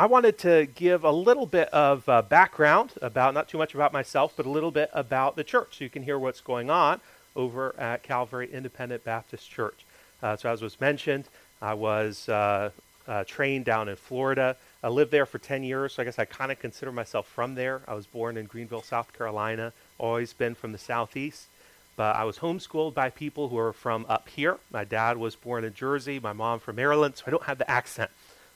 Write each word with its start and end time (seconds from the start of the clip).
I 0.00 0.06
wanted 0.06 0.38
to 0.38 0.66
give 0.74 1.04
a 1.04 1.10
little 1.10 1.44
bit 1.44 1.68
of 1.74 2.08
uh, 2.08 2.22
background 2.22 2.94
about, 3.02 3.34
not 3.34 3.50
too 3.50 3.58
much 3.58 3.74
about 3.74 3.92
myself, 3.92 4.32
but 4.34 4.46
a 4.46 4.48
little 4.48 4.70
bit 4.70 4.88
about 4.94 5.36
the 5.36 5.44
church 5.44 5.76
so 5.76 5.84
you 5.84 5.90
can 5.90 6.02
hear 6.02 6.18
what's 6.18 6.40
going 6.40 6.70
on 6.70 7.02
over 7.36 7.78
at 7.78 8.02
Calvary 8.02 8.48
Independent 8.50 9.04
Baptist 9.04 9.50
Church. 9.50 9.84
Uh, 10.22 10.38
so, 10.38 10.48
as 10.48 10.62
was 10.62 10.80
mentioned, 10.80 11.26
I 11.60 11.74
was 11.74 12.30
uh, 12.30 12.70
uh 13.06 13.24
trained 13.24 13.66
down 13.66 13.90
in 13.90 13.96
Florida. 13.96 14.56
I 14.82 14.88
lived 14.88 15.10
there 15.10 15.26
for 15.26 15.38
10 15.38 15.64
years, 15.64 15.92
so 15.92 16.00
I 16.00 16.06
guess 16.06 16.18
I 16.18 16.24
kind 16.24 16.50
of 16.50 16.58
consider 16.58 16.92
myself 16.92 17.26
from 17.26 17.54
there. 17.54 17.82
I 17.86 17.92
was 17.92 18.06
born 18.06 18.38
in 18.38 18.46
Greenville, 18.46 18.80
South 18.80 19.12
Carolina, 19.12 19.74
always 19.98 20.32
been 20.32 20.54
from 20.54 20.72
the 20.72 20.78
Southeast. 20.78 21.48
But 21.96 22.16
I 22.16 22.24
was 22.24 22.38
homeschooled 22.38 22.94
by 22.94 23.10
people 23.10 23.50
who 23.50 23.58
are 23.58 23.74
from 23.74 24.06
up 24.08 24.30
here. 24.30 24.56
My 24.72 24.84
dad 24.84 25.18
was 25.18 25.36
born 25.36 25.62
in 25.62 25.74
Jersey, 25.74 26.18
my 26.18 26.32
mom 26.32 26.58
from 26.58 26.76
Maryland, 26.76 27.18
so 27.18 27.24
I 27.26 27.30
don't 27.30 27.42
have 27.42 27.58
the 27.58 27.70
accent. 27.70 28.10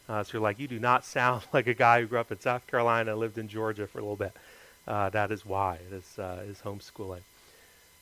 Uh, 0.08 0.22
so 0.22 0.34
you're 0.34 0.42
like, 0.42 0.58
you 0.58 0.68
do 0.68 0.78
not 0.78 1.04
sound 1.04 1.42
like 1.52 1.66
a 1.66 1.74
guy 1.74 2.00
who 2.00 2.06
grew 2.06 2.18
up 2.18 2.30
in 2.30 2.40
South 2.40 2.66
Carolina, 2.66 3.12
and 3.12 3.20
lived 3.20 3.38
in 3.38 3.48
Georgia 3.48 3.86
for 3.86 3.98
a 3.98 4.02
little 4.02 4.16
bit. 4.16 4.32
Uh, 4.86 5.08
that 5.10 5.32
is 5.32 5.46
why 5.46 5.78
it 5.90 5.94
is, 5.94 6.18
uh, 6.18 6.42
is 6.46 6.58
homeschooling. 6.58 7.22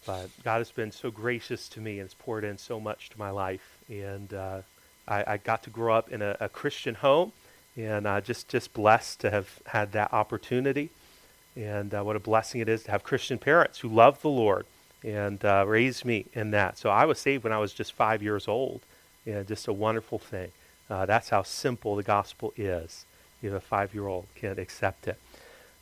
But 0.04 0.30
God 0.42 0.58
has 0.58 0.72
been 0.72 0.90
so 0.90 1.12
gracious 1.12 1.68
to 1.70 1.80
me 1.80 2.00
and 2.00 2.08
has 2.08 2.14
poured 2.14 2.42
in 2.42 2.58
so 2.58 2.80
much 2.80 3.10
to 3.10 3.18
my 3.18 3.30
life. 3.30 3.78
And 3.88 4.34
uh, 4.34 4.62
I, 5.06 5.34
I, 5.34 5.36
got 5.36 5.62
to 5.62 5.70
grow 5.70 5.94
up 5.94 6.10
in 6.10 6.22
a, 6.22 6.36
a 6.40 6.48
Christian 6.48 6.96
home, 6.96 7.32
and 7.76 8.06
uh, 8.06 8.20
just 8.20 8.48
just 8.48 8.72
blessed 8.74 9.20
to 9.20 9.30
have 9.30 9.60
had 9.66 9.92
that 9.92 10.12
opportunity. 10.12 10.90
And 11.54 11.94
uh, 11.94 12.02
what 12.02 12.16
a 12.16 12.20
blessing 12.20 12.60
it 12.60 12.68
is 12.68 12.82
to 12.84 12.90
have 12.90 13.04
Christian 13.04 13.38
parents 13.38 13.78
who 13.78 13.88
love 13.88 14.20
the 14.22 14.28
Lord 14.28 14.66
and 15.04 15.42
raised 15.44 16.04
me 16.04 16.26
in 16.32 16.52
that. 16.52 16.78
So 16.78 16.88
I 16.88 17.04
was 17.04 17.18
saved 17.18 17.44
when 17.44 17.52
I 17.52 17.58
was 17.58 17.72
just 17.72 17.92
five 17.92 18.22
years 18.22 18.48
old, 18.48 18.80
and 19.26 19.46
just 19.46 19.68
a 19.68 19.72
wonderful 19.72 20.18
thing. 20.18 20.50
Uh, 20.90 21.06
that's 21.06 21.28
how 21.28 21.42
simple 21.42 21.96
the 21.96 22.02
gospel 22.02 22.52
is. 22.56 23.04
Even 23.42 23.56
a 23.56 23.60
five 23.60 23.94
year 23.94 24.06
old 24.06 24.26
can 24.34 24.58
accept 24.58 25.08
it. 25.08 25.18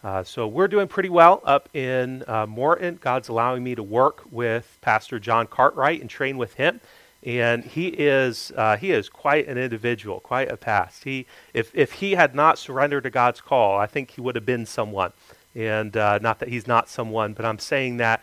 Uh, 0.02 0.24
so 0.24 0.46
we're 0.46 0.68
doing 0.68 0.88
pretty 0.88 1.10
well 1.10 1.42
up 1.44 1.68
in 1.74 2.24
uh, 2.26 2.46
Morton. 2.46 2.98
God's 3.00 3.28
allowing 3.28 3.62
me 3.62 3.74
to 3.74 3.82
work 3.82 4.22
with 4.30 4.78
Pastor 4.80 5.18
John 5.18 5.46
Cartwright 5.46 6.00
and 6.00 6.08
train 6.08 6.38
with 6.38 6.54
him. 6.54 6.80
And 7.22 7.62
he 7.64 7.88
is 7.88 8.50
uh, 8.56 8.78
he 8.78 8.92
is 8.92 9.10
quite 9.10 9.46
an 9.46 9.58
individual, 9.58 10.20
quite 10.20 10.50
a 10.50 10.56
past. 10.56 11.04
He 11.04 11.26
if 11.52 11.70
if 11.74 11.92
he 11.92 12.12
had 12.12 12.34
not 12.34 12.58
surrendered 12.58 13.02
to 13.02 13.10
God's 13.10 13.42
call, 13.42 13.78
I 13.78 13.86
think 13.86 14.12
he 14.12 14.22
would 14.22 14.36
have 14.36 14.46
been 14.46 14.64
someone. 14.64 15.12
And 15.54 15.94
uh, 15.98 16.18
not 16.22 16.38
that 16.38 16.48
he's 16.48 16.66
not 16.66 16.88
someone, 16.88 17.34
but 17.34 17.44
I'm 17.44 17.58
saying 17.58 17.98
that 17.98 18.22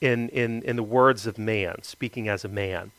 in 0.00 0.28
in 0.30 0.62
in 0.62 0.74
the 0.74 0.82
words 0.82 1.28
of 1.28 1.38
man, 1.38 1.82
speaking 1.82 2.28
as 2.28 2.44
a 2.44 2.48
man. 2.48 2.90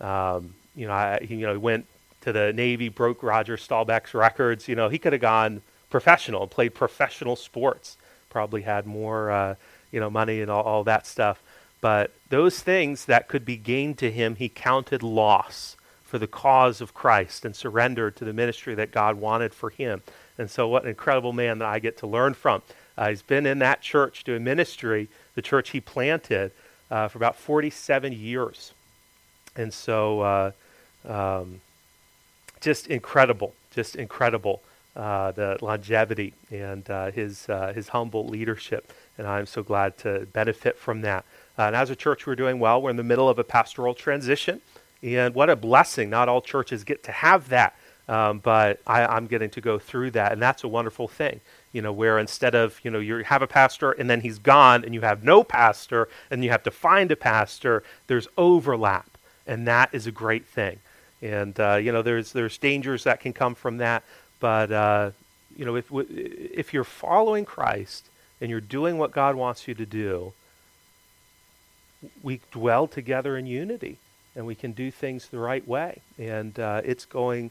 Um, 0.00 0.54
you 0.74 0.88
know, 0.88 0.92
I, 0.92 1.20
you 1.20 1.46
know, 1.46 1.52
he 1.52 1.58
went 1.58 1.86
to 2.22 2.32
the 2.32 2.52
Navy, 2.52 2.88
broke 2.88 3.22
Roger 3.22 3.56
Staubach's 3.56 4.14
records. 4.14 4.68
You 4.68 4.74
know, 4.74 4.88
he 4.88 4.98
could 4.98 5.12
have 5.12 5.22
gone 5.22 5.62
professional 5.90 6.46
played 6.46 6.74
professional 6.74 7.36
sports. 7.36 7.96
Probably 8.30 8.62
had 8.62 8.86
more, 8.86 9.30
uh, 9.30 9.54
you 9.90 10.00
know, 10.00 10.10
money 10.10 10.40
and 10.40 10.50
all, 10.50 10.62
all 10.62 10.84
that 10.84 11.06
stuff. 11.06 11.42
But 11.80 12.12
those 12.28 12.60
things 12.60 13.04
that 13.06 13.28
could 13.28 13.44
be 13.44 13.56
gained 13.56 13.98
to 13.98 14.10
him, 14.10 14.36
he 14.36 14.48
counted 14.48 15.02
loss 15.02 15.76
for 16.02 16.18
the 16.18 16.26
cause 16.26 16.80
of 16.80 16.94
Christ 16.94 17.44
and 17.44 17.54
surrendered 17.54 18.16
to 18.16 18.24
the 18.24 18.32
ministry 18.32 18.74
that 18.74 18.90
God 18.90 19.16
wanted 19.16 19.54
for 19.54 19.70
him. 19.70 20.02
And 20.38 20.50
so, 20.50 20.68
what 20.68 20.82
an 20.82 20.88
incredible 20.88 21.32
man 21.32 21.58
that 21.58 21.68
I 21.68 21.78
get 21.78 21.98
to 21.98 22.06
learn 22.06 22.34
from. 22.34 22.62
Uh, 22.96 23.10
he's 23.10 23.22
been 23.22 23.46
in 23.46 23.60
that 23.60 23.80
church 23.80 24.24
doing 24.24 24.42
ministry, 24.42 25.08
the 25.34 25.42
church 25.42 25.70
he 25.70 25.80
planted, 25.80 26.50
uh, 26.90 27.08
for 27.08 27.18
about 27.18 27.36
47 27.36 28.12
years. 28.12 28.72
And 29.54 29.72
so, 29.72 30.20
uh, 30.20 30.50
um, 31.06 31.60
just 32.60 32.86
incredible, 32.88 33.54
just 33.70 33.96
incredible. 33.96 34.62
Uh, 34.96 35.30
the 35.30 35.56
longevity 35.60 36.34
and 36.50 36.90
uh, 36.90 37.08
his 37.12 37.48
uh, 37.48 37.72
his 37.72 37.86
humble 37.88 38.26
leadership, 38.26 38.92
and 39.16 39.28
I'm 39.28 39.46
so 39.46 39.62
glad 39.62 39.96
to 39.98 40.26
benefit 40.32 40.76
from 40.76 41.02
that. 41.02 41.24
Uh, 41.56 41.62
and 41.62 41.76
as 41.76 41.90
a 41.90 41.94
church, 41.94 42.26
we're 42.26 42.34
doing 42.34 42.58
well. 42.58 42.82
We're 42.82 42.90
in 42.90 42.96
the 42.96 43.04
middle 43.04 43.28
of 43.28 43.38
a 43.38 43.44
pastoral 43.44 43.94
transition, 43.94 44.60
and 45.00 45.36
what 45.36 45.50
a 45.50 45.54
blessing! 45.54 46.10
Not 46.10 46.28
all 46.28 46.40
churches 46.40 46.82
get 46.82 47.04
to 47.04 47.12
have 47.12 47.48
that, 47.50 47.76
um, 48.08 48.40
but 48.40 48.80
I, 48.88 49.06
I'm 49.06 49.28
getting 49.28 49.50
to 49.50 49.60
go 49.60 49.78
through 49.78 50.12
that, 50.12 50.32
and 50.32 50.42
that's 50.42 50.64
a 50.64 50.68
wonderful 50.68 51.06
thing. 51.06 51.40
You 51.72 51.82
know, 51.82 51.92
where 51.92 52.18
instead 52.18 52.56
of 52.56 52.80
you 52.82 52.90
know 52.90 52.98
you 52.98 53.18
have 53.18 53.42
a 53.42 53.46
pastor 53.46 53.92
and 53.92 54.10
then 54.10 54.22
he's 54.22 54.40
gone, 54.40 54.84
and 54.84 54.94
you 54.94 55.02
have 55.02 55.22
no 55.22 55.44
pastor, 55.44 56.08
and 56.28 56.42
you 56.42 56.50
have 56.50 56.64
to 56.64 56.72
find 56.72 57.12
a 57.12 57.16
pastor. 57.16 57.84
There's 58.08 58.26
overlap, 58.36 59.16
and 59.46 59.64
that 59.68 59.90
is 59.92 60.08
a 60.08 60.12
great 60.12 60.44
thing. 60.44 60.80
And 61.22 61.58
uh, 61.58 61.76
you 61.76 61.92
know, 61.92 62.02
there's 62.02 62.32
there's 62.32 62.58
dangers 62.58 63.04
that 63.04 63.20
can 63.20 63.32
come 63.32 63.54
from 63.54 63.78
that. 63.78 64.04
But 64.40 64.70
uh, 64.70 65.10
you 65.56 65.64
know, 65.64 65.76
if 65.76 65.86
if 65.92 66.72
you're 66.72 66.84
following 66.84 67.44
Christ 67.44 68.08
and 68.40 68.50
you're 68.50 68.60
doing 68.60 68.98
what 68.98 69.12
God 69.12 69.34
wants 69.34 69.66
you 69.66 69.74
to 69.74 69.86
do, 69.86 70.32
we 72.22 72.40
dwell 72.52 72.86
together 72.86 73.36
in 73.36 73.46
unity, 73.46 73.98
and 74.36 74.46
we 74.46 74.54
can 74.54 74.72
do 74.72 74.90
things 74.90 75.28
the 75.28 75.38
right 75.38 75.66
way. 75.66 76.00
And 76.18 76.58
uh, 76.58 76.82
it's 76.84 77.04
going 77.04 77.50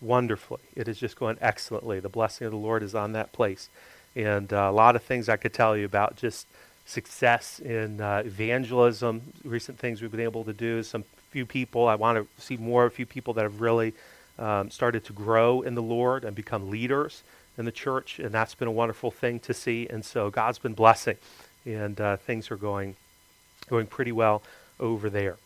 wonderfully. 0.00 0.62
It 0.74 0.88
is 0.88 0.98
just 0.98 1.16
going 1.16 1.36
excellently. 1.40 2.00
The 2.00 2.08
blessing 2.08 2.46
of 2.46 2.52
the 2.52 2.58
Lord 2.58 2.82
is 2.82 2.94
on 2.94 3.12
that 3.12 3.32
place, 3.32 3.68
and 4.16 4.50
uh, 4.52 4.68
a 4.70 4.72
lot 4.72 4.96
of 4.96 5.02
things 5.02 5.28
I 5.28 5.36
could 5.36 5.52
tell 5.52 5.76
you 5.76 5.84
about 5.84 6.16
just 6.16 6.46
success 6.86 7.60
in 7.60 8.00
uh, 8.00 8.22
evangelism, 8.24 9.32
recent 9.44 9.78
things 9.78 10.02
we've 10.02 10.10
been 10.10 10.20
able 10.20 10.44
to 10.44 10.52
do, 10.52 10.82
some 10.82 11.04
few 11.34 11.44
people. 11.44 11.88
I 11.88 11.96
want 11.96 12.16
to 12.16 12.40
see 12.40 12.56
more 12.56 12.84
of 12.84 12.92
few 12.92 13.06
people 13.06 13.34
that 13.34 13.42
have 13.42 13.60
really 13.60 13.92
um, 14.38 14.70
started 14.70 15.04
to 15.06 15.12
grow 15.12 15.62
in 15.62 15.74
the 15.74 15.82
Lord 15.82 16.24
and 16.24 16.36
become 16.36 16.70
leaders 16.70 17.24
in 17.58 17.64
the 17.64 17.72
church, 17.72 18.20
and 18.20 18.30
that's 18.30 18.54
been 18.54 18.68
a 18.68 18.72
wonderful 18.82 19.10
thing 19.10 19.40
to 19.40 19.52
see. 19.52 19.88
And 19.90 20.04
so 20.04 20.30
God's 20.30 20.60
been 20.60 20.74
blessing, 20.74 21.16
and 21.66 22.00
uh, 22.00 22.18
things 22.18 22.52
are 22.52 22.56
going 22.56 22.94
going 23.68 23.88
pretty 23.88 24.12
well 24.12 24.42
over 24.78 25.10
there. 25.10 25.36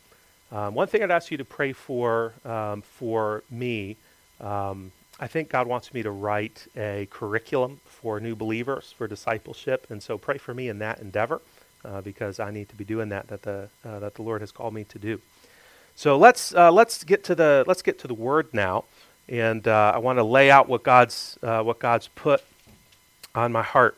Um, 0.53 0.75
one 0.75 0.88
thing 0.88 1.03
I'd 1.03 1.10
ask 1.10 1.31
you 1.31 1.38
to 1.38 1.44
pray 1.47 1.72
for 1.72 2.34
um, 2.44 2.82
for 2.82 3.43
me. 3.50 3.97
Um, 4.43 4.93
I 5.19 5.27
think 5.27 5.48
God 5.48 5.66
wants 5.66 5.94
me 5.94 6.03
to 6.03 6.10
write 6.10 6.66
a 6.77 7.09
curriculum 7.10 7.81
for 7.87 8.21
new 8.21 8.37
believers 8.37 8.94
for 8.98 9.09
discipleship, 9.09 9.87
and 9.88 10.03
so 10.03 10.19
pray 10.19 10.37
for 10.37 10.53
me 10.53 10.69
in 10.69 10.81
that 10.81 11.00
endeavor 11.00 11.41
uh, 11.82 12.03
because 12.03 12.38
I 12.41 12.50
need 12.50 12.69
to 12.69 12.77
be 12.77 12.84
doing 12.84 13.09
that 13.09 13.28
that 13.28 13.41
the 13.41 13.71
uh, 13.87 14.00
that 14.00 14.16
the 14.16 14.22
Lord 14.22 14.43
has 14.43 14.53
called 14.53 14.75
me 14.75 14.84
to 14.84 14.98
do. 14.98 15.19
So 15.98 16.16
let's 16.16 16.54
uh, 16.54 16.70
let's 16.70 17.03
get 17.03 17.25
to 17.25 17.34
the 17.34 17.64
let's 17.66 17.82
get 17.82 17.98
to 17.98 18.06
the 18.06 18.14
word 18.14 18.54
now, 18.54 18.84
and 19.28 19.66
uh, 19.66 19.91
I 19.97 19.98
want 19.98 20.20
to 20.20 20.22
lay 20.22 20.48
out 20.48 20.69
what 20.69 20.84
God's 20.84 21.36
uh, 21.42 21.60
what 21.64 21.81
God's 21.81 22.06
put 22.06 22.44
on 23.34 23.50
my 23.50 23.64
heart. 23.64 23.97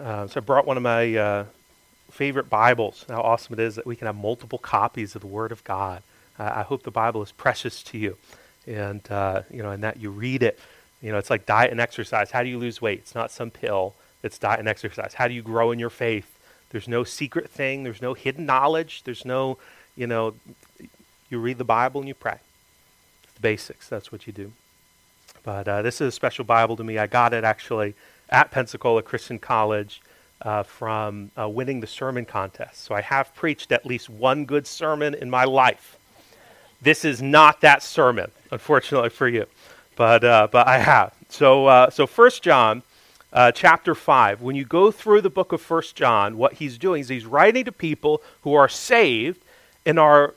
Uh, 0.00 0.26
so 0.26 0.40
I 0.40 0.42
brought 0.42 0.66
one 0.66 0.78
of 0.78 0.82
my 0.82 1.14
uh, 1.14 1.44
favorite 2.10 2.48
Bibles. 2.48 3.04
How 3.10 3.20
awesome 3.20 3.52
it 3.52 3.60
is 3.60 3.74
that 3.74 3.84
we 3.84 3.94
can 3.94 4.06
have 4.06 4.16
multiple 4.16 4.56
copies 4.56 5.14
of 5.14 5.20
the 5.20 5.26
Word 5.26 5.52
of 5.52 5.62
God. 5.64 6.02
I 6.38 6.62
hope 6.62 6.82
the 6.82 6.90
Bible 6.90 7.22
is 7.22 7.30
precious 7.30 7.82
to 7.82 7.98
you, 7.98 8.16
and 8.66 9.02
uh, 9.10 9.42
you 9.50 9.62
know, 9.62 9.72
and 9.72 9.84
that 9.84 10.00
you 10.00 10.08
read 10.08 10.42
it. 10.42 10.58
You 11.02 11.12
know, 11.12 11.18
it's 11.18 11.28
like 11.28 11.44
diet 11.44 11.72
and 11.72 11.78
exercise. 11.78 12.30
How 12.30 12.42
do 12.42 12.48
you 12.48 12.56
lose 12.58 12.80
weight? 12.80 13.00
It's 13.00 13.14
not 13.14 13.30
some 13.30 13.50
pill. 13.50 13.92
It's 14.22 14.38
diet 14.38 14.60
and 14.60 14.68
exercise. 14.68 15.12
How 15.12 15.28
do 15.28 15.34
you 15.34 15.42
grow 15.42 15.72
in 15.72 15.78
your 15.78 15.90
faith? 15.90 16.38
There's 16.70 16.88
no 16.88 17.04
secret 17.04 17.50
thing. 17.50 17.82
There's 17.82 18.00
no 18.00 18.14
hidden 18.14 18.46
knowledge. 18.46 19.02
There's 19.04 19.26
no 19.26 19.58
you 19.96 20.06
know, 20.06 20.34
you 21.30 21.38
read 21.38 21.58
the 21.58 21.64
Bible 21.64 22.00
and 22.00 22.08
you 22.08 22.14
pray. 22.14 22.38
The 23.34 23.40
basics, 23.40 23.88
that's 23.88 24.12
what 24.12 24.26
you 24.26 24.32
do. 24.32 24.52
But 25.42 25.68
uh, 25.68 25.82
this 25.82 26.00
is 26.00 26.08
a 26.08 26.12
special 26.12 26.44
Bible 26.44 26.76
to 26.76 26.84
me. 26.84 26.98
I 26.98 27.06
got 27.06 27.32
it 27.32 27.44
actually 27.44 27.94
at 28.28 28.50
Pensacola 28.50 29.02
Christian 29.02 29.38
College 29.38 30.00
uh, 30.42 30.62
from 30.62 31.30
uh, 31.38 31.48
winning 31.48 31.80
the 31.80 31.86
sermon 31.86 32.24
contest. 32.24 32.82
So 32.84 32.94
I 32.94 33.00
have 33.00 33.34
preached 33.34 33.72
at 33.72 33.86
least 33.86 34.10
one 34.10 34.44
good 34.44 34.66
sermon 34.66 35.14
in 35.14 35.30
my 35.30 35.44
life. 35.44 35.96
This 36.82 37.04
is 37.04 37.22
not 37.22 37.62
that 37.62 37.82
sermon, 37.82 38.30
unfortunately 38.50 39.08
for 39.08 39.28
you, 39.28 39.46
but 39.96 40.22
uh, 40.24 40.48
but 40.50 40.66
I 40.66 40.78
have. 40.78 41.14
So 41.28 41.66
uh, 41.66 41.90
so 41.90 42.06
First 42.06 42.42
John. 42.42 42.82
Uh, 43.32 43.50
chapter 43.52 43.94
5 43.94 44.40
when 44.40 44.56
you 44.56 44.64
go 44.64 44.90
through 44.90 45.20
the 45.20 45.28
book 45.28 45.52
of 45.52 45.60
First 45.60 45.94
john 45.94 46.38
what 46.38 46.54
he's 46.54 46.78
doing 46.78 47.00
is 47.02 47.08
he's 47.08 47.26
writing 47.26 47.64
to 47.64 47.72
people 47.72 48.22
who 48.42 48.54
are 48.54 48.68
saved 48.68 49.42
and 49.86 49.98
are 49.98 50.34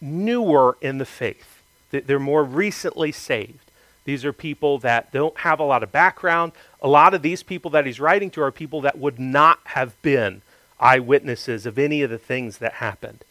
newer 0.00 0.78
in 0.80 0.98
the 0.98 1.04
faith. 1.04 1.60
They're 1.90 2.18
more 2.18 2.44
recently 2.44 3.12
saved. 3.12 3.58
These 4.04 4.24
are 4.24 4.32
people 4.32 4.78
that 4.78 5.12
don't 5.12 5.36
have 5.38 5.58
a 5.58 5.64
lot 5.64 5.82
of 5.82 5.90
background. 5.90 6.52
A 6.80 6.88
lot 6.88 7.12
of 7.12 7.22
these 7.22 7.42
people 7.42 7.72
that 7.72 7.86
he's 7.86 7.98
writing 7.98 8.30
to 8.30 8.42
are 8.42 8.52
people 8.52 8.80
that 8.82 8.98
would 8.98 9.18
not 9.18 9.58
have 9.64 10.00
been 10.00 10.42
eyewitnesses 10.78 11.66
of 11.66 11.78
any 11.78 12.02
of 12.02 12.10
the 12.10 12.18
things 12.18 12.58
that 12.58 12.74
happened. 12.74 13.24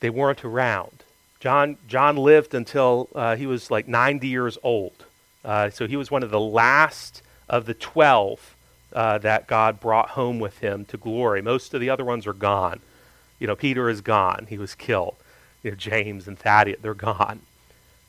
They 0.00 0.08
weren't 0.08 0.44
around. 0.44 1.04
John, 1.40 1.76
John 1.86 2.16
lived 2.16 2.54
until 2.54 3.08
uh, 3.14 3.36
he 3.36 3.46
was 3.46 3.70
like 3.70 3.86
90 3.86 4.26
years 4.26 4.56
old. 4.62 5.04
Uh, 5.44 5.70
so 5.70 5.86
he 5.86 5.96
was 5.96 6.10
one 6.10 6.22
of 6.22 6.30
the 6.30 6.40
last 6.40 7.22
of 7.48 7.66
the 7.66 7.74
12 7.74 8.56
uh, 8.92 9.18
that 9.18 9.46
God 9.46 9.80
brought 9.80 10.10
home 10.10 10.38
with 10.38 10.58
him 10.58 10.84
to 10.86 10.96
glory. 10.96 11.42
Most 11.42 11.74
of 11.74 11.80
the 11.80 11.90
other 11.90 12.04
ones 12.04 12.26
are 12.26 12.32
gone. 12.32 12.80
You 13.38 13.46
know, 13.46 13.56
Peter 13.56 13.88
is 13.88 14.00
gone, 14.00 14.46
he 14.48 14.58
was 14.58 14.74
killed. 14.74 15.16
You 15.62 15.72
know, 15.72 15.76
James 15.76 16.28
and 16.28 16.38
Thaddeus, 16.38 16.78
they're 16.80 16.94
gone. 16.94 17.40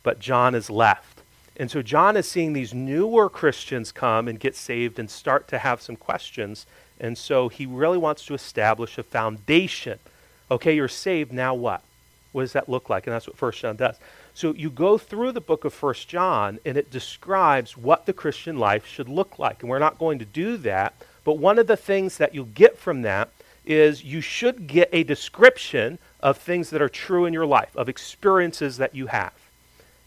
But 0.04 0.20
John 0.20 0.56
is 0.56 0.70
left. 0.70 1.22
And 1.58 1.70
so 1.70 1.81
John 1.81 2.16
is 2.16 2.28
seeing 2.28 2.54
these 2.54 2.74
newer 2.74 3.30
Christians 3.30 3.92
come 3.92 4.28
and 4.28 4.40
get 4.40 4.56
saved 4.56 4.98
and 4.98 5.10
start 5.10 5.48
to 5.50 5.60
have 5.60 5.81
some 5.81 5.98
questions. 5.98 6.66
And 7.00 7.18
so 7.18 7.50
he 7.50 7.66
really 7.66 7.98
wants 7.98 8.26
to 8.26 8.34
establish 8.34 8.98
a 8.98 9.04
foundation. 9.04 10.00
Okay, 10.50 10.76
you're 10.76 10.88
saved, 10.88 11.34
now 11.34 11.54
what? 11.54 11.84
What 12.31 12.44
does 12.44 12.54
that 12.54 12.70
look 12.70 12.90
like? 12.90 13.08
And 13.08 13.14
that's 13.14 13.28
what 13.28 13.38
First 13.38 13.60
John 13.60 13.76
does. 13.76 13.98
So 14.34 14.54
you 14.54 14.70
go 14.70 14.98
through 14.98 15.34
the 15.34 15.42
book 15.42 15.66
of 15.66 15.74
First 15.74 16.08
John 16.08 16.60
and 16.66 16.78
it 16.78 16.92
describes 16.92 17.76
what 17.76 18.06
the 18.06 18.14
Christian 18.14 18.58
life 18.58 18.86
should 18.86 19.10
look 19.10 19.38
like. 19.38 19.62
And 19.62 19.70
we're 19.70 19.80
not 19.80 20.00
going 20.00 20.20
to 20.20 20.26
do 20.26 20.56
that, 20.58 20.94
but 21.26 21.40
one 21.40 21.60
of 21.60 21.68
the 21.68 21.76
things 21.76 22.18
that 22.18 22.34
you'll 22.34 22.46
get 22.46 22.78
from 22.78 23.02
that 23.02 23.30
is 23.69 24.04
you 24.04 24.19
should 24.19 24.68
get 24.68 24.89
a 24.92 25.04
description 25.04 26.00
of 26.19 26.38
things 26.38 26.71
that 26.71 26.81
are 26.81 26.89
true 26.89 27.25
in 27.25 27.33
your 27.33 27.45
life, 27.45 27.75
of 27.75 27.88
experiences 27.88 28.77
that 28.77 28.95
you 28.95 29.07
have. 29.07 29.33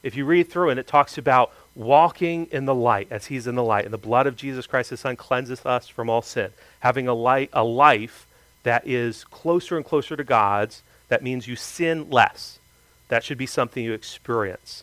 If 0.03 0.17
you 0.17 0.25
read 0.25 0.51
through 0.51 0.71
and 0.71 0.81
it 0.81 0.89
talks 0.89 1.17
about 1.17 1.53
walking 1.77 2.49
in 2.51 2.67
the 2.67 2.75
light 2.75 3.07
as 3.11 3.27
he's 3.27 3.47
in 3.47 3.55
the 3.55 3.63
light, 3.63 3.85
and 3.85 3.95
the 3.95 3.99
blood 3.99 4.27
of 4.27 4.37
Jesus 4.37 4.67
Christ, 4.67 4.91
his 4.91 5.01
son, 5.01 5.15
cleanses 5.15 5.65
us 5.65 5.87
from 5.87 6.11
all 6.11 6.23
sin. 6.23 6.51
Having 6.81 7.07
a, 7.07 7.15
light, 7.15 7.51
a 7.53 7.63
life 7.63 8.27
that 8.65 8.87
is 8.87 9.25
closer 9.25 9.77
and 9.77 9.87
closer 9.87 10.17
to 10.17 10.25
God's, 10.25 10.83
that 11.09 11.23
means 11.23 11.47
you 11.47 11.57
sin 11.57 12.11
less. 12.11 12.59
That 13.09 13.23
should 13.23 13.39
be 13.39 13.47
something 13.47 13.85
you 13.85 13.93
experience. 13.93 14.83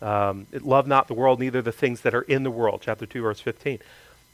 Um, 0.00 0.46
love 0.52 0.86
not 0.86 1.08
the 1.08 1.14
world, 1.14 1.40
neither 1.40 1.62
the 1.62 1.72
things 1.72 2.02
that 2.02 2.14
are 2.14 2.22
in 2.22 2.44
the 2.44 2.50
world. 2.50 2.80
Chapter 2.84 3.06
2, 3.06 3.22
verse 3.22 3.40
15. 3.40 3.80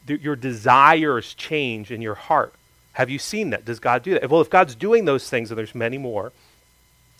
The, 0.05 0.17
your 0.19 0.35
desires 0.35 1.33
change 1.33 1.91
in 1.91 2.01
your 2.01 2.15
heart. 2.15 2.53
Have 2.97 3.11
you 3.11 3.19
seen 3.19 3.51
that? 3.51 3.63
Does 3.63 3.79
God 3.79 4.01
do 4.01 4.13
that? 4.13 4.27
Well, 4.27 4.41
if 4.41 4.49
God's 4.49 4.73
doing 4.73 5.05
those 5.05 5.29
things, 5.29 5.51
and 5.51 5.57
there's 5.57 5.75
many 5.75 5.99
more, 5.99 6.31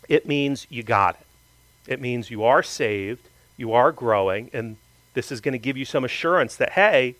it 0.10 0.26
means 0.26 0.66
you 0.72 0.82
got 0.82 1.20
it. 1.20 1.28
It 1.86 2.02
means 2.02 2.32
you 2.32 2.44
are 2.44 2.64
saved, 2.64 3.30
you 3.58 3.74
are 3.74 3.92
growing, 3.92 4.50
and 4.54 4.78
this 5.14 5.32
is 5.32 5.40
going 5.40 5.52
to 5.52 5.60
give 5.60 5.78
you 5.78 5.86
some 5.86 6.04
assurance 6.04 6.56
that, 6.56 6.72
hey, 6.72 7.14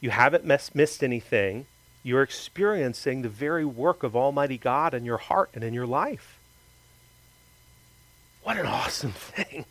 you 0.00 0.10
haven't 0.10 0.44
miss, 0.44 0.72
missed 0.76 1.02
anything. 1.02 1.66
You're 2.04 2.22
experiencing 2.22 3.22
the 3.22 3.28
very 3.28 3.64
work 3.64 4.04
of 4.04 4.14
Almighty 4.14 4.58
God 4.58 4.94
in 4.94 5.04
your 5.04 5.18
heart 5.18 5.50
and 5.52 5.64
in 5.64 5.74
your 5.74 5.86
life. 5.86 6.38
What 8.44 8.58
an 8.58 8.66
awesome 8.66 9.10
thing 9.16 9.64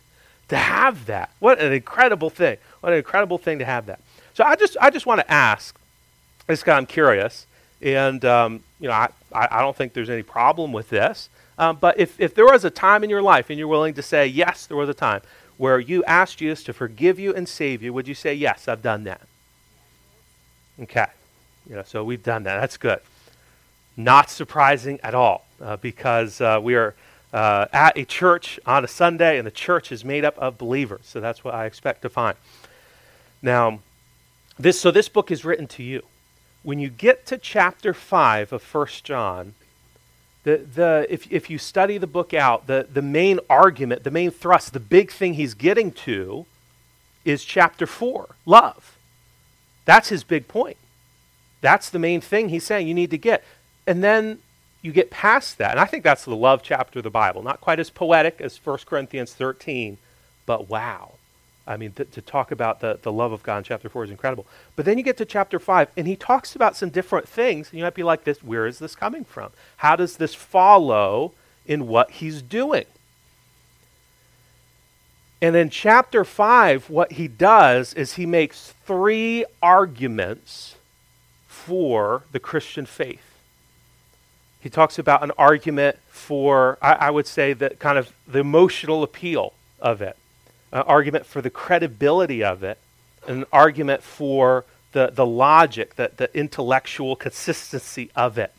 to 0.48 0.58
have 0.58 1.06
that. 1.06 1.30
What 1.38 1.58
an 1.60 1.72
incredible 1.72 2.28
thing. 2.28 2.58
What 2.80 2.92
an 2.92 2.98
incredible 2.98 3.38
thing 3.38 3.58
to 3.60 3.64
have 3.64 3.86
that. 3.86 4.00
So 4.34 4.44
I 4.44 4.54
just 4.54 4.76
I 4.82 4.90
just 4.90 5.06
want 5.06 5.22
to 5.22 5.30
ask, 5.30 5.80
this 6.46 6.62
guy 6.62 6.76
I'm 6.76 6.84
curious, 6.84 7.46
and 7.82 8.24
um, 8.24 8.62
you 8.80 8.88
know 8.88 8.94
I, 8.94 9.08
I 9.32 9.60
don't 9.60 9.76
think 9.76 9.92
there's 9.92 10.10
any 10.10 10.22
problem 10.22 10.72
with 10.72 10.88
this. 10.90 11.28
Um, 11.58 11.78
but 11.80 11.98
if, 12.00 12.18
if 12.18 12.34
there 12.34 12.46
was 12.46 12.64
a 12.64 12.70
time 12.70 13.04
in 13.04 13.10
your 13.10 13.22
life 13.22 13.50
and 13.50 13.58
you're 13.58 13.68
willing 13.68 13.94
to 13.94 14.02
say, 14.02 14.26
yes, 14.26 14.66
there 14.66 14.76
was 14.76 14.88
a 14.88 14.94
time 14.94 15.20
where 15.58 15.78
you 15.78 16.02
asked 16.04 16.38
Jesus 16.38 16.64
to 16.64 16.72
forgive 16.72 17.18
you 17.18 17.34
and 17.34 17.48
save 17.48 17.82
you, 17.82 17.92
would 17.92 18.08
you 18.08 18.14
say, 18.14 18.34
yes, 18.34 18.68
I've 18.68 18.82
done 18.82 19.04
that? 19.04 19.22
Okay. 20.80 21.06
You 21.68 21.76
know, 21.76 21.82
so 21.84 22.02
we've 22.02 22.22
done 22.22 22.44
that. 22.44 22.60
That's 22.60 22.76
good. 22.76 23.00
Not 23.96 24.30
surprising 24.30 24.98
at 25.02 25.14
all 25.14 25.46
uh, 25.60 25.76
because 25.76 26.40
uh, 26.40 26.58
we 26.62 26.74
are 26.74 26.94
uh, 27.32 27.66
at 27.72 27.96
a 27.96 28.04
church 28.04 28.58
on 28.66 28.84
a 28.84 28.88
Sunday 28.88 29.38
and 29.38 29.46
the 29.46 29.52
church 29.52 29.92
is 29.92 30.04
made 30.04 30.24
up 30.24 30.36
of 30.38 30.58
believers. 30.58 31.02
So 31.04 31.20
that's 31.20 31.44
what 31.44 31.54
I 31.54 31.66
expect 31.66 32.02
to 32.02 32.08
find. 32.08 32.36
Now, 33.42 33.80
this, 34.58 34.80
so 34.80 34.90
this 34.90 35.08
book 35.08 35.30
is 35.30 35.44
written 35.44 35.66
to 35.68 35.82
you. 35.82 36.02
When 36.62 36.78
you 36.78 36.88
get 36.88 37.26
to 37.26 37.38
chapter 37.38 37.92
5 37.92 38.52
of 38.52 38.62
1 38.62 38.86
John, 39.02 39.54
the, 40.44 40.58
the, 40.58 41.06
if, 41.08 41.30
if 41.30 41.50
you 41.50 41.58
study 41.58 41.98
the 41.98 42.06
book 42.06 42.34
out, 42.34 42.66
the, 42.66 42.86
the 42.92 43.02
main 43.02 43.40
argument, 43.48 44.04
the 44.04 44.10
main 44.10 44.30
thrust, 44.30 44.72
the 44.72 44.80
big 44.80 45.10
thing 45.10 45.34
he's 45.34 45.54
getting 45.54 45.92
to 45.92 46.46
is 47.24 47.44
chapter 47.44 47.86
4 47.86 48.34
love. 48.46 48.96
That's 49.84 50.08
his 50.08 50.24
big 50.24 50.48
point. 50.48 50.76
That's 51.60 51.90
the 51.90 51.98
main 51.98 52.20
thing 52.20 52.48
he's 52.48 52.64
saying 52.64 52.88
you 52.88 52.94
need 52.94 53.10
to 53.10 53.18
get. 53.18 53.44
And 53.86 54.02
then 54.02 54.38
you 54.82 54.92
get 54.92 55.10
past 55.10 55.58
that. 55.58 55.72
And 55.72 55.80
I 55.80 55.86
think 55.86 56.02
that's 56.02 56.24
the 56.24 56.36
love 56.36 56.62
chapter 56.62 56.98
of 56.98 57.04
the 57.04 57.10
Bible. 57.10 57.42
Not 57.42 57.60
quite 57.60 57.78
as 57.78 57.90
poetic 57.90 58.40
as 58.40 58.56
1 58.56 58.78
Corinthians 58.84 59.32
13, 59.32 59.98
but 60.44 60.68
wow. 60.68 61.12
I 61.66 61.76
mean, 61.76 61.92
th- 61.92 62.10
to 62.12 62.20
talk 62.20 62.50
about 62.50 62.80
the, 62.80 62.98
the 63.02 63.12
love 63.12 63.32
of 63.32 63.42
God 63.42 63.58
in 63.58 63.64
chapter 63.64 63.88
4 63.88 64.04
is 64.04 64.10
incredible. 64.10 64.46
But 64.74 64.84
then 64.84 64.98
you 64.98 65.04
get 65.04 65.16
to 65.18 65.24
chapter 65.24 65.58
5, 65.58 65.88
and 65.96 66.06
he 66.06 66.16
talks 66.16 66.56
about 66.56 66.76
some 66.76 66.90
different 66.90 67.28
things, 67.28 67.70
and 67.70 67.78
you 67.78 67.84
might 67.84 67.94
be 67.94 68.02
like, 68.02 68.24
this, 68.24 68.42
where 68.42 68.66
is 68.66 68.78
this 68.78 68.96
coming 68.96 69.24
from? 69.24 69.52
How 69.78 69.94
does 69.94 70.16
this 70.16 70.34
follow 70.34 71.32
in 71.66 71.86
what 71.86 72.10
he's 72.12 72.42
doing? 72.42 72.86
And 75.40 75.56
in 75.56 75.70
chapter 75.70 76.24
5, 76.24 76.90
what 76.90 77.12
he 77.12 77.28
does 77.28 77.94
is 77.94 78.14
he 78.14 78.26
makes 78.26 78.74
three 78.84 79.44
arguments 79.62 80.76
for 81.46 82.24
the 82.32 82.40
Christian 82.40 82.86
faith. 82.86 83.22
He 84.60 84.70
talks 84.70 84.98
about 84.98 85.24
an 85.24 85.32
argument 85.36 85.98
for, 86.08 86.78
I, 86.80 86.92
I 86.92 87.10
would 87.10 87.26
say, 87.26 87.52
that 87.54 87.80
kind 87.80 87.98
of 87.98 88.12
the 88.26 88.38
emotional 88.38 89.02
appeal 89.02 89.52
of 89.80 90.00
it 90.00 90.16
an 90.72 90.82
argument 90.82 91.26
for 91.26 91.40
the 91.40 91.50
credibility 91.50 92.42
of 92.42 92.62
it, 92.62 92.78
an 93.26 93.44
argument 93.52 94.02
for 94.02 94.64
the, 94.92 95.10
the 95.12 95.26
logic, 95.26 95.96
the, 95.96 96.10
the 96.16 96.34
intellectual 96.36 97.16
consistency 97.16 98.10
of 98.16 98.38
it. 98.38 98.52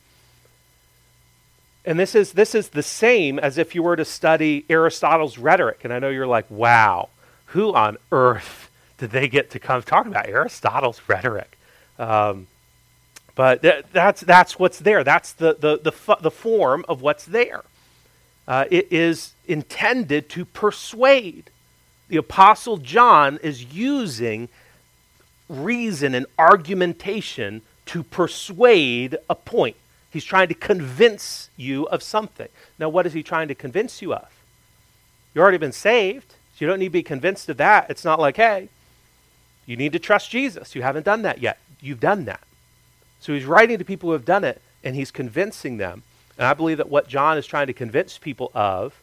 And 1.85 1.99
this 1.99 2.15
is, 2.15 2.33
this 2.33 2.55
is 2.55 2.69
the 2.69 2.83
same 2.83 3.39
as 3.39 3.57
if 3.57 3.75
you 3.75 3.83
were 3.83 3.95
to 3.95 4.05
study 4.05 4.65
Aristotle's 4.69 5.37
rhetoric. 5.37 5.81
And 5.83 5.91
I 5.91 5.99
know 5.99 6.09
you're 6.09 6.27
like, 6.27 6.49
wow, 6.49 7.09
who 7.47 7.73
on 7.73 7.97
earth 8.11 8.69
did 8.97 9.11
they 9.11 9.27
get 9.27 9.49
to 9.51 9.59
come 9.59 9.81
talk 9.81 10.05
about 10.05 10.27
Aristotle's 10.27 11.01
rhetoric? 11.07 11.57
Um, 11.99 12.47
but 13.35 13.61
th- 13.61 13.85
that's, 13.91 14.21
that's 14.21 14.57
what's 14.57 14.79
there. 14.79 15.03
That's 15.03 15.33
the, 15.33 15.57
the, 15.59 15.77
the, 15.77 16.17
the 16.21 16.31
form 16.31 16.85
of 16.87 17.01
what's 17.01 17.25
there. 17.25 17.63
Uh, 18.47 18.65
it 18.71 18.91
is 18.91 19.33
intended 19.45 20.29
to 20.29 20.45
persuade 20.45 21.49
the 22.09 22.17
Apostle 22.17 22.77
John 22.77 23.39
is 23.41 23.73
using 23.73 24.49
reason 25.49 26.15
and 26.15 26.25
argumentation 26.37 27.61
to 27.87 28.03
persuade 28.03 29.17
a 29.29 29.35
point. 29.35 29.75
He's 30.11 30.23
trying 30.23 30.47
to 30.49 30.53
convince 30.53 31.49
you 31.57 31.85
of 31.87 32.03
something. 32.03 32.49
Now, 32.77 32.89
what 32.89 33.05
is 33.05 33.13
he 33.13 33.23
trying 33.23 33.47
to 33.47 33.55
convince 33.55 34.01
you 34.01 34.13
of? 34.13 34.27
You've 35.33 35.41
already 35.41 35.57
been 35.57 35.71
saved, 35.71 36.29
so 36.29 36.57
you 36.59 36.67
don't 36.67 36.79
need 36.79 36.85
to 36.85 36.91
be 36.91 37.03
convinced 37.03 37.49
of 37.49 37.57
that. 37.57 37.89
It's 37.89 38.05
not 38.05 38.19
like, 38.19 38.37
hey, 38.37 38.69
you 39.65 39.75
need 39.75 39.93
to 39.93 39.99
trust 39.99 40.29
Jesus. 40.29 40.75
You 40.75 40.83
haven't 40.83 41.05
done 41.05 41.23
that 41.23 41.39
yet. 41.39 41.57
You've 41.81 41.99
done 41.99 42.25
that. 42.25 42.41
So 43.19 43.33
he's 43.33 43.45
writing 43.45 43.77
to 43.79 43.85
people 43.85 44.09
who 44.09 44.13
have 44.13 44.25
done 44.25 44.43
it, 44.43 44.61
and 44.83 44.95
he's 44.95 45.09
convincing 45.09 45.77
them. 45.77 46.03
And 46.37 46.45
I 46.45 46.53
believe 46.53 46.77
that 46.77 46.89
what 46.89 47.07
John 47.07 47.37
is 47.37 47.47
trying 47.47 47.67
to 47.67 47.73
convince 47.73 48.17
people 48.17 48.51
of 48.53 48.93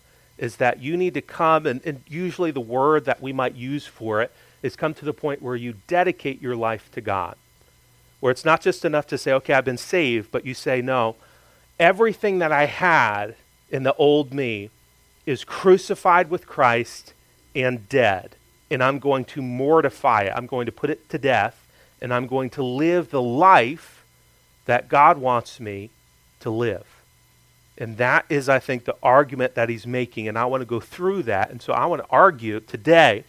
is 0.40 0.56
that 0.56 0.80
you 0.80 0.96
need 0.96 1.12
to 1.14 1.20
come, 1.20 1.66
and, 1.66 1.84
and 1.84 2.02
usually 2.08 2.50
the 2.50 2.60
word 2.60 3.04
that 3.04 3.20
we 3.20 3.30
might 3.32 3.54
use 3.54 3.86
for 3.86 4.22
it 4.22 4.32
is 4.62 4.74
come 4.74 4.94
to 4.94 5.04
the 5.04 5.12
point 5.12 5.42
where 5.42 5.54
you 5.54 5.74
dedicate 5.86 6.40
your 6.40 6.56
life 6.56 6.90
to 6.92 7.00
God. 7.02 7.36
Where 8.20 8.32
it's 8.32 8.44
not 8.44 8.62
just 8.62 8.84
enough 8.84 9.06
to 9.08 9.18
say, 9.18 9.32
okay, 9.34 9.52
I've 9.52 9.66
been 9.66 9.76
saved, 9.76 10.32
but 10.32 10.46
you 10.46 10.54
say, 10.54 10.80
no, 10.80 11.16
everything 11.78 12.38
that 12.38 12.52
I 12.52 12.64
had 12.64 13.36
in 13.70 13.82
the 13.82 13.94
old 13.94 14.32
me 14.32 14.70
is 15.26 15.44
crucified 15.44 16.30
with 16.30 16.46
Christ 16.46 17.12
and 17.54 17.86
dead. 17.90 18.34
And 18.70 18.82
I'm 18.82 18.98
going 18.98 19.26
to 19.26 19.42
mortify 19.42 20.22
it. 20.22 20.32
I'm 20.34 20.46
going 20.46 20.66
to 20.66 20.72
put 20.72 20.88
it 20.88 21.08
to 21.10 21.18
death. 21.18 21.66
And 22.00 22.14
I'm 22.14 22.26
going 22.26 22.48
to 22.50 22.62
live 22.62 23.10
the 23.10 23.20
life 23.20 24.04
that 24.64 24.88
God 24.88 25.18
wants 25.18 25.60
me 25.60 25.90
to 26.40 26.48
live. 26.48 26.99
And 27.80 27.96
that 27.96 28.26
is, 28.28 28.48
I 28.48 28.58
think, 28.58 28.84
the 28.84 28.96
argument 29.02 29.54
that 29.54 29.70
he's 29.70 29.86
making. 29.86 30.28
And 30.28 30.38
I 30.38 30.44
want 30.44 30.60
to 30.60 30.66
go 30.66 30.80
through 30.80 31.24
that. 31.24 31.50
And 31.50 31.62
so 31.62 31.72
I 31.72 31.86
want 31.86 32.02
to 32.02 32.08
argue 32.10 32.60
today, 32.60 33.24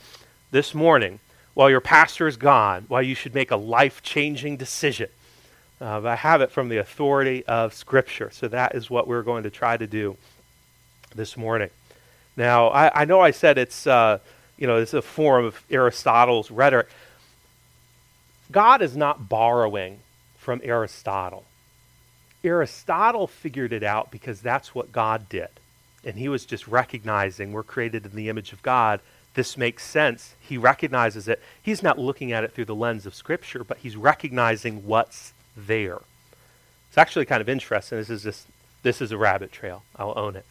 this 0.51 0.75
morning, 0.75 1.19
while 1.53 1.69
your 1.69 1.79
pastor 1.79 2.27
is 2.27 2.35
gone, 2.35 2.83
why 2.89 3.01
you 3.01 3.15
should 3.15 3.33
make 3.33 3.49
a 3.49 3.55
life 3.55 4.03
changing 4.03 4.57
decision. 4.57 5.09
Uh, 5.79 6.01
I 6.05 6.15
have 6.15 6.41
it 6.41 6.51
from 6.51 6.67
the 6.67 6.77
authority 6.77 7.45
of 7.45 7.73
Scripture. 7.73 8.29
So 8.31 8.49
that 8.49 8.75
is 8.75 8.89
what 8.89 9.07
we're 9.07 9.23
going 9.23 9.43
to 9.43 9.49
try 9.49 9.77
to 9.77 9.87
do 9.87 10.17
this 11.15 11.37
morning. 11.37 11.69
Now, 12.35 12.67
I, 12.67 13.01
I 13.01 13.05
know 13.05 13.21
I 13.21 13.31
said 13.31 13.57
it's, 13.57 13.87
uh, 13.87 14.19
you 14.57 14.67
know, 14.67 14.77
it's 14.77 14.93
a 14.93 15.01
form 15.01 15.45
of 15.45 15.63
Aristotle's 15.69 16.51
rhetoric. 16.51 16.87
God 18.51 18.81
is 18.81 18.97
not 18.97 19.29
borrowing 19.29 19.99
from 20.37 20.59
Aristotle. 20.63 21.45
Aristotle 22.43 23.27
figured 23.27 23.73
it 23.73 23.83
out 23.83 24.11
because 24.11 24.41
that's 24.41 24.73
what 24.73 24.91
God 24.91 25.29
did. 25.29 25.49
And 26.03 26.15
he 26.15 26.29
was 26.29 26.45
just 26.45 26.67
recognizing 26.67 27.51
we're 27.51 27.63
created 27.63 28.05
in 28.05 28.15
the 28.15 28.29
image 28.29 28.53
of 28.53 28.61
God. 28.63 28.99
This 29.33 29.57
makes 29.57 29.85
sense. 29.85 30.35
He 30.39 30.57
recognizes 30.57 31.27
it. 31.27 31.41
He's 31.61 31.83
not 31.83 31.99
looking 31.99 32.31
at 32.31 32.43
it 32.43 32.53
through 32.53 32.65
the 32.65 32.75
lens 32.75 33.05
of 33.05 33.13
Scripture, 33.13 33.63
but 33.63 33.77
he's 33.77 33.95
recognizing 33.95 34.85
what's 34.87 35.33
there. 35.55 35.99
It's 36.89 36.97
actually 36.97 37.25
kind 37.25 37.41
of 37.41 37.47
interesting. 37.47 37.97
This 37.97 38.09
is 38.09 38.23
just 38.23 38.47
this 38.83 39.01
is 39.01 39.11
a 39.11 39.17
rabbit 39.17 39.51
trail. 39.51 39.83
I'll 39.95 40.17
own 40.17 40.35
it. 40.35 40.45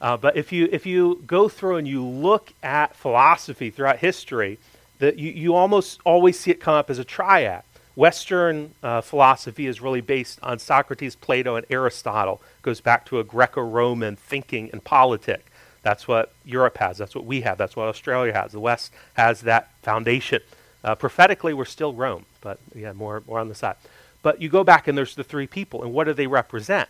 Uh, 0.00 0.16
but 0.16 0.36
if 0.36 0.52
you 0.52 0.68
if 0.70 0.84
you 0.84 1.22
go 1.26 1.48
through 1.48 1.76
and 1.76 1.88
you 1.88 2.04
look 2.04 2.52
at 2.62 2.94
philosophy 2.94 3.70
throughout 3.70 3.98
history, 3.98 4.58
that 4.98 5.18
you, 5.18 5.30
you 5.30 5.54
almost 5.54 6.00
always 6.04 6.38
see 6.38 6.50
it 6.50 6.60
come 6.60 6.74
up 6.74 6.90
as 6.90 6.98
a 6.98 7.04
triad. 7.04 7.62
Western 7.96 8.74
uh, 8.82 9.00
philosophy 9.00 9.66
is 9.66 9.80
really 9.80 10.02
based 10.02 10.38
on 10.42 10.58
Socrates, 10.58 11.16
Plato, 11.16 11.56
and 11.56 11.66
Aristotle. 11.70 12.42
It 12.58 12.62
goes 12.62 12.80
back 12.82 13.06
to 13.06 13.18
a 13.18 13.24
Greco-Roman 13.24 14.16
thinking 14.16 14.68
and 14.70 14.84
politic. 14.84 15.46
That's 15.82 16.06
what 16.06 16.32
Europe 16.44 16.76
has. 16.76 16.98
That's 16.98 17.14
what 17.14 17.24
we 17.24 17.40
have. 17.40 17.56
That's 17.56 17.74
what 17.74 17.88
Australia 17.88 18.34
has. 18.34 18.52
The 18.52 18.60
West 18.60 18.92
has 19.14 19.40
that 19.42 19.70
foundation. 19.82 20.42
Uh, 20.84 20.94
prophetically, 20.94 21.54
we're 21.54 21.64
still 21.64 21.94
Rome, 21.94 22.26
but 22.40 22.58
yeah, 22.74 22.92
more 22.92 23.22
more 23.26 23.40
on 23.40 23.48
the 23.48 23.54
side. 23.54 23.76
But 24.22 24.42
you 24.42 24.48
go 24.48 24.62
back 24.62 24.88
and 24.88 24.98
there's 24.98 25.14
the 25.14 25.24
three 25.24 25.46
people, 25.46 25.82
and 25.82 25.92
what 25.92 26.04
do 26.04 26.12
they 26.12 26.26
represent? 26.26 26.88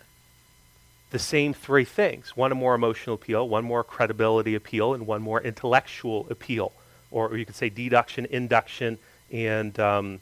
The 1.10 1.18
same 1.18 1.54
three 1.54 1.84
things: 1.84 2.36
one 2.36 2.54
more 2.56 2.74
emotional 2.74 3.14
appeal, 3.14 3.48
one 3.48 3.64
more 3.64 3.84
credibility 3.84 4.54
appeal, 4.54 4.92
and 4.92 5.06
one 5.06 5.22
more 5.22 5.40
intellectual 5.40 6.26
appeal, 6.30 6.72
or 7.10 7.36
you 7.36 7.46
could 7.46 7.54
say 7.54 7.68
deduction, 7.68 8.26
induction, 8.26 8.98
and 9.30 9.78
um, 9.78 10.20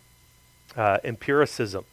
uh, 0.76 0.99
empiricism. 1.04 1.85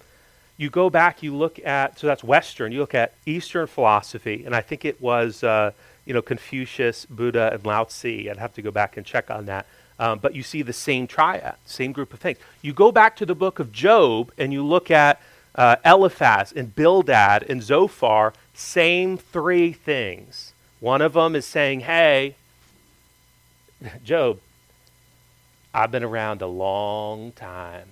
You 0.58 0.70
go 0.70 0.90
back, 0.90 1.24
you 1.24 1.36
look 1.36 1.60
at, 1.66 2.00
so 2.00 2.08
that's 2.08 2.24
Western, 2.24 2.72
you 2.72 2.80
look 2.80 2.94
at 2.94 3.14
Eastern 3.26 3.68
philosophy, 3.68 4.44
and 4.46 4.56
I 4.56 4.62
think 4.62 4.86
it 4.86 5.02
was, 5.02 5.44
uh, 5.44 5.72
you 6.06 6.14
know, 6.14 6.22
Confucius, 6.22 7.06
Buddha, 7.06 7.52
and 7.54 7.66
Lao 7.66 7.86
Tzu. 7.86 8.28
I'd 8.30 8.38
have 8.38 8.54
to 8.54 8.62
go 8.62 8.72
back 8.72 8.98
and 8.98 9.06
check 9.06 9.32
on 9.32 9.46
that. 9.48 9.66
Um, 9.98 10.20
but 10.20 10.34
you 10.34 10.44
see 10.44 10.62
the 10.62 10.74
same 10.74 11.08
triad, 11.08 11.56
same 11.66 11.92
group 11.92 12.14
of 12.14 12.20
things. 12.20 12.40
You 12.62 12.74
go 12.74 12.92
back 12.92 13.16
to 13.18 13.26
the 13.26 13.36
book 13.36 13.60
of 13.60 13.72
Job 13.72 14.32
and 14.38 14.52
you 14.52 14.66
look 14.66 14.90
at 14.90 15.22
uh, 15.54 15.76
Eliphaz 15.86 16.52
and 16.52 16.76
Bildad 16.76 17.44
and 17.48 17.62
Zophar, 17.62 18.34
same 18.54 19.18
three 19.18 19.72
things. 19.72 20.54
One 20.80 21.02
of 21.02 21.14
them 21.14 21.36
is 21.36 21.46
saying, 21.46 21.82
hey, 21.82 22.36
Job, 24.04 24.40
I've 25.74 25.92
been 25.92 26.04
around 26.04 26.42
a 26.42 26.48
long 26.48 27.32
time. 27.34 27.90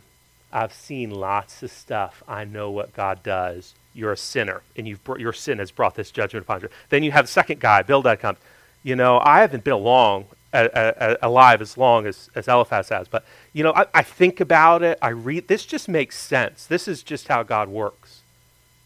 I've 0.52 0.74
seen 0.74 1.12
lots 1.12 1.62
of 1.64 1.72
stuff. 1.72 2.24
I 2.28 2.44
know 2.44 2.72
what 2.72 2.94
God 2.94 3.22
does. 3.24 3.76
You're 3.94 4.14
a 4.14 4.18
sinner, 4.18 4.62
and 4.76 4.88
you've 4.88 5.04
br- 5.04 5.20
your 5.20 5.34
sin 5.34 5.60
has 5.60 5.72
brought 5.72 5.96
this 5.96 6.12
judgment 6.12 6.46
upon 6.46 6.62
you. 6.62 6.70
Then 6.90 7.04
you 7.04 7.12
have 7.12 7.26
the 7.26 7.32
second 7.32 7.60
guy, 7.60 7.82
Bildad 7.84 8.20
comes. 8.20 8.38
You 8.82 8.96
know, 8.96 9.20
I 9.24 9.42
haven't 9.42 9.64
been 9.64 9.74
along, 9.74 10.26
alive 10.54 11.62
as 11.62 11.78
long 11.78 12.08
as, 12.08 12.30
as 12.34 12.48
Eliphaz 12.48 12.90
has, 12.90 13.08
but, 13.08 13.26
you 13.52 13.64
know, 13.64 13.74
I, 13.76 13.86
I 13.94 14.04
think 14.04 14.40
about 14.40 14.84
it. 14.84 14.98
I 15.02 15.10
read, 15.10 15.48
this 15.48 15.66
just 15.66 15.90
makes 15.90 16.18
sense. 16.18 16.66
This 16.66 16.88
is 16.88 17.04
just 17.04 17.28
how 17.28 17.44
God 17.44 17.68
works. 17.70 18.22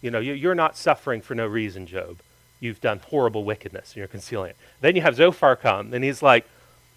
You 0.01 0.11
know, 0.11 0.19
you, 0.19 0.33
you're 0.33 0.55
not 0.55 0.75
suffering 0.75 1.21
for 1.21 1.35
no 1.35 1.45
reason, 1.45 1.85
Job. 1.85 2.17
You've 2.59 2.81
done 2.81 2.99
horrible 3.09 3.43
wickedness, 3.43 3.91
and 3.91 3.97
you're 3.97 4.07
concealing 4.07 4.49
it. 4.49 4.57
Then 4.81 4.95
you 4.95 5.01
have 5.03 5.15
Zophar 5.15 5.55
come, 5.55 5.93
and 5.93 6.03
he's 6.03 6.21
like, 6.21 6.45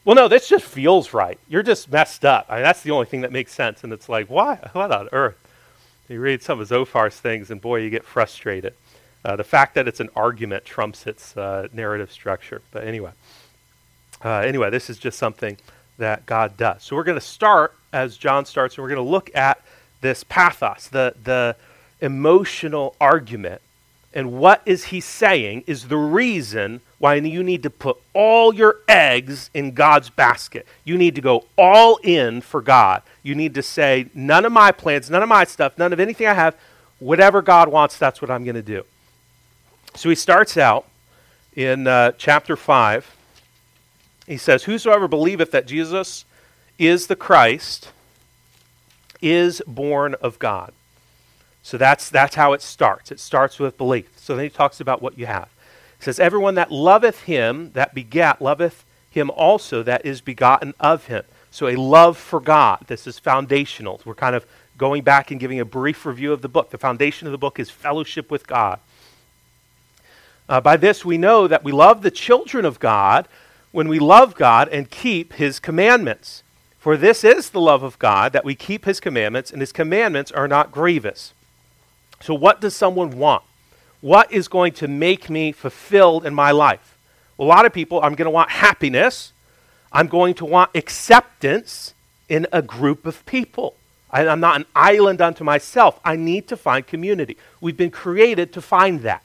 well, 0.06 0.14
no, 0.14 0.28
this 0.28 0.48
just 0.48 0.64
feels 0.64 1.12
right. 1.12 1.36
You're 1.48 1.64
just 1.64 1.90
messed 1.90 2.24
up. 2.24 2.46
I 2.48 2.54
mean, 2.54 2.62
that's 2.62 2.82
the 2.82 2.92
only 2.92 3.06
thing 3.06 3.22
that 3.22 3.32
makes 3.32 3.52
sense. 3.52 3.82
And 3.82 3.92
it's 3.92 4.08
like, 4.08 4.28
why? 4.28 4.54
What 4.72 4.92
on 4.92 5.08
earth? 5.10 5.36
You 6.08 6.20
read 6.20 6.44
some 6.44 6.60
of 6.60 6.68
Zophar's 6.68 7.18
things, 7.18 7.50
and 7.50 7.60
boy, 7.60 7.78
you 7.78 7.90
get 7.90 8.04
frustrated. 8.04 8.74
Uh, 9.24 9.34
the 9.34 9.42
fact 9.42 9.74
that 9.74 9.88
it's 9.88 9.98
an 9.98 10.08
argument 10.14 10.64
trumps 10.64 11.08
its 11.08 11.36
uh, 11.36 11.66
narrative 11.72 12.12
structure. 12.12 12.62
But 12.70 12.84
anyway, 12.84 13.10
uh, 14.24 14.38
anyway, 14.38 14.70
this 14.70 14.88
is 14.88 14.96
just 14.96 15.18
something 15.18 15.56
that 15.98 16.24
God 16.24 16.56
does. 16.56 16.84
So 16.84 16.94
we're 16.94 17.02
going 17.02 17.18
to 17.18 17.26
start 17.26 17.74
as 17.92 18.16
John 18.16 18.44
starts, 18.44 18.76
and 18.76 18.84
we're 18.84 18.90
going 18.90 19.04
to 19.04 19.10
look 19.10 19.34
at 19.34 19.60
this 20.02 20.22
pathos, 20.22 20.86
the 20.86 21.16
the 21.24 21.56
emotional 22.00 22.94
argument, 23.00 23.60
and 24.14 24.32
what 24.32 24.62
is 24.64 24.84
he 24.84 25.00
saying 25.00 25.64
is 25.66 25.88
the 25.88 25.96
reason 25.96 26.80
why 26.98 27.16
you 27.16 27.42
need 27.42 27.62
to 27.64 27.70
put 27.70 27.98
all 28.14 28.54
your 28.54 28.80
eggs 28.88 29.50
in 29.52 29.72
God's 29.72 30.08
basket. 30.08 30.66
You 30.84 30.96
need 30.96 31.14
to 31.16 31.20
go 31.20 31.44
all 31.58 31.98
in 32.02 32.40
for 32.40 32.62
God. 32.62 33.02
You 33.22 33.34
need 33.34 33.54
to 33.54 33.62
say, 33.62 34.08
none 34.14 34.46
of 34.46 34.52
my 34.52 34.72
plans, 34.72 35.10
none 35.10 35.22
of 35.22 35.28
my 35.28 35.44
stuff, 35.44 35.76
none 35.76 35.92
of 35.92 36.00
anything 36.00 36.26
I 36.26 36.34
have, 36.34 36.56
whatever 36.98 37.42
God 37.42 37.68
wants, 37.68 37.98
that's 37.98 38.22
what 38.22 38.30
I'm 38.30 38.44
going 38.44 38.54
to 38.54 38.62
do. 38.62 38.84
So 39.94 40.08
he 40.08 40.14
starts 40.14 40.56
out 40.56 40.86
in 41.54 41.86
uh, 41.86 42.12
chapter 42.12 42.56
5. 42.56 43.14
He 44.26 44.36
says, 44.36 44.64
Whosoever 44.64 45.08
believeth 45.08 45.50
that 45.50 45.66
Jesus 45.66 46.24
is 46.78 47.06
the 47.06 47.16
Christ 47.16 47.90
is 49.20 49.62
born 49.66 50.14
of 50.20 50.38
God. 50.38 50.72
So 51.66 51.76
that's, 51.76 52.10
that's 52.10 52.36
how 52.36 52.52
it 52.52 52.62
starts. 52.62 53.10
It 53.10 53.18
starts 53.18 53.58
with 53.58 53.76
belief. 53.76 54.08
So 54.14 54.36
then 54.36 54.44
he 54.44 54.50
talks 54.50 54.78
about 54.78 55.02
what 55.02 55.18
you 55.18 55.26
have. 55.26 55.48
He 55.98 56.04
says, 56.04 56.20
Everyone 56.20 56.54
that 56.54 56.70
loveth 56.70 57.22
him, 57.22 57.72
that 57.72 57.92
begat, 57.92 58.40
loveth 58.40 58.84
him 59.10 59.30
also 59.30 59.82
that 59.82 60.06
is 60.06 60.20
begotten 60.20 60.74
of 60.78 61.06
him. 61.06 61.24
So 61.50 61.66
a 61.66 61.74
love 61.74 62.16
for 62.16 62.38
God. 62.38 62.84
This 62.86 63.08
is 63.08 63.18
foundational. 63.18 64.00
We're 64.04 64.14
kind 64.14 64.36
of 64.36 64.46
going 64.78 65.02
back 65.02 65.32
and 65.32 65.40
giving 65.40 65.58
a 65.58 65.64
brief 65.64 66.06
review 66.06 66.32
of 66.32 66.40
the 66.40 66.48
book. 66.48 66.70
The 66.70 66.78
foundation 66.78 67.26
of 67.26 67.32
the 67.32 67.36
book 67.36 67.58
is 67.58 67.68
fellowship 67.68 68.30
with 68.30 68.46
God. 68.46 68.78
Uh, 70.48 70.60
by 70.60 70.76
this 70.76 71.04
we 71.04 71.18
know 71.18 71.48
that 71.48 71.64
we 71.64 71.72
love 71.72 72.02
the 72.02 72.12
children 72.12 72.64
of 72.64 72.78
God 72.78 73.26
when 73.72 73.88
we 73.88 73.98
love 73.98 74.36
God 74.36 74.68
and 74.68 74.88
keep 74.88 75.32
his 75.32 75.58
commandments. 75.58 76.44
For 76.78 76.96
this 76.96 77.24
is 77.24 77.50
the 77.50 77.60
love 77.60 77.82
of 77.82 77.98
God, 77.98 78.32
that 78.34 78.44
we 78.44 78.54
keep 78.54 78.84
his 78.84 79.00
commandments, 79.00 79.50
and 79.50 79.60
his 79.60 79.72
commandments 79.72 80.30
are 80.30 80.46
not 80.46 80.70
grievous. 80.70 81.32
So, 82.20 82.34
what 82.34 82.60
does 82.60 82.74
someone 82.74 83.18
want? 83.18 83.42
What 84.00 84.30
is 84.32 84.48
going 84.48 84.72
to 84.74 84.88
make 84.88 85.30
me 85.30 85.52
fulfilled 85.52 86.26
in 86.26 86.34
my 86.34 86.50
life? 86.50 86.96
A 87.38 87.44
lot 87.44 87.66
of 87.66 87.72
people, 87.72 88.00
I'm 88.02 88.14
going 88.14 88.26
to 88.26 88.30
want 88.30 88.50
happiness. 88.50 89.32
I'm 89.92 90.08
going 90.08 90.34
to 90.34 90.44
want 90.44 90.70
acceptance 90.74 91.94
in 92.28 92.46
a 92.52 92.62
group 92.62 93.06
of 93.06 93.24
people. 93.26 93.74
I, 94.10 94.24
am 94.24 94.40
not 94.40 94.56
an 94.56 94.66
island 94.74 95.20
unto 95.20 95.44
myself. 95.44 96.00
I 96.04 96.16
need 96.16 96.48
to 96.48 96.56
find 96.56 96.86
community. 96.86 97.36
We've 97.60 97.76
been 97.76 97.90
created 97.90 98.52
to 98.54 98.62
find 98.62 99.00
that. 99.02 99.22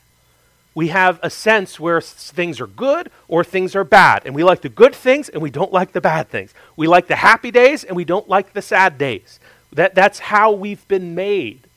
We 0.74 0.88
have 0.88 1.20
a 1.22 1.30
sense 1.30 1.80
where 1.80 2.00
things 2.00 2.62
are 2.62 2.68
good 2.68 3.12
or 3.28 3.44
things 3.44 3.76
are 3.76 3.84
bad. 3.84 4.24
And 4.26 4.34
we 4.34 4.44
like 4.44 4.62
the 4.62 4.70
good 4.70 4.96
things 4.96 5.28
and 5.28 5.42
we 5.42 5.50
don't 5.50 5.74
like 5.74 5.92
the 5.92 6.02
bad 6.02 6.30
things. 6.30 6.54
We 6.78 6.88
like 6.88 7.08
the 7.08 7.18
happy 7.18 7.52
days 7.52 7.84
and 7.84 7.96
we 7.96 8.06
don't 8.06 8.30
like 8.30 8.54
the 8.54 8.62
sad 8.62 8.98
days. 8.98 9.40
That, 9.74 9.96
that's 9.96 10.20
how 10.20 10.52
we've 10.52 10.86
been 10.88 11.14
made. 11.14 11.68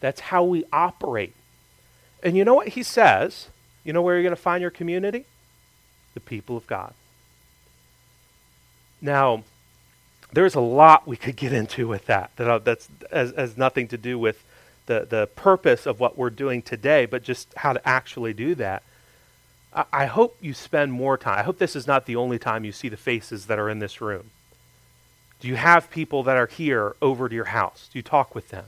That's 0.00 0.20
how 0.20 0.44
we 0.44 0.64
operate. 0.72 1.34
And 2.22 2.36
you 2.36 2.44
know 2.44 2.54
what 2.54 2.68
he 2.68 2.82
says? 2.82 3.48
You 3.84 3.92
know 3.92 4.02
where 4.02 4.14
you're 4.14 4.22
going 4.22 4.34
to 4.34 4.40
find 4.40 4.60
your 4.60 4.70
community? 4.70 5.24
The 6.14 6.20
people 6.20 6.56
of 6.56 6.66
God. 6.66 6.92
Now, 9.00 9.44
there's 10.32 10.54
a 10.54 10.60
lot 10.60 11.06
we 11.06 11.16
could 11.16 11.36
get 11.36 11.52
into 11.52 11.86
with 11.86 12.06
that. 12.06 12.30
That 12.36 12.48
uh, 12.48 12.58
that's 12.58 12.88
has, 13.12 13.32
has 13.36 13.56
nothing 13.56 13.88
to 13.88 13.98
do 13.98 14.18
with 14.18 14.42
the 14.86 15.06
the 15.08 15.28
purpose 15.36 15.86
of 15.86 16.00
what 16.00 16.18
we're 16.18 16.30
doing 16.30 16.62
today, 16.62 17.06
but 17.06 17.22
just 17.22 17.52
how 17.54 17.72
to 17.72 17.88
actually 17.88 18.32
do 18.32 18.54
that. 18.56 18.82
I, 19.72 19.84
I 19.92 20.06
hope 20.06 20.36
you 20.40 20.54
spend 20.54 20.92
more 20.92 21.16
time. 21.16 21.38
I 21.38 21.42
hope 21.42 21.58
this 21.58 21.76
is 21.76 21.86
not 21.86 22.06
the 22.06 22.16
only 22.16 22.38
time 22.38 22.64
you 22.64 22.72
see 22.72 22.88
the 22.88 22.96
faces 22.96 23.46
that 23.46 23.58
are 23.58 23.70
in 23.70 23.78
this 23.78 24.00
room. 24.00 24.30
Do 25.40 25.48
you 25.48 25.56
have 25.56 25.90
people 25.90 26.22
that 26.24 26.36
are 26.36 26.46
here 26.46 26.96
over 27.02 27.28
to 27.28 27.34
your 27.34 27.46
house? 27.46 27.88
Do 27.92 27.98
you 27.98 28.02
talk 28.02 28.34
with 28.34 28.48
them? 28.48 28.64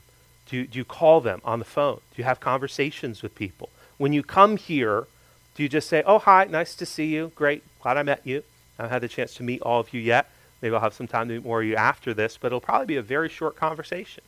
Do 0.49 0.57
you, 0.57 0.67
do 0.67 0.78
you 0.78 0.85
call 0.85 1.21
them 1.21 1.40
on 1.45 1.59
the 1.59 1.64
phone? 1.64 1.97
Do 1.97 2.17
you 2.17 2.25
have 2.25 2.40
conversations 2.40 3.23
with 3.23 3.35
people? 3.35 3.69
When 3.99 4.12
you 4.12 4.23
come 4.23 4.57
here, 4.57 5.07
do 5.55 5.62
you 5.62 5.69
just 5.69 5.88
say, 5.88 6.02
oh, 6.07 6.19
hi, 6.19 6.45
nice 6.45 6.75
to 6.76 6.87
see 6.87 7.07
you. 7.07 7.33
Great, 7.35 7.62
glad 7.83 7.97
I 7.97 8.02
met 8.02 8.23
you. 8.25 8.43
I 8.78 8.83
haven't 8.83 8.93
had 8.93 9.02
the 9.02 9.09
chance 9.09 9.35
to 9.35 9.43
meet 9.43 9.61
all 9.62 9.81
of 9.81 9.93
you 9.93 10.00
yet. 10.00 10.31
Maybe 10.62 10.75
I'll 10.75 10.81
have 10.81 10.95
some 10.95 11.07
time 11.07 11.28
to 11.28 11.35
meet 11.35 11.45
more 11.45 11.61
of 11.61 11.67
you 11.67 11.76
after 11.76 12.14
this, 12.14 12.38
but 12.40 12.49
it'll 12.49 12.61
probably 12.61 12.87
be 12.87 12.97
a 12.97 13.02
very 13.02 13.28
short 13.28 13.57
conversation. 13.57 14.25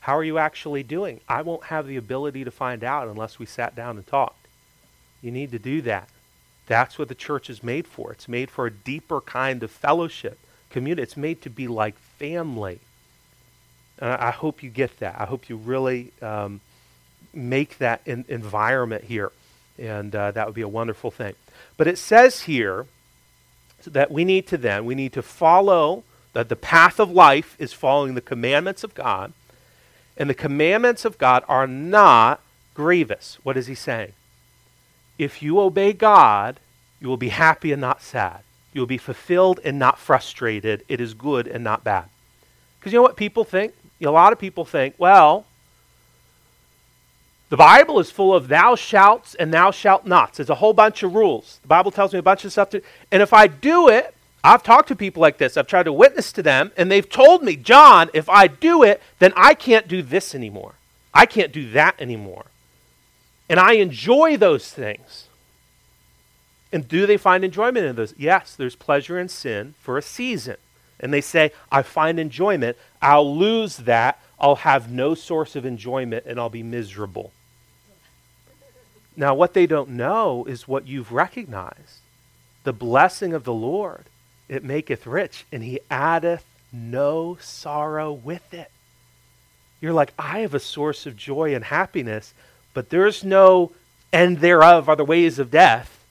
How 0.00 0.16
are 0.16 0.24
you 0.24 0.36
actually 0.38 0.82
doing? 0.82 1.20
I 1.28 1.42
won't 1.42 1.64
have 1.64 1.86
the 1.86 1.96
ability 1.96 2.44
to 2.44 2.50
find 2.50 2.82
out 2.84 3.08
unless 3.08 3.38
we 3.38 3.46
sat 3.46 3.74
down 3.74 3.96
and 3.96 4.06
talked. 4.06 4.46
You 5.22 5.30
need 5.30 5.52
to 5.52 5.58
do 5.58 5.80
that. 5.82 6.08
That's 6.66 6.98
what 6.98 7.08
the 7.08 7.14
church 7.14 7.48
is 7.48 7.62
made 7.62 7.86
for. 7.86 8.12
It's 8.12 8.28
made 8.28 8.50
for 8.50 8.66
a 8.66 8.70
deeper 8.70 9.20
kind 9.20 9.62
of 9.62 9.70
fellowship, 9.70 10.38
community. 10.70 11.02
It's 11.02 11.16
made 11.16 11.40
to 11.42 11.50
be 11.50 11.68
like 11.68 11.96
family. 11.96 12.80
And 13.98 14.10
I, 14.10 14.30
hope 14.30 14.62
you 14.62 14.70
get 14.70 14.98
that. 14.98 15.16
I 15.18 15.24
hope 15.24 15.48
you 15.48 15.56
really 15.56 16.12
um, 16.20 16.60
make 17.32 17.78
that 17.78 18.00
in, 18.06 18.24
environment 18.28 19.04
here. 19.04 19.32
And 19.78 20.14
uh, 20.14 20.30
that 20.32 20.46
would 20.46 20.54
be 20.54 20.62
a 20.62 20.68
wonderful 20.68 21.10
thing. 21.10 21.34
But 21.76 21.86
it 21.86 21.98
says 21.98 22.42
here 22.42 22.86
that 23.86 24.10
we 24.10 24.24
need 24.24 24.46
to 24.48 24.56
then, 24.56 24.84
we 24.84 24.94
need 24.94 25.12
to 25.12 25.22
follow, 25.22 26.04
that 26.32 26.48
the 26.48 26.56
path 26.56 26.98
of 26.98 27.10
life 27.10 27.56
is 27.58 27.72
following 27.72 28.14
the 28.14 28.20
commandments 28.20 28.84
of 28.84 28.94
God. 28.94 29.32
And 30.16 30.30
the 30.30 30.34
commandments 30.34 31.04
of 31.04 31.18
God 31.18 31.44
are 31.48 31.66
not 31.66 32.40
grievous. 32.74 33.38
What 33.42 33.56
is 33.56 33.66
he 33.66 33.74
saying? 33.74 34.12
If 35.18 35.42
you 35.42 35.60
obey 35.60 35.92
God, 35.92 36.58
you 37.00 37.08
will 37.08 37.16
be 37.16 37.28
happy 37.28 37.72
and 37.72 37.80
not 37.80 38.02
sad. 38.02 38.40
You 38.72 38.80
will 38.80 38.86
be 38.86 38.98
fulfilled 38.98 39.60
and 39.64 39.78
not 39.78 39.98
frustrated. 39.98 40.84
It 40.88 41.00
is 41.00 41.14
good 41.14 41.46
and 41.46 41.62
not 41.62 41.84
bad. 41.84 42.06
Because 42.78 42.92
you 42.92 42.98
know 42.98 43.02
what 43.02 43.16
people 43.16 43.44
think? 43.44 43.72
A 44.00 44.10
lot 44.10 44.32
of 44.32 44.38
people 44.38 44.64
think, 44.64 44.94
well, 44.98 45.46
the 47.50 47.56
Bible 47.56 48.00
is 48.00 48.10
full 48.10 48.34
of 48.34 48.48
thou 48.48 48.74
shalt 48.74 49.36
and 49.38 49.52
thou 49.52 49.70
shalt 49.70 50.06
nots. 50.06 50.38
There's 50.38 50.50
a 50.50 50.56
whole 50.56 50.72
bunch 50.72 51.02
of 51.02 51.14
rules. 51.14 51.58
The 51.62 51.68
Bible 51.68 51.90
tells 51.90 52.12
me 52.12 52.18
a 52.18 52.22
bunch 52.22 52.44
of 52.44 52.52
stuff 52.52 52.70
to, 52.70 52.82
and 53.12 53.22
if 53.22 53.32
I 53.32 53.46
do 53.46 53.88
it, 53.88 54.14
I've 54.42 54.62
talked 54.62 54.88
to 54.88 54.96
people 54.96 55.22
like 55.22 55.38
this. 55.38 55.56
I've 55.56 55.66
tried 55.66 55.84
to 55.84 55.92
witness 55.92 56.32
to 56.32 56.42
them, 56.42 56.72
and 56.76 56.90
they've 56.90 57.08
told 57.08 57.42
me, 57.42 57.56
John, 57.56 58.10
if 58.12 58.28
I 58.28 58.46
do 58.46 58.82
it, 58.82 59.00
then 59.18 59.32
I 59.36 59.54
can't 59.54 59.88
do 59.88 60.02
this 60.02 60.34
anymore. 60.34 60.74
I 61.14 61.24
can't 61.26 61.52
do 61.52 61.70
that 61.70 61.94
anymore. 61.98 62.46
And 63.48 63.58
I 63.58 63.74
enjoy 63.74 64.36
those 64.36 64.70
things. 64.70 65.28
And 66.72 66.88
do 66.88 67.06
they 67.06 67.16
find 67.16 67.44
enjoyment 67.44 67.86
in 67.86 67.94
those? 67.96 68.14
Yes, 68.18 68.56
there's 68.56 68.74
pleasure 68.74 69.18
in 69.18 69.28
sin 69.28 69.74
for 69.78 69.96
a 69.96 70.02
season. 70.02 70.56
And 71.00 71.12
they 71.12 71.20
say, 71.20 71.52
I 71.70 71.82
find 71.82 72.18
enjoyment. 72.18 72.76
I'll 73.02 73.36
lose 73.36 73.78
that. 73.78 74.20
I'll 74.38 74.56
have 74.56 74.90
no 74.90 75.14
source 75.14 75.56
of 75.56 75.66
enjoyment 75.66 76.24
and 76.26 76.38
I'll 76.38 76.50
be 76.50 76.62
miserable. 76.62 77.32
Now, 79.16 79.34
what 79.34 79.54
they 79.54 79.66
don't 79.66 79.90
know 79.90 80.44
is 80.44 80.66
what 80.66 80.88
you've 80.88 81.12
recognized 81.12 82.00
the 82.64 82.72
blessing 82.72 83.34
of 83.34 83.44
the 83.44 83.52
Lord 83.52 84.06
it 84.48 84.64
maketh 84.64 85.06
rich, 85.06 85.46
and 85.52 85.62
he 85.62 85.80
addeth 85.90 86.44
no 86.72 87.38
sorrow 87.40 88.12
with 88.12 88.52
it. 88.52 88.70
You're 89.80 89.92
like, 89.92 90.12
I 90.18 90.40
have 90.40 90.54
a 90.54 90.60
source 90.60 91.06
of 91.06 91.16
joy 91.16 91.54
and 91.54 91.64
happiness, 91.64 92.34
but 92.72 92.90
there's 92.90 93.24
no 93.24 93.72
end 94.12 94.38
thereof 94.38 94.88
are 94.88 94.96
the 94.96 95.04
ways 95.04 95.38
of 95.38 95.50
death. 95.50 96.04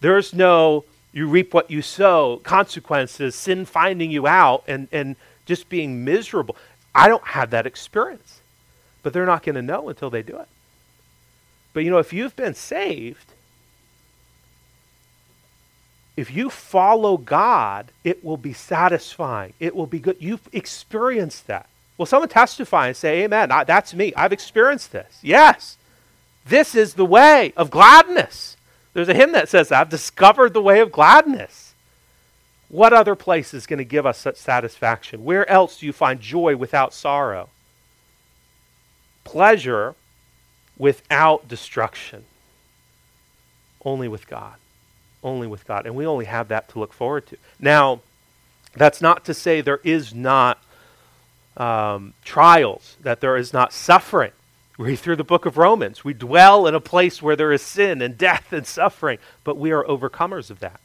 There's 0.00 0.34
no 0.34 0.84
you 1.16 1.26
reap 1.26 1.54
what 1.54 1.70
you 1.70 1.80
sow, 1.80 2.42
consequences, 2.44 3.34
sin 3.34 3.64
finding 3.64 4.10
you 4.10 4.26
out, 4.26 4.62
and, 4.68 4.86
and 4.92 5.16
just 5.46 5.70
being 5.70 6.04
miserable. 6.04 6.54
I 6.94 7.08
don't 7.08 7.28
have 7.28 7.48
that 7.50 7.66
experience. 7.66 8.42
But 9.02 9.14
they're 9.14 9.24
not 9.24 9.42
going 9.42 9.54
to 9.54 9.62
know 9.62 9.88
until 9.88 10.10
they 10.10 10.22
do 10.22 10.36
it. 10.38 10.48
But 11.72 11.84
you 11.84 11.90
know, 11.90 11.96
if 11.96 12.12
you've 12.12 12.36
been 12.36 12.52
saved, 12.52 13.32
if 16.18 16.30
you 16.30 16.50
follow 16.50 17.16
God, 17.16 17.92
it 18.04 18.22
will 18.22 18.36
be 18.36 18.52
satisfying. 18.52 19.54
It 19.58 19.74
will 19.74 19.86
be 19.86 19.98
good. 19.98 20.18
You've 20.20 20.46
experienced 20.52 21.46
that. 21.46 21.66
Will 21.96 22.04
someone 22.04 22.28
testify 22.28 22.88
and 22.88 22.96
say, 22.96 23.22
Amen? 23.24 23.50
I, 23.50 23.64
that's 23.64 23.94
me. 23.94 24.12
I've 24.18 24.34
experienced 24.34 24.92
this. 24.92 25.18
Yes. 25.22 25.78
This 26.44 26.74
is 26.74 26.92
the 26.92 27.06
way 27.06 27.54
of 27.56 27.70
gladness. 27.70 28.58
There's 28.96 29.10
a 29.10 29.14
hymn 29.14 29.32
that 29.32 29.50
says, 29.50 29.70
I've 29.70 29.90
discovered 29.90 30.54
the 30.54 30.62
way 30.62 30.80
of 30.80 30.90
gladness. 30.90 31.74
What 32.68 32.94
other 32.94 33.14
place 33.14 33.52
is 33.52 33.66
going 33.66 33.78
to 33.78 33.84
give 33.84 34.06
us 34.06 34.16
such 34.16 34.36
satisfaction? 34.36 35.22
Where 35.22 35.48
else 35.50 35.78
do 35.78 35.86
you 35.86 35.92
find 35.92 36.18
joy 36.18 36.56
without 36.56 36.94
sorrow? 36.94 37.50
Pleasure 39.22 39.94
without 40.78 41.46
destruction. 41.46 42.24
Only 43.84 44.08
with 44.08 44.26
God 44.26 44.54
only 45.26 45.46
with 45.46 45.66
God. 45.66 45.84
And 45.84 45.94
we 45.94 46.06
only 46.06 46.24
have 46.24 46.48
that 46.48 46.68
to 46.70 46.78
look 46.78 46.92
forward 46.92 47.26
to. 47.26 47.36
Now, 47.58 48.00
that's 48.74 49.02
not 49.02 49.24
to 49.26 49.34
say 49.34 49.60
there 49.60 49.80
is 49.82 50.14
not 50.14 50.62
um, 51.56 52.14
trials, 52.24 52.96
that 53.02 53.20
there 53.20 53.36
is 53.36 53.52
not 53.52 53.72
suffering. 53.72 54.32
Read 54.78 54.98
through 54.98 55.16
the 55.16 55.24
book 55.24 55.46
of 55.46 55.56
Romans. 55.56 56.04
We 56.04 56.12
dwell 56.12 56.66
in 56.66 56.74
a 56.74 56.80
place 56.80 57.22
where 57.22 57.36
there 57.36 57.52
is 57.52 57.62
sin 57.62 58.02
and 58.02 58.18
death 58.18 58.52
and 58.52 58.66
suffering, 58.66 59.18
but 59.42 59.56
we 59.56 59.72
are 59.72 59.84
overcomers 59.84 60.50
of 60.50 60.60
that. 60.60 60.80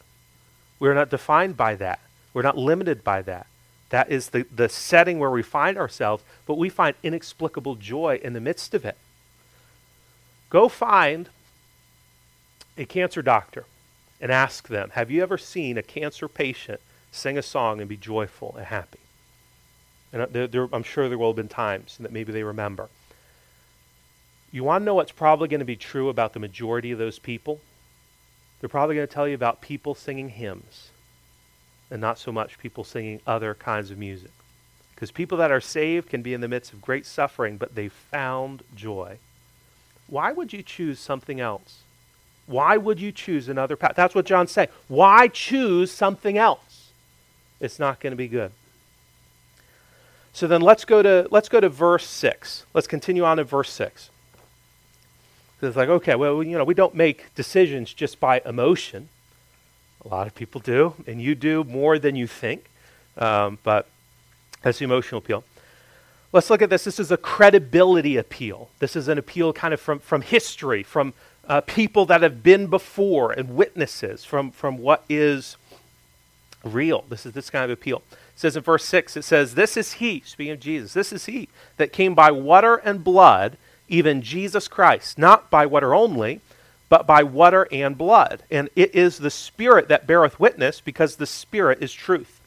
We're 0.78 0.94
not 0.94 1.10
defined 1.10 1.56
by 1.56 1.74
that. 1.76 2.00
We're 2.32 2.42
not 2.42 2.56
limited 2.56 3.04
by 3.04 3.22
that. 3.22 3.46
That 3.90 4.10
is 4.10 4.30
the, 4.30 4.46
the 4.54 4.70
setting 4.70 5.18
where 5.18 5.30
we 5.30 5.42
find 5.42 5.76
ourselves, 5.76 6.24
but 6.46 6.56
we 6.56 6.70
find 6.70 6.96
inexplicable 7.02 7.74
joy 7.74 8.18
in 8.24 8.32
the 8.32 8.40
midst 8.40 8.72
of 8.72 8.86
it. 8.86 8.96
Go 10.48 10.68
find 10.68 11.28
a 12.78 12.86
cancer 12.86 13.20
doctor 13.20 13.66
and 14.18 14.32
ask 14.32 14.68
them 14.68 14.90
Have 14.94 15.10
you 15.10 15.22
ever 15.22 15.36
seen 15.36 15.76
a 15.76 15.82
cancer 15.82 16.28
patient 16.28 16.80
sing 17.10 17.36
a 17.36 17.42
song 17.42 17.80
and 17.80 17.88
be 17.88 17.98
joyful 17.98 18.54
and 18.56 18.66
happy? 18.66 19.00
And 20.12 20.34
uh, 20.34 20.68
I'm 20.72 20.82
sure 20.82 21.10
there 21.10 21.18
will 21.18 21.30
have 21.30 21.36
been 21.36 21.48
times 21.48 21.96
that 22.00 22.12
maybe 22.12 22.32
they 22.32 22.42
remember. 22.42 22.88
You 24.52 24.62
want 24.62 24.82
to 24.82 24.84
know 24.84 24.94
what's 24.94 25.12
probably 25.12 25.48
going 25.48 25.60
to 25.60 25.66
be 25.66 25.76
true 25.76 26.10
about 26.10 26.34
the 26.34 26.38
majority 26.38 26.92
of 26.92 26.98
those 26.98 27.18
people? 27.18 27.58
They're 28.60 28.68
probably 28.68 28.94
going 28.94 29.08
to 29.08 29.12
tell 29.12 29.26
you 29.26 29.34
about 29.34 29.62
people 29.62 29.94
singing 29.94 30.28
hymns 30.28 30.90
and 31.90 32.00
not 32.00 32.18
so 32.18 32.30
much 32.30 32.58
people 32.58 32.84
singing 32.84 33.20
other 33.26 33.54
kinds 33.54 33.90
of 33.90 33.98
music. 33.98 34.30
Because 34.94 35.10
people 35.10 35.38
that 35.38 35.50
are 35.50 35.60
saved 35.60 36.10
can 36.10 36.22
be 36.22 36.34
in 36.34 36.42
the 36.42 36.48
midst 36.48 36.72
of 36.72 36.80
great 36.80 37.06
suffering, 37.06 37.56
but 37.56 37.74
they've 37.74 37.92
found 37.92 38.62
joy. 38.76 39.18
Why 40.06 40.32
would 40.32 40.52
you 40.52 40.62
choose 40.62 41.00
something 41.00 41.40
else? 41.40 41.80
Why 42.46 42.76
would 42.76 43.00
you 43.00 43.10
choose 43.10 43.48
another 43.48 43.76
path? 43.76 43.94
That's 43.96 44.14
what 44.14 44.26
John's 44.26 44.52
saying. 44.52 44.68
Why 44.86 45.28
choose 45.28 45.90
something 45.90 46.36
else? 46.36 46.90
It's 47.58 47.78
not 47.78 48.00
going 48.00 48.10
to 48.10 48.16
be 48.16 48.28
good. 48.28 48.52
So 50.32 50.46
then 50.46 50.60
let's 50.60 50.84
go 50.84 51.02
to 51.02 51.28
let's 51.30 51.48
go 51.48 51.60
to 51.60 51.68
verse 51.68 52.06
6. 52.06 52.66
Let's 52.74 52.86
continue 52.86 53.24
on 53.24 53.36
to 53.38 53.44
verse 53.44 53.70
6. 53.70 54.10
It's 55.62 55.76
like, 55.76 55.88
okay, 55.88 56.16
well, 56.16 56.42
you 56.42 56.58
know, 56.58 56.64
we 56.64 56.74
don't 56.74 56.94
make 56.94 57.32
decisions 57.34 57.94
just 57.94 58.18
by 58.18 58.42
emotion. 58.44 59.08
A 60.04 60.08
lot 60.08 60.26
of 60.26 60.34
people 60.34 60.60
do, 60.60 60.94
and 61.06 61.22
you 61.22 61.34
do 61.34 61.62
more 61.64 61.98
than 61.98 62.16
you 62.16 62.26
think. 62.26 62.64
Um, 63.16 63.58
but 63.62 63.88
that's 64.62 64.78
the 64.78 64.84
emotional 64.84 65.18
appeal. 65.18 65.44
Let's 66.32 66.48
look 66.48 66.62
at 66.62 66.70
this. 66.70 66.84
This 66.84 66.98
is 66.98 67.12
a 67.12 67.16
credibility 67.16 68.16
appeal. 68.16 68.70
This 68.78 68.96
is 68.96 69.06
an 69.08 69.18
appeal 69.18 69.52
kind 69.52 69.74
of 69.74 69.80
from, 69.80 69.98
from 69.98 70.22
history, 70.22 70.82
from 70.82 71.12
uh, 71.46 71.60
people 71.60 72.06
that 72.06 72.22
have 72.22 72.42
been 72.42 72.68
before 72.68 73.32
and 73.32 73.54
witnesses 73.54 74.24
from, 74.24 74.50
from 74.50 74.78
what 74.78 75.04
is 75.08 75.56
real. 76.64 77.04
This 77.08 77.26
is 77.26 77.32
this 77.32 77.50
kind 77.50 77.64
of 77.64 77.70
appeal. 77.70 78.02
It 78.10 78.18
says 78.36 78.56
in 78.56 78.62
verse 78.62 78.84
6, 78.84 79.16
it 79.16 79.22
says, 79.22 79.54
This 79.54 79.76
is 79.76 79.94
he, 79.94 80.22
speaking 80.24 80.52
of 80.52 80.60
Jesus, 80.60 80.94
this 80.94 81.12
is 81.12 81.26
he 81.26 81.48
that 81.76 81.92
came 81.92 82.14
by 82.14 82.30
water 82.30 82.76
and 82.76 83.04
blood, 83.04 83.58
even 83.88 84.22
Jesus 84.22 84.68
Christ, 84.68 85.18
not 85.18 85.50
by 85.50 85.66
water 85.66 85.94
only, 85.94 86.40
but 86.88 87.06
by 87.06 87.22
water 87.22 87.66
and 87.72 87.96
blood. 87.96 88.42
And 88.50 88.68
it 88.76 88.94
is 88.94 89.18
the 89.18 89.30
Spirit 89.30 89.88
that 89.88 90.06
beareth 90.06 90.38
witness, 90.38 90.80
because 90.80 91.16
the 91.16 91.26
Spirit 91.26 91.82
is 91.82 91.92
truth. 91.92 92.40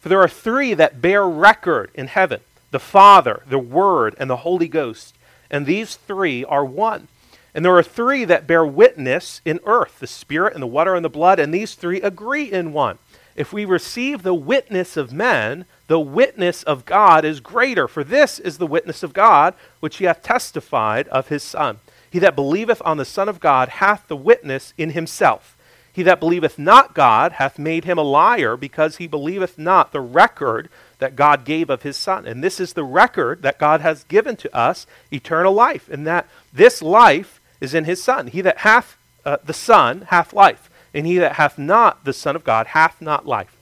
For 0.00 0.08
there 0.08 0.20
are 0.20 0.28
three 0.28 0.74
that 0.74 1.00
bear 1.00 1.26
record 1.26 1.90
in 1.94 2.06
heaven 2.06 2.40
the 2.70 2.78
Father, 2.78 3.42
the 3.48 3.58
Word, 3.58 4.14
and 4.18 4.28
the 4.28 4.38
Holy 4.38 4.68
Ghost. 4.68 5.14
And 5.50 5.64
these 5.64 5.96
three 5.96 6.44
are 6.44 6.64
one. 6.64 7.08
And 7.54 7.64
there 7.64 7.76
are 7.76 7.82
three 7.82 8.26
that 8.26 8.46
bear 8.46 8.66
witness 8.66 9.40
in 9.44 9.60
earth 9.64 9.98
the 9.98 10.06
Spirit 10.06 10.52
and 10.52 10.62
the 10.62 10.66
water 10.66 10.94
and 10.94 11.04
the 11.04 11.08
blood, 11.08 11.38
and 11.38 11.54
these 11.54 11.74
three 11.74 12.02
agree 12.02 12.52
in 12.52 12.74
one. 12.74 12.98
If 13.34 13.52
we 13.52 13.64
receive 13.64 14.22
the 14.22 14.34
witness 14.34 14.96
of 14.96 15.12
men, 15.12 15.64
the 15.86 16.00
witness 16.00 16.62
of 16.62 16.84
God 16.84 17.24
is 17.24 17.40
greater. 17.40 17.86
For 17.86 18.02
this 18.02 18.38
is 18.38 18.58
the 18.58 18.66
witness 18.66 19.02
of 19.02 19.12
God, 19.12 19.54
which 19.80 19.98
he 19.98 20.04
hath 20.04 20.22
testified 20.22 21.08
of 21.08 21.28
his 21.28 21.42
Son. 21.42 21.78
He 22.10 22.18
that 22.20 22.36
believeth 22.36 22.82
on 22.84 22.96
the 22.96 23.04
Son 23.04 23.28
of 23.28 23.40
God 23.40 23.68
hath 23.68 24.08
the 24.08 24.16
witness 24.16 24.72
in 24.76 24.90
himself. 24.90 25.56
He 25.92 26.02
that 26.02 26.20
believeth 26.20 26.58
not 26.58 26.94
God 26.94 27.32
hath 27.32 27.58
made 27.58 27.84
him 27.84 27.96
a 27.96 28.02
liar, 28.02 28.56
because 28.56 28.98
he 28.98 29.06
believeth 29.06 29.58
not 29.58 29.92
the 29.92 30.00
record 30.00 30.68
that 30.98 31.16
God 31.16 31.44
gave 31.44 31.70
of 31.70 31.82
his 31.82 31.96
Son. 31.96 32.26
And 32.26 32.44
this 32.44 32.60
is 32.60 32.74
the 32.74 32.84
record 32.84 33.42
that 33.42 33.58
God 33.58 33.80
has 33.80 34.04
given 34.04 34.36
to 34.36 34.54
us 34.54 34.86
eternal 35.10 35.54
life, 35.54 35.88
and 35.88 36.06
that 36.06 36.28
this 36.52 36.82
life 36.82 37.40
is 37.62 37.72
in 37.72 37.84
his 37.84 38.02
Son. 38.02 38.26
He 38.26 38.42
that 38.42 38.58
hath 38.58 38.98
uh, 39.24 39.38
the 39.42 39.54
Son 39.54 40.02
hath 40.08 40.34
life, 40.34 40.68
and 40.92 41.06
he 41.06 41.16
that 41.16 41.36
hath 41.36 41.58
not 41.58 42.04
the 42.04 42.12
Son 42.12 42.36
of 42.36 42.44
God 42.44 42.68
hath 42.68 43.00
not 43.00 43.26
life. 43.26 43.55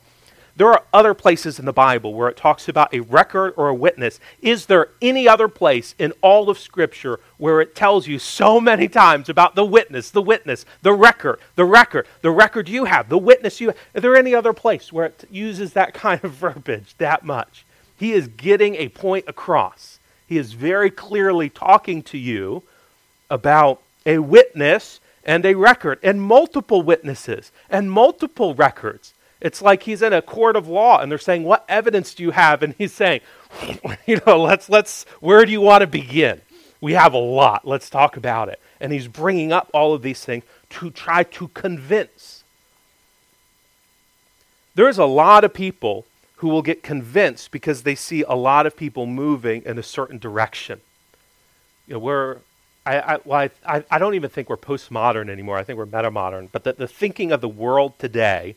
There 0.56 0.68
are 0.68 0.84
other 0.92 1.14
places 1.14 1.58
in 1.58 1.64
the 1.64 1.72
Bible 1.72 2.14
where 2.14 2.28
it 2.28 2.36
talks 2.36 2.68
about 2.68 2.94
a 2.94 3.00
record 3.00 3.54
or 3.56 3.68
a 3.68 3.74
witness. 3.74 4.20
Is 4.40 4.66
there 4.66 4.90
any 5.02 5.26
other 5.26 5.48
place 5.48 5.96
in 5.98 6.12
all 6.20 6.48
of 6.48 6.60
Scripture 6.60 7.18
where 7.38 7.60
it 7.60 7.74
tells 7.74 8.06
you 8.06 8.20
so 8.20 8.60
many 8.60 8.86
times 8.86 9.28
about 9.28 9.56
the 9.56 9.64
witness, 9.64 10.10
the 10.10 10.22
witness, 10.22 10.64
the 10.82 10.92
record, 10.92 11.40
the 11.56 11.64
record, 11.64 12.06
the 12.22 12.30
record 12.30 12.68
you 12.68 12.84
have, 12.84 13.08
the 13.08 13.18
witness 13.18 13.60
you 13.60 13.68
have? 13.68 13.76
Is 13.94 14.02
there 14.02 14.14
any 14.14 14.32
other 14.32 14.52
place 14.52 14.92
where 14.92 15.06
it 15.06 15.24
uses 15.28 15.72
that 15.72 15.92
kind 15.94 16.22
of 16.22 16.32
verbiage 16.32 16.94
that 16.98 17.24
much? 17.24 17.64
He 17.96 18.12
is 18.12 18.28
getting 18.28 18.76
a 18.76 18.88
point 18.90 19.24
across. 19.26 19.98
He 20.28 20.38
is 20.38 20.52
very 20.52 20.90
clearly 20.90 21.48
talking 21.48 22.02
to 22.04 22.18
you 22.18 22.62
about 23.28 23.82
a 24.06 24.18
witness 24.18 25.00
and 25.24 25.44
a 25.46 25.54
record, 25.54 25.98
and 26.02 26.20
multiple 26.20 26.82
witnesses 26.82 27.50
and 27.70 27.90
multiple 27.90 28.54
records. 28.54 29.13
It's 29.44 29.60
like 29.60 29.82
he's 29.82 30.00
in 30.00 30.14
a 30.14 30.22
court 30.22 30.56
of 30.56 30.68
law 30.68 31.00
and 31.00 31.10
they're 31.10 31.18
saying, 31.18 31.44
What 31.44 31.66
evidence 31.68 32.14
do 32.14 32.22
you 32.22 32.30
have? 32.30 32.62
And 32.62 32.74
he's 32.78 32.94
saying, 32.94 33.20
You 34.06 34.20
know, 34.26 34.42
let's, 34.42 34.70
let's, 34.70 35.04
where 35.20 35.44
do 35.44 35.52
you 35.52 35.60
want 35.60 35.82
to 35.82 35.86
begin? 35.86 36.40
We 36.80 36.94
have 36.94 37.12
a 37.12 37.18
lot. 37.18 37.66
Let's 37.66 37.90
talk 37.90 38.16
about 38.16 38.48
it. 38.48 38.58
And 38.80 38.90
he's 38.90 39.06
bringing 39.06 39.52
up 39.52 39.70
all 39.74 39.92
of 39.92 40.00
these 40.00 40.24
things 40.24 40.44
to 40.70 40.90
try 40.90 41.24
to 41.24 41.48
convince. 41.48 42.42
There's 44.74 44.98
a 44.98 45.04
lot 45.04 45.44
of 45.44 45.52
people 45.52 46.06
who 46.36 46.48
will 46.48 46.62
get 46.62 46.82
convinced 46.82 47.50
because 47.50 47.82
they 47.82 47.94
see 47.94 48.22
a 48.22 48.34
lot 48.34 48.66
of 48.66 48.76
people 48.76 49.04
moving 49.04 49.62
in 49.66 49.78
a 49.78 49.82
certain 49.82 50.18
direction. 50.18 50.80
You 51.86 51.94
know, 51.94 52.00
we're 52.00 52.38
I, 52.86 53.14
I, 53.14 53.18
well, 53.24 53.48
I, 53.66 53.84
I 53.90 53.98
don't 53.98 54.14
even 54.14 54.30
think 54.30 54.48
we're 54.48 54.56
postmodern 54.56 55.28
anymore. 55.28 55.58
I 55.58 55.64
think 55.64 55.78
we're 55.78 55.86
metamodern. 55.86 56.48
But 56.50 56.64
the, 56.64 56.72
the 56.74 56.88
thinking 56.88 57.32
of 57.32 57.40
the 57.40 57.48
world 57.48 57.98
today 57.98 58.56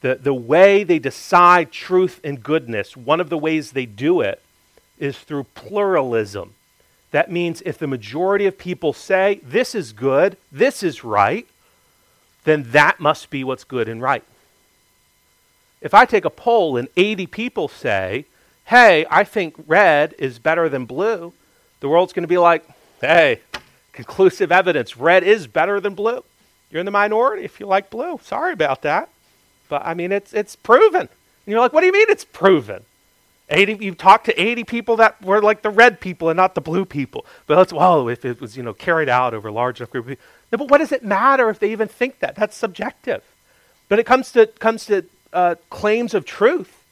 the, 0.00 0.16
the 0.16 0.34
way 0.34 0.84
they 0.84 0.98
decide 0.98 1.72
truth 1.72 2.20
and 2.22 2.42
goodness, 2.42 2.96
one 2.96 3.20
of 3.20 3.28
the 3.28 3.38
ways 3.38 3.72
they 3.72 3.86
do 3.86 4.20
it 4.20 4.42
is 4.98 5.18
through 5.18 5.44
pluralism. 5.54 6.54
That 7.10 7.30
means 7.30 7.62
if 7.64 7.78
the 7.78 7.86
majority 7.86 8.46
of 8.46 8.58
people 8.58 8.92
say, 8.92 9.40
this 9.42 9.74
is 9.74 9.92
good, 9.92 10.36
this 10.52 10.82
is 10.82 11.04
right, 11.04 11.46
then 12.44 12.64
that 12.72 13.00
must 13.00 13.30
be 13.30 13.42
what's 13.44 13.64
good 13.64 13.88
and 13.88 14.02
right. 14.02 14.24
If 15.80 15.94
I 15.94 16.04
take 16.04 16.24
a 16.24 16.30
poll 16.30 16.76
and 16.76 16.88
80 16.96 17.26
people 17.26 17.68
say, 17.68 18.26
hey, 18.66 19.06
I 19.10 19.24
think 19.24 19.54
red 19.66 20.14
is 20.18 20.38
better 20.38 20.68
than 20.68 20.84
blue, 20.84 21.32
the 21.80 21.88
world's 21.88 22.12
going 22.12 22.24
to 22.24 22.28
be 22.28 22.38
like, 22.38 22.64
hey, 23.00 23.40
conclusive 23.92 24.50
evidence, 24.50 24.96
red 24.96 25.22
is 25.22 25.46
better 25.46 25.80
than 25.80 25.94
blue. 25.94 26.24
You're 26.70 26.80
in 26.80 26.86
the 26.86 26.92
minority 26.92 27.44
if 27.44 27.60
you 27.60 27.66
like 27.66 27.90
blue. 27.90 28.18
Sorry 28.22 28.52
about 28.52 28.82
that. 28.82 29.08
But 29.68 29.82
I 29.84 29.94
mean, 29.94 30.12
it's, 30.12 30.32
it's 30.32 30.56
proven. 30.56 31.02
And 31.02 31.08
you're 31.46 31.60
like, 31.60 31.72
what 31.72 31.80
do 31.80 31.86
you 31.86 31.92
mean 31.92 32.06
it's 32.08 32.24
proven? 32.24 32.84
80, 33.48 33.84
You've 33.84 33.98
talked 33.98 34.26
to 34.26 34.40
80 34.40 34.64
people 34.64 34.96
that 34.96 35.22
were 35.22 35.40
like 35.40 35.62
the 35.62 35.70
red 35.70 36.00
people 36.00 36.28
and 36.28 36.36
not 36.36 36.54
the 36.54 36.60
blue 36.60 36.84
people. 36.84 37.24
But 37.46 37.58
let's, 37.58 37.72
well, 37.72 38.08
if 38.08 38.24
it 38.24 38.40
was, 38.40 38.56
you 38.56 38.62
know, 38.62 38.72
carried 38.72 39.08
out 39.08 39.34
over 39.34 39.48
a 39.48 39.52
large 39.52 39.80
enough 39.80 39.90
group. 39.90 40.06
No, 40.08 40.58
but 40.58 40.68
what 40.68 40.78
does 40.78 40.92
it 40.92 41.04
matter 41.04 41.48
if 41.48 41.58
they 41.58 41.70
even 41.70 41.88
think 41.88 42.18
that? 42.20 42.34
That's 42.34 42.56
subjective. 42.56 43.22
But 43.88 43.98
it 43.98 44.06
comes 44.06 44.32
to, 44.32 44.46
comes 44.46 44.86
to 44.86 45.04
uh, 45.32 45.54
claims 45.70 46.14
of 46.14 46.24
truth. 46.24 46.84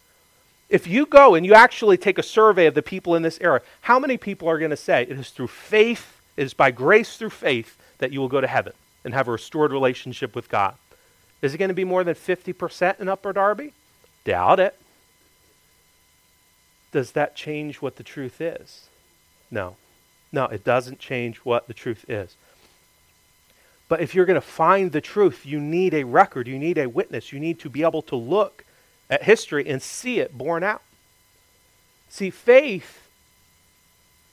If 0.68 0.87
you 0.87 1.06
go 1.06 1.34
and 1.34 1.44
you 1.44 1.54
actually 1.54 1.96
take 1.96 2.18
a 2.18 2.22
survey 2.22 2.66
of 2.66 2.74
the 2.74 2.82
people 2.82 3.14
in 3.14 3.22
this 3.22 3.38
era, 3.40 3.60
how 3.82 3.98
many 3.98 4.16
people 4.16 4.48
are 4.48 4.58
going 4.58 4.70
to 4.70 4.76
say 4.76 5.02
it 5.02 5.10
is 5.10 5.30
through 5.30 5.48
faith, 5.48 6.20
it 6.37 6.44
is 6.44 6.54
by 6.54 6.70
grace 6.70 7.16
through 7.16 7.30
faith 7.30 7.76
that 7.98 8.12
you 8.12 8.20
will 8.20 8.28
go 8.28 8.40
to 8.40 8.46
heaven 8.46 8.72
and 9.04 9.12
have 9.12 9.28
a 9.28 9.32
restored 9.32 9.72
relationship 9.72 10.34
with 10.34 10.48
God? 10.48 10.74
Is 11.44 11.52
it 11.52 11.59
going 11.59 11.68
to 11.68 11.74
be 11.74 11.85
more 11.85 12.02
than 12.04 12.14
50% 12.14 13.00
in 13.00 13.09
Upper 13.11 13.35
Darby? 13.35 13.74
Doubt 14.24 14.61
it. 14.61 14.74
Does 16.90 17.11
that 17.11 17.37
change 17.37 17.83
what 17.83 17.96
the 17.96 18.02
truth 18.02 18.40
is? 18.40 18.88
No. 19.50 19.76
No, 20.33 20.46
it 20.46 20.64
doesn't 20.64 21.00
change 21.00 21.37
what 21.38 21.68
the 21.68 21.74
truth 21.74 22.09
is. 22.09 22.35
But 23.90 24.00
if 24.00 24.14
you're 24.14 24.24
going 24.24 24.40
to 24.40 24.40
find 24.40 24.90
the 24.90 25.02
truth, 25.02 25.44
you 25.44 25.61
need 25.61 25.92
a 25.92 26.04
record, 26.04 26.48
you 26.48 26.59
need 26.59 26.78
a 26.78 26.88
witness, 26.88 27.30
you 27.30 27.38
need 27.38 27.61
to 27.61 27.68
be 27.68 27.83
able 27.83 28.00
to 28.02 28.16
look 28.16 28.64
at 29.11 29.24
history 29.24 29.68
and 29.68 29.83
see 29.83 30.20
it 30.20 30.38
borne 30.38 30.62
out. 30.62 30.80
See, 32.09 32.30
faith 32.30 33.07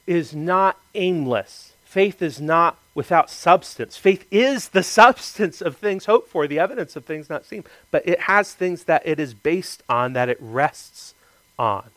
is 0.07 0.33
not 0.33 0.79
aimless. 0.95 1.73
Faith 1.83 2.21
is 2.21 2.39
not 2.39 2.79
without 2.93 3.29
substance. 3.29 3.97
Faith 3.97 4.25
is 4.31 4.69
the 4.69 4.83
substance 5.01 5.61
of 5.61 5.77
things 5.77 6.05
hoped 6.05 6.29
for, 6.29 6.47
the 6.47 6.59
evidence 6.59 6.95
of 6.95 7.05
things 7.05 7.29
not 7.29 7.45
seen. 7.45 7.63
But 7.89 8.07
it 8.07 8.21
has 8.21 8.53
things 8.53 8.85
that 8.85 9.01
it 9.05 9.19
is 9.19 9.33
based 9.33 9.83
on, 9.89 10.13
that 10.13 10.29
it 10.29 10.37
rests 10.39 11.13
on 11.57 11.89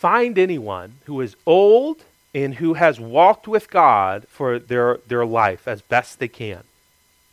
find 0.00 0.38
anyone 0.38 0.94
who 1.04 1.20
is 1.20 1.36
old 1.44 2.04
and 2.34 2.54
who 2.54 2.72
has 2.72 2.98
walked 2.98 3.46
with 3.46 3.68
God 3.68 4.26
for 4.30 4.58
their, 4.58 4.98
their 5.06 5.26
life 5.26 5.68
as 5.68 5.82
best 5.82 6.18
they 6.18 6.26
can. 6.26 6.62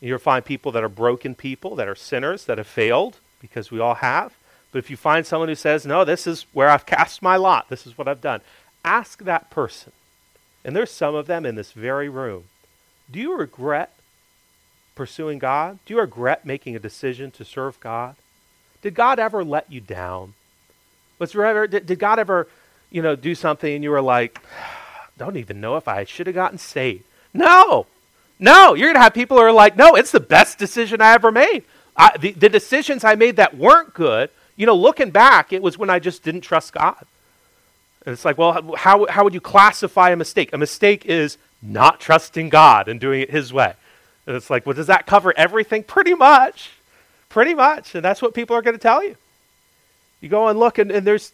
You'll 0.01 0.17
find 0.17 0.43
people 0.43 0.73
that 0.73 0.83
are 0.83 0.89
broken 0.89 1.33
people, 1.33 1.75
that 1.77 1.87
are 1.87 1.95
sinners, 1.95 2.43
that 2.43 2.57
have 2.57 2.67
failed, 2.67 3.19
because 3.39 3.71
we 3.71 3.79
all 3.79 3.95
have. 3.95 4.33
But 4.73 4.79
if 4.79 4.89
you 4.89 4.97
find 4.97 5.25
someone 5.25 5.47
who 5.47 5.55
says, 5.55 5.85
No, 5.85 6.03
this 6.03 6.27
is 6.27 6.45
where 6.51 6.67
I've 6.67 6.85
cast 6.85 7.21
my 7.21 7.37
lot, 7.37 7.69
this 7.69 7.87
is 7.87 7.97
what 7.97 8.09
I've 8.09 8.19
done, 8.19 8.41
ask 8.83 9.23
that 9.23 9.49
person. 9.49 9.93
And 10.67 10.75
there's 10.75 10.91
some 10.91 11.15
of 11.15 11.27
them 11.27 11.45
in 11.45 11.55
this 11.55 11.71
very 11.71 12.09
room. 12.09 12.43
Do 13.09 13.19
you 13.19 13.37
regret 13.37 13.93
pursuing 14.95 15.39
God? 15.39 15.79
Do 15.85 15.93
you 15.93 15.99
regret 16.01 16.45
making 16.45 16.75
a 16.75 16.79
decision 16.79 17.31
to 17.31 17.45
serve 17.45 17.79
God? 17.79 18.17
Did 18.81 18.93
God 18.93 19.17
ever 19.17 19.45
let 19.45 19.71
you 19.71 19.79
down? 19.79 20.33
Was 21.19 21.31
there 21.31 21.45
ever, 21.45 21.67
did, 21.67 21.85
did 21.85 21.99
God 21.99 22.19
ever, 22.19 22.49
you 22.91 23.01
know, 23.01 23.15
do 23.15 23.33
something 23.33 23.73
and 23.73 23.81
you 23.81 23.91
were 23.91 24.01
like, 24.01 24.41
don't 25.17 25.37
even 25.37 25.61
know 25.61 25.77
if 25.77 25.87
I 25.87 26.03
should 26.03 26.27
have 26.27 26.35
gotten 26.35 26.57
saved? 26.57 27.05
No, 27.33 27.87
no. 28.37 28.73
You're 28.73 28.89
going 28.89 28.95
to 28.95 29.01
have 29.01 29.13
people 29.13 29.37
who 29.37 29.43
are 29.43 29.53
like, 29.53 29.77
no, 29.77 29.95
it's 29.95 30.11
the 30.11 30.19
best 30.19 30.57
decision 30.57 30.99
I 30.99 31.13
ever 31.13 31.31
made. 31.31 31.63
I, 31.95 32.17
the, 32.17 32.33
the 32.33 32.49
decisions 32.49 33.05
I 33.05 33.15
made 33.15 33.37
that 33.37 33.55
weren't 33.55 33.93
good, 33.93 34.31
you 34.57 34.65
know, 34.65 34.75
looking 34.75 35.11
back, 35.11 35.53
it 35.53 35.61
was 35.61 35.77
when 35.77 35.89
I 35.89 35.99
just 35.99 36.23
didn't 36.23 36.41
trust 36.41 36.73
God. 36.73 37.05
And 38.07 38.13
it's 38.13 38.23
like, 38.23 38.37
well, 38.37 38.73
how, 38.77 39.05
how 39.07 39.25
would 39.25 39.33
you 39.33 39.41
classify 39.41 40.11
a 40.11 40.15
mistake? 40.15 40.53
A 40.53 40.57
mistake 40.57 41.05
is 41.05 41.37
not 41.61 41.99
trusting 41.99 42.47
God 42.47 42.87
and 42.87 43.01
doing 43.01 43.19
it 43.19 43.29
His 43.29 43.51
way. 43.51 43.73
And 44.25 44.33
it's 44.33 44.49
like, 44.49 44.65
well, 44.65 44.75
does 44.75 44.87
that 44.87 45.05
cover 45.05 45.33
everything? 45.35 45.83
Pretty 45.83 46.13
much. 46.13 46.71
Pretty 47.27 47.53
much. 47.53 47.95
And 47.95 48.05
that's 48.05 48.21
what 48.21 48.33
people 48.33 48.55
are 48.55 48.61
going 48.61 48.77
to 48.77 48.81
tell 48.81 49.03
you. 49.03 49.17
You 50.21 50.29
go 50.29 50.47
and 50.47 50.57
look, 50.57 50.77
and, 50.77 50.89
and 50.89 51.05
there's, 51.05 51.33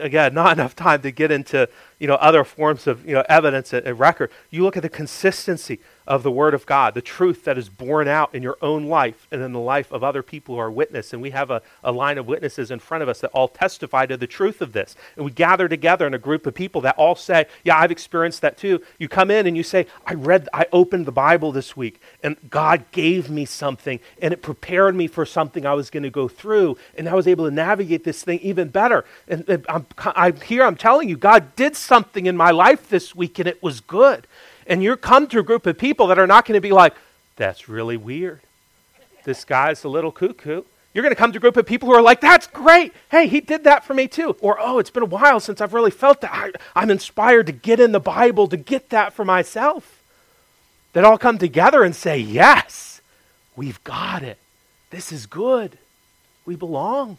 again, 0.00 0.32
not 0.32 0.54
enough 0.54 0.74
time 0.74 1.02
to 1.02 1.10
get 1.10 1.30
into 1.30 1.68
you 1.98 2.06
know, 2.06 2.14
other 2.14 2.42
forms 2.42 2.86
of 2.86 3.06
you 3.06 3.12
know, 3.12 3.24
evidence 3.28 3.74
and, 3.74 3.98
record. 3.98 4.30
You 4.50 4.62
look 4.62 4.78
at 4.78 4.82
the 4.82 4.88
consistency 4.88 5.78
of 6.08 6.22
the 6.22 6.30
Word 6.30 6.54
of 6.54 6.64
God, 6.64 6.94
the 6.94 7.02
truth 7.02 7.44
that 7.44 7.58
is 7.58 7.68
borne 7.68 8.08
out 8.08 8.34
in 8.34 8.42
your 8.42 8.56
own 8.62 8.86
life 8.86 9.28
and 9.30 9.42
in 9.42 9.52
the 9.52 9.60
life 9.60 9.92
of 9.92 10.02
other 10.02 10.22
people 10.22 10.54
who 10.54 10.60
are 10.60 10.70
witness. 10.70 11.12
And 11.12 11.20
we 11.20 11.30
have 11.30 11.50
a, 11.50 11.60
a 11.84 11.92
line 11.92 12.16
of 12.16 12.26
witnesses 12.26 12.70
in 12.70 12.78
front 12.78 13.02
of 13.02 13.10
us 13.10 13.20
that 13.20 13.30
all 13.32 13.46
testify 13.46 14.06
to 14.06 14.16
the 14.16 14.26
truth 14.26 14.62
of 14.62 14.72
this. 14.72 14.96
And 15.16 15.24
we 15.26 15.30
gather 15.30 15.68
together 15.68 16.06
in 16.06 16.14
a 16.14 16.18
group 16.18 16.46
of 16.46 16.54
people 16.54 16.80
that 16.80 16.96
all 16.96 17.14
say, 17.14 17.46
Yeah, 17.62 17.78
I've 17.78 17.90
experienced 17.90 18.40
that 18.40 18.56
too. 18.56 18.80
You 18.98 19.06
come 19.06 19.30
in 19.30 19.46
and 19.46 19.54
you 19.54 19.62
say, 19.62 19.86
I 20.06 20.14
read, 20.14 20.48
I 20.54 20.64
opened 20.72 21.04
the 21.04 21.12
Bible 21.12 21.52
this 21.52 21.76
week, 21.76 22.00
and 22.22 22.38
God 22.48 22.90
gave 22.90 23.28
me 23.28 23.44
something, 23.44 24.00
and 24.22 24.32
it 24.32 24.40
prepared 24.40 24.96
me 24.96 25.08
for 25.08 25.26
something 25.26 25.66
I 25.66 25.74
was 25.74 25.90
going 25.90 26.04
to 26.04 26.10
go 26.10 26.26
through. 26.26 26.78
And 26.96 27.06
I 27.06 27.14
was 27.14 27.28
able 27.28 27.44
to 27.44 27.54
navigate 27.54 28.04
this 28.04 28.22
thing 28.22 28.38
even 28.40 28.68
better. 28.68 29.04
And, 29.28 29.46
and 29.46 29.66
I'm, 29.68 29.86
I'm 29.98 30.40
here, 30.40 30.64
I'm 30.64 30.76
telling 30.76 31.10
you, 31.10 31.18
God 31.18 31.54
did 31.54 31.76
something 31.76 32.24
in 32.24 32.36
my 32.36 32.50
life 32.50 32.88
this 32.88 33.14
week, 33.14 33.38
and 33.38 33.46
it 33.46 33.62
was 33.62 33.80
good 33.80 34.26
and 34.68 34.82
you 34.82 34.96
come 34.96 35.26
to 35.28 35.40
a 35.40 35.42
group 35.42 35.66
of 35.66 35.78
people 35.78 36.06
that 36.08 36.18
are 36.18 36.26
not 36.26 36.44
going 36.44 36.54
to 36.54 36.60
be 36.60 36.72
like, 36.72 36.94
that's 37.36 37.68
really 37.68 37.96
weird. 37.96 38.40
This 39.24 39.44
guy's 39.44 39.82
a 39.84 39.88
little 39.88 40.12
cuckoo. 40.12 40.62
You're 40.94 41.02
going 41.02 41.14
to 41.14 41.16
come 41.16 41.32
to 41.32 41.38
a 41.38 41.40
group 41.40 41.56
of 41.56 41.66
people 41.66 41.88
who 41.88 41.94
are 41.94 42.02
like, 42.02 42.20
that's 42.20 42.46
great. 42.46 42.92
Hey, 43.10 43.28
he 43.28 43.40
did 43.40 43.64
that 43.64 43.84
for 43.84 43.94
me 43.94 44.08
too. 44.08 44.36
Or, 44.40 44.58
oh, 44.60 44.78
it's 44.78 44.90
been 44.90 45.02
a 45.02 45.06
while 45.06 45.40
since 45.40 45.60
I've 45.60 45.74
really 45.74 45.90
felt 45.90 46.20
that. 46.20 46.32
I, 46.32 46.52
I'm 46.74 46.90
inspired 46.90 47.46
to 47.46 47.52
get 47.52 47.80
in 47.80 47.92
the 47.92 48.00
Bible 48.00 48.48
to 48.48 48.56
get 48.56 48.90
that 48.90 49.12
for 49.12 49.24
myself. 49.24 50.02
That 50.92 51.04
all 51.04 51.18
come 51.18 51.38
together 51.38 51.82
and 51.82 51.94
say, 51.94 52.18
yes, 52.18 53.00
we've 53.54 53.82
got 53.84 54.22
it. 54.22 54.38
This 54.90 55.12
is 55.12 55.26
good. 55.26 55.78
We 56.46 56.56
belong. 56.56 57.18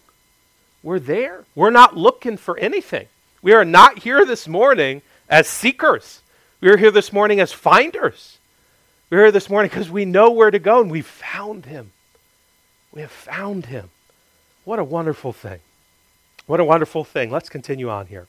We're 0.81 0.99
there. 0.99 1.45
We're 1.55 1.69
not 1.69 1.95
looking 1.95 2.37
for 2.37 2.57
anything. 2.57 3.07
We 3.41 3.53
are 3.53 3.65
not 3.65 3.99
here 3.99 4.25
this 4.25 4.47
morning 4.47 5.01
as 5.29 5.47
seekers. 5.47 6.21
We 6.61 6.67
are 6.69 6.77
here 6.77 6.91
this 6.91 7.13
morning 7.13 7.39
as 7.39 7.53
finders. 7.53 8.37
We're 9.09 9.19
here 9.19 9.31
this 9.31 9.49
morning 9.49 9.69
because 9.69 9.89
we 9.89 10.03
know 10.03 10.29
where 10.29 10.51
to 10.51 10.59
go 10.59 10.81
and 10.81 10.91
we 10.91 11.01
found 11.01 11.65
him. 11.65 11.91
We 12.91 13.01
have 13.01 13.11
found 13.11 13.67
him. 13.67 13.89
What 14.65 14.77
a 14.77 14.83
wonderful 14.83 15.31
thing. 15.31 15.59
What 16.47 16.59
a 16.59 16.65
wonderful 16.65 17.05
thing. 17.05 17.31
Let's 17.31 17.47
continue 17.47 17.89
on 17.89 18.07
here. 18.07 18.27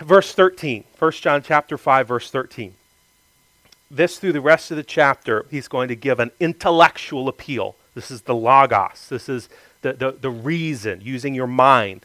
Verse 0.00 0.32
13, 0.32 0.82
1 0.98 1.12
John 1.12 1.42
chapter 1.42 1.78
5 1.78 2.08
verse 2.08 2.30
13. 2.30 2.74
This 3.88 4.18
through 4.18 4.32
the 4.32 4.40
rest 4.40 4.72
of 4.72 4.76
the 4.76 4.82
chapter 4.82 5.46
he's 5.48 5.68
going 5.68 5.86
to 5.88 5.96
give 5.96 6.18
an 6.18 6.32
intellectual 6.40 7.28
appeal. 7.28 7.76
This 7.94 8.10
is 8.10 8.22
the 8.22 8.34
logos. 8.34 9.08
This 9.08 9.28
is 9.28 9.48
the, 9.82 9.92
the, 9.92 10.10
the 10.10 10.30
reason, 10.30 11.00
using 11.02 11.34
your 11.34 11.46
mind. 11.46 12.04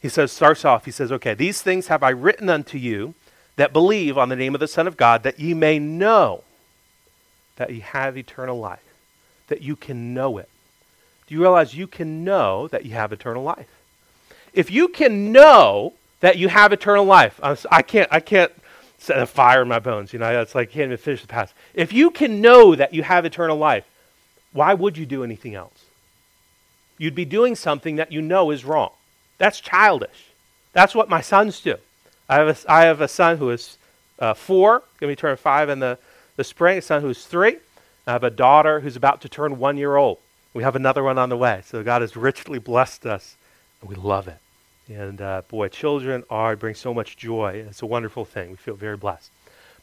He 0.00 0.08
says, 0.08 0.32
starts 0.32 0.64
off, 0.64 0.86
he 0.86 0.90
says, 0.90 1.12
okay, 1.12 1.34
these 1.34 1.62
things 1.62 1.86
have 1.86 2.02
I 2.02 2.10
written 2.10 2.48
unto 2.48 2.76
you 2.76 3.14
that 3.60 3.72
believe 3.72 4.16
on 4.16 4.28
the 4.28 4.36
name 4.36 4.54
of 4.54 4.60
the 4.60 4.68
Son 4.68 4.86
of 4.86 4.96
God, 4.96 5.22
that 5.22 5.38
ye 5.38 5.54
may 5.54 5.78
know 5.78 6.44
that 7.56 7.70
ye 7.70 7.80
have 7.80 8.16
eternal 8.16 8.58
life, 8.58 8.78
that 9.48 9.60
you 9.60 9.76
can 9.76 10.14
know 10.14 10.38
it. 10.38 10.48
Do 11.26 11.34
you 11.34 11.40
realize 11.40 11.74
you 11.74 11.86
can 11.86 12.24
know 12.24 12.68
that 12.68 12.86
you 12.86 12.92
have 12.92 13.12
eternal 13.12 13.42
life? 13.42 13.68
If 14.52 14.70
you 14.70 14.88
can 14.88 15.30
know 15.30 15.92
that 16.20 16.38
you 16.38 16.48
have 16.48 16.72
eternal 16.72 17.04
life, 17.04 17.38
I 17.70 17.82
can't, 17.82 18.08
I 18.10 18.20
can't 18.20 18.52
set 18.98 19.18
a 19.18 19.26
fire 19.26 19.62
in 19.62 19.68
my 19.68 19.78
bones. 19.78 20.12
You 20.12 20.18
know, 20.18 20.40
it's 20.40 20.54
like 20.54 20.70
I 20.70 20.72
can't 20.72 20.86
even 20.86 20.96
finish 20.96 21.20
the 21.20 21.28
past. 21.28 21.54
If 21.74 21.92
you 21.92 22.10
can 22.10 22.40
know 22.40 22.74
that 22.74 22.94
you 22.94 23.02
have 23.02 23.24
eternal 23.24 23.56
life, 23.56 23.84
why 24.52 24.74
would 24.74 24.96
you 24.96 25.06
do 25.06 25.22
anything 25.22 25.54
else? 25.54 25.84
You'd 26.98 27.14
be 27.14 27.24
doing 27.24 27.54
something 27.56 27.96
that 27.96 28.10
you 28.10 28.22
know 28.22 28.50
is 28.50 28.64
wrong. 28.64 28.90
That's 29.38 29.60
childish. 29.60 30.30
That's 30.72 30.94
what 30.94 31.08
my 31.08 31.20
sons 31.20 31.60
do. 31.60 31.76
I 32.30 32.36
have 32.36 32.48
a, 32.48 32.72
I 32.72 32.84
have 32.84 33.00
a 33.00 33.08
son 33.08 33.38
who 33.38 33.50
is 33.50 33.76
uh, 34.20 34.34
four, 34.34 34.78
going 35.00 35.10
to 35.10 35.16
be 35.16 35.16
turning 35.16 35.36
five 35.36 35.68
in 35.68 35.80
the, 35.80 35.98
the 36.36 36.44
spring, 36.44 36.78
a 36.78 36.82
son 36.82 37.02
who's 37.02 37.26
three. 37.26 37.56
I 38.06 38.12
have 38.12 38.22
a 38.22 38.30
daughter 38.30 38.78
who's 38.78 38.94
about 38.94 39.20
to 39.22 39.28
turn 39.28 39.58
one 39.58 39.76
year 39.76 39.96
old. 39.96 40.18
We 40.54 40.62
have 40.62 40.76
another 40.76 41.02
one 41.02 41.18
on 41.18 41.28
the 41.28 41.36
way. 41.36 41.62
So 41.64 41.82
God 41.82 42.02
has 42.02 42.16
richly 42.16 42.60
blessed 42.60 43.04
us, 43.04 43.36
and 43.80 43.90
we 43.90 43.96
love 43.96 44.28
it. 44.28 44.38
And 44.88 45.20
uh, 45.20 45.42
boy, 45.48 45.68
children 45.68 46.22
are 46.30 46.54
bring 46.54 46.76
so 46.76 46.94
much 46.94 47.16
joy. 47.16 47.64
It's 47.68 47.82
a 47.82 47.86
wonderful 47.86 48.24
thing. 48.24 48.50
We 48.50 48.56
feel 48.56 48.76
very 48.76 48.96
blessed. 48.96 49.30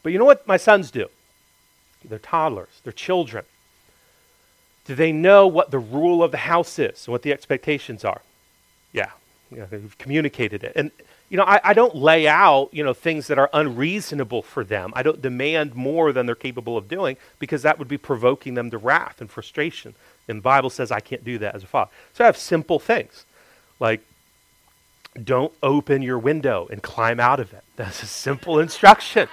But 0.02 0.12
you 0.12 0.18
know 0.18 0.24
what 0.24 0.46
my 0.46 0.56
sons 0.56 0.90
do? 0.90 1.08
They're 2.02 2.18
toddlers. 2.18 2.80
They're 2.82 2.94
children. 2.94 3.44
Do 4.86 4.94
they 4.94 5.12
know 5.12 5.46
what 5.46 5.70
the 5.70 5.78
rule 5.78 6.22
of 6.22 6.30
the 6.30 6.38
house 6.38 6.78
is 6.78 7.06
and 7.06 7.12
what 7.12 7.20
the 7.20 7.32
expectations 7.32 8.06
are? 8.06 8.22
Yeah, 8.94 9.10
know, 9.50 9.66
they've 9.70 9.98
communicated 9.98 10.64
it. 10.64 10.72
And 10.76 10.90
you 11.28 11.36
know, 11.36 11.44
I, 11.44 11.60
I, 11.62 11.74
don't 11.74 11.94
lay 11.94 12.26
out, 12.26 12.70
you 12.72 12.82
know, 12.82 12.94
things 12.94 13.26
that 13.26 13.38
are 13.38 13.50
unreasonable 13.52 14.42
for 14.42 14.64
them. 14.64 14.92
I 14.96 15.02
don't 15.02 15.20
demand 15.20 15.74
more 15.74 16.12
than 16.12 16.24
they're 16.24 16.34
capable 16.34 16.76
of 16.76 16.88
doing 16.88 17.16
because 17.38 17.62
that 17.62 17.78
would 17.78 17.88
be 17.88 17.98
provoking 17.98 18.54
them 18.54 18.70
to 18.70 18.78
wrath 18.78 19.20
and 19.20 19.30
frustration. 19.30 19.94
And 20.26 20.38
the 20.38 20.42
Bible 20.42 20.70
says 20.70 20.90
I 20.90 21.00
can't 21.00 21.24
do 21.24 21.38
that 21.38 21.54
as 21.54 21.62
a 21.62 21.66
father. 21.66 21.90
So 22.14 22.24
I 22.24 22.26
have 22.26 22.36
simple 22.36 22.78
things 22.78 23.26
like 23.78 24.00
don't 25.22 25.52
open 25.62 26.02
your 26.02 26.18
window 26.18 26.68
and 26.70 26.82
climb 26.82 27.20
out 27.20 27.40
of 27.40 27.52
it. 27.52 27.64
That's 27.76 28.02
a 28.02 28.06
simple 28.06 28.58
instruction. 28.58 29.28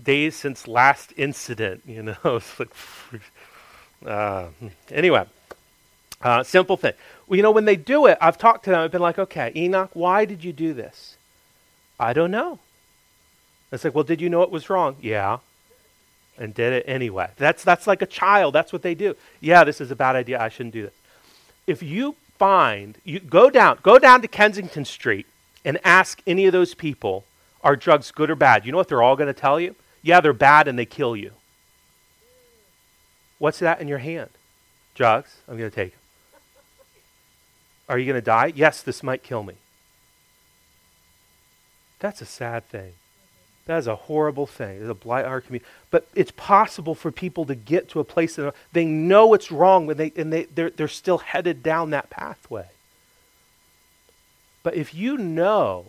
Days 0.00 0.36
since 0.36 0.68
last 0.68 1.12
incident, 1.16 1.82
you 1.86 2.02
know, 2.02 2.16
uh, 4.06 4.48
anyway, 4.90 5.26
uh, 6.20 6.42
simple 6.42 6.76
thing. 6.76 6.92
Well, 7.26 7.36
you 7.36 7.42
know, 7.42 7.50
when 7.50 7.64
they 7.64 7.76
do 7.76 8.06
it, 8.06 8.18
I've 8.20 8.38
talked 8.38 8.64
to 8.64 8.70
them. 8.70 8.80
I've 8.80 8.92
been 8.92 9.00
like, 9.00 9.18
okay, 9.18 9.52
Enoch, 9.56 9.90
why 9.94 10.24
did 10.24 10.44
you 10.44 10.52
do 10.52 10.72
this? 10.72 11.16
I 11.98 12.12
don't 12.12 12.30
know. 12.30 12.60
It's 13.72 13.84
like, 13.84 13.94
well, 13.94 14.04
did 14.04 14.20
you 14.20 14.28
know 14.28 14.42
it 14.42 14.50
was 14.50 14.70
wrong? 14.70 14.96
Yeah. 15.00 15.38
And 16.38 16.54
did 16.54 16.72
it 16.72 16.84
anyway. 16.86 17.30
That's, 17.36 17.64
that's 17.64 17.86
like 17.86 18.02
a 18.02 18.06
child. 18.06 18.54
That's 18.54 18.72
what 18.72 18.82
they 18.82 18.94
do. 18.94 19.16
Yeah, 19.40 19.64
this 19.64 19.80
is 19.80 19.90
a 19.90 19.96
bad 19.96 20.14
idea. 20.14 20.40
I 20.40 20.48
shouldn't 20.48 20.74
do 20.74 20.82
this. 20.82 20.94
If 21.66 21.82
you 21.82 22.14
find, 22.38 22.98
you 23.04 23.18
go 23.18 23.50
down, 23.50 23.78
go 23.82 23.98
down 23.98 24.22
to 24.22 24.28
Kensington 24.28 24.84
Street 24.84 25.26
and 25.64 25.78
ask 25.82 26.22
any 26.26 26.46
of 26.46 26.52
those 26.52 26.74
people, 26.74 27.24
are 27.64 27.74
drugs 27.74 28.12
good 28.12 28.30
or 28.30 28.36
bad? 28.36 28.64
You 28.64 28.72
know 28.72 28.78
what 28.78 28.88
they're 28.88 29.02
all 29.02 29.16
going 29.16 29.32
to 29.32 29.40
tell 29.40 29.58
you? 29.58 29.74
Yeah, 30.02 30.20
they're 30.20 30.32
bad 30.32 30.68
and 30.68 30.78
they 30.78 30.84
kill 30.84 31.16
you. 31.16 31.32
What's 33.38 33.58
that 33.58 33.80
in 33.80 33.88
your 33.88 33.98
hand? 33.98 34.30
Drugs. 34.94 35.38
I'm 35.48 35.58
going 35.58 35.70
to 35.70 35.74
take 35.74 35.92
them. 35.92 36.00
Are 37.88 37.98
you 37.98 38.06
going 38.06 38.20
to 38.20 38.24
die? 38.24 38.52
Yes, 38.54 38.82
this 38.82 39.02
might 39.02 39.22
kill 39.22 39.42
me. 39.42 39.54
That's 41.98 42.20
a 42.20 42.26
sad 42.26 42.68
thing. 42.68 42.92
That 43.66 43.78
is 43.78 43.86
a 43.86 43.96
horrible 43.96 44.46
thing. 44.46 44.80
It's 44.80 44.90
a 44.90 44.94
blight 44.94 45.24
on 45.24 45.30
our 45.32 45.40
community. 45.40 45.68
But 45.90 46.06
it's 46.14 46.30
possible 46.30 46.94
for 46.94 47.10
people 47.10 47.44
to 47.46 47.54
get 47.54 47.88
to 47.90 48.00
a 48.00 48.04
place 48.04 48.36
that 48.36 48.54
they 48.72 48.84
know 48.84 49.34
it's 49.34 49.50
wrong, 49.50 49.86
but 49.86 49.96
they, 49.96 50.12
and 50.16 50.32
they, 50.32 50.44
they're, 50.44 50.70
they're 50.70 50.88
still 50.88 51.18
headed 51.18 51.62
down 51.62 51.90
that 51.90 52.10
pathway. 52.10 52.66
But 54.62 54.74
if 54.74 54.94
you 54.94 55.18
know 55.18 55.86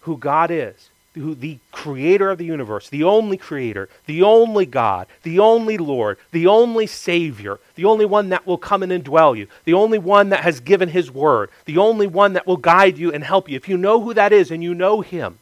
who 0.00 0.16
God 0.16 0.50
is, 0.50 0.90
who 1.18 1.34
the 1.34 1.58
creator 1.72 2.30
of 2.30 2.38
the 2.38 2.44
universe, 2.44 2.88
the 2.88 3.04
only 3.04 3.36
creator, 3.36 3.88
the 4.06 4.22
only 4.22 4.66
God, 4.66 5.06
the 5.22 5.38
only 5.38 5.78
Lord, 5.78 6.18
the 6.32 6.46
only 6.46 6.86
Savior, 6.86 7.58
the 7.74 7.84
only 7.84 8.04
one 8.04 8.30
that 8.30 8.46
will 8.46 8.58
come 8.58 8.82
and 8.82 8.92
indwell 8.92 9.36
you, 9.36 9.46
the 9.64 9.74
only 9.74 9.98
one 9.98 10.30
that 10.30 10.40
has 10.40 10.60
given 10.60 10.88
his 10.88 11.10
word, 11.10 11.50
the 11.64 11.78
only 11.78 12.06
one 12.06 12.32
that 12.32 12.46
will 12.46 12.56
guide 12.56 12.98
you 12.98 13.12
and 13.12 13.22
help 13.24 13.48
you. 13.48 13.56
If 13.56 13.68
you 13.68 13.76
know 13.76 14.00
who 14.00 14.14
that 14.14 14.32
is 14.32 14.50
and 14.50 14.62
you 14.62 14.74
know 14.74 15.00
him, 15.00 15.38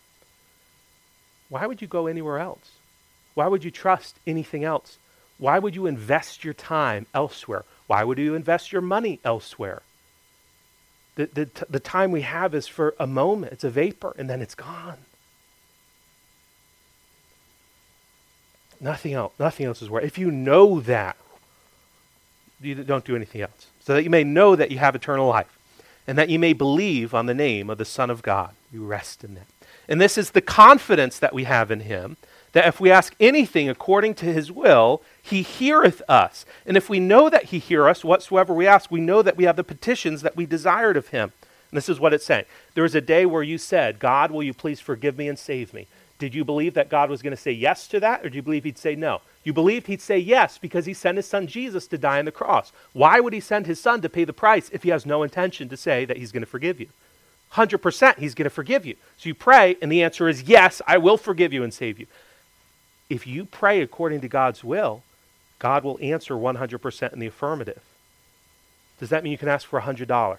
why 1.49 1.67
would 1.67 1.81
you 1.81 1.89
go 1.89 2.07
anywhere 2.07 2.39
else? 2.39 2.73
Why 3.35 3.47
would 3.47 3.65
you 3.65 3.71
trust 3.71 4.17
anything 4.27 4.65
else? 4.65 4.99
Why 5.39 5.59
would 5.59 5.75
you 5.75 5.87
invest 5.87 6.45
your 6.45 6.55
time 6.55 7.07
elsewhere? 7.15 7.65
Why 7.87 8.03
would 8.03 8.19
you 8.19 8.35
invest 8.35 8.73
your 8.73 8.83
money 8.83 9.21
elsewhere? 9.25 9.83
The, 11.17 11.27
the, 11.27 11.67
the 11.69 11.81
time 11.81 12.11
we 12.12 12.23
have 12.23 12.55
is 12.55 12.67
for 12.67 12.95
a 12.99 13.07
moment, 13.07 13.53
it's 13.53 13.65
a 13.65 13.71
vapor, 13.71 14.15
and 14.19 14.29
then 14.29 14.43
it's 14.43 14.55
gone. 14.55 14.99
Nothing 18.81 19.15
else. 19.15 19.33
Nothing 19.39 19.67
else 19.67 19.83
is 19.83 19.91
worth. 19.91 20.05
If 20.05 20.19
you 20.19 20.31
know 20.31 20.81
that, 20.81 21.17
you 22.61 22.75
don't 22.75 23.05
do 23.05 23.17
anything 23.17 23.43
else. 23.43 23.67
So 23.81 23.95
that 23.95 24.03
you 24.03 24.11
may 24.11 24.25
know 24.25 24.57
that 24.57 24.71
you 24.71 24.79
have 24.79 24.95
eternal 24.95 25.29
life, 25.29 25.59
and 26.07 26.17
that 26.19 26.29
you 26.29 26.39
may 26.39 26.53
believe 26.53 27.15
on 27.15 27.27
the 27.27 27.35
name 27.35 27.71
of 27.71 27.79
the 27.79 27.85
Son 27.85 28.11
of 28.11 28.23
God. 28.23 28.51
You 28.73 28.85
rest 28.85 29.25
in 29.25 29.35
that. 29.35 29.47
And 29.89 30.01
this 30.01 30.19
is 30.19 30.31
the 30.31 30.41
confidence 30.41 31.19
that 31.19 31.35
we 31.35 31.45
have 31.45 31.71
in 31.71 31.81
him, 31.81 32.17
that 32.53 32.67
if 32.67 32.81
we 32.81 32.91
ask 32.91 33.15
anything 33.21 33.69
according 33.69 34.15
to 34.15 34.27
his 34.27 34.51
will, 34.51 35.03
he 35.23 35.43
heareth 35.43 36.03
us. 36.09 36.45
And 36.65 36.77
if 36.77 36.89
we 36.89 36.99
know 36.99 37.29
that 37.29 37.45
he 37.45 37.59
hear 37.59 37.89
us, 37.89 38.05
whatsoever 38.05 38.55
we 38.55 38.67
ask, 38.67 38.91
we 38.91 39.01
know 39.01 39.23
that 39.23 39.37
we 39.37 39.45
have 39.45 39.57
the 39.57 39.65
petitions 39.65 40.23
that 40.23 40.37
we 40.37 40.47
desired 40.47 40.97
of 40.97 41.09
him. 41.09 41.33
And 41.71 41.77
this 41.77 41.89
is 41.89 42.01
what 42.01 42.15
it's 42.15 42.25
saying. 42.25 42.45
There 42.75 42.85
was 42.85 42.95
a 42.95 43.01
day 43.01 43.27
where 43.27 43.43
you 43.43 43.59
said, 43.59 43.99
God, 43.99 44.31
will 44.31 44.43
you 44.43 44.55
please 44.55 44.81
forgive 44.81 45.19
me 45.19 45.29
and 45.29 45.39
save 45.39 45.75
me? 45.75 45.87
Did 46.19 46.35
you 46.35 46.45
believe 46.45 46.75
that 46.75 46.89
God 46.89 47.11
was 47.11 47.21
going 47.21 47.37
to 47.37 47.41
say 47.41 47.53
yes 47.53 47.87
to 47.89 48.01
that, 48.01 48.25
or 48.25 48.31
do 48.31 48.37
you 48.37 48.43
believe 48.43 48.65
he'd 48.65 48.79
say 48.79 48.95
no? 48.95 49.21
You 49.45 49.53
believed 49.53 49.87
he'd 49.87 50.01
say 50.01 50.19
yes 50.19 50.59
because 50.59 50.87
he 50.87 50.95
sent 50.95 51.19
his 51.19 51.27
son 51.27 51.47
Jesus 51.47 51.87
to 51.89 51.99
die 51.99 52.19
on 52.19 52.25
the 52.25 52.33
cross. 52.33 52.73
Why 52.95 53.21
would 53.21 53.33
he 53.33 53.41
send 53.41 53.67
his 53.67 53.79
son 53.79 54.01
to 54.01 54.09
pay 54.09 54.25
the 54.25 54.33
price 54.33 54.71
if 54.73 54.83
he 54.83 54.89
has 54.91 55.05
no 55.05 55.23
intention 55.23 55.69
to 55.69 55.77
say 55.77 56.05
that 56.07 56.17
he's 56.17 56.33
going 56.33 56.43
to 56.43 56.47
forgive 56.47 56.81
you? 56.81 56.89
100% 57.53 58.19
he's 58.19 58.35
going 58.35 58.45
to 58.45 58.51
forgive 58.51 58.87
you. 58.87 58.97
So 59.19 59.29
you 59.29 59.35
pray, 59.35 59.77
and 59.81 59.93
the 59.93 60.03
answer 60.03 60.29
is 60.29 60.45
yes, 60.45 60.83
I 60.87 60.99
will 60.99 61.17
forgive 61.17 61.53
you 61.53 61.63
and 61.63 61.73
save 61.73 62.01
you. 62.01 62.07
If 63.09 63.27
you 63.27 63.45
pray 63.45 63.83
according 63.83 64.21
to 64.23 64.29
God's 64.29 64.65
will, 64.65 65.03
God 65.59 65.85
will 65.85 65.99
answer 66.03 66.35
100% 66.35 67.13
in 67.13 67.19
the 67.19 67.27
affirmative. 67.27 67.81
Does 68.99 69.11
that 69.11 69.23
mean 69.23 69.33
you 69.33 69.39
can 69.39 69.49
ask 69.49 69.67
for 69.69 69.81
$100? 69.81 70.39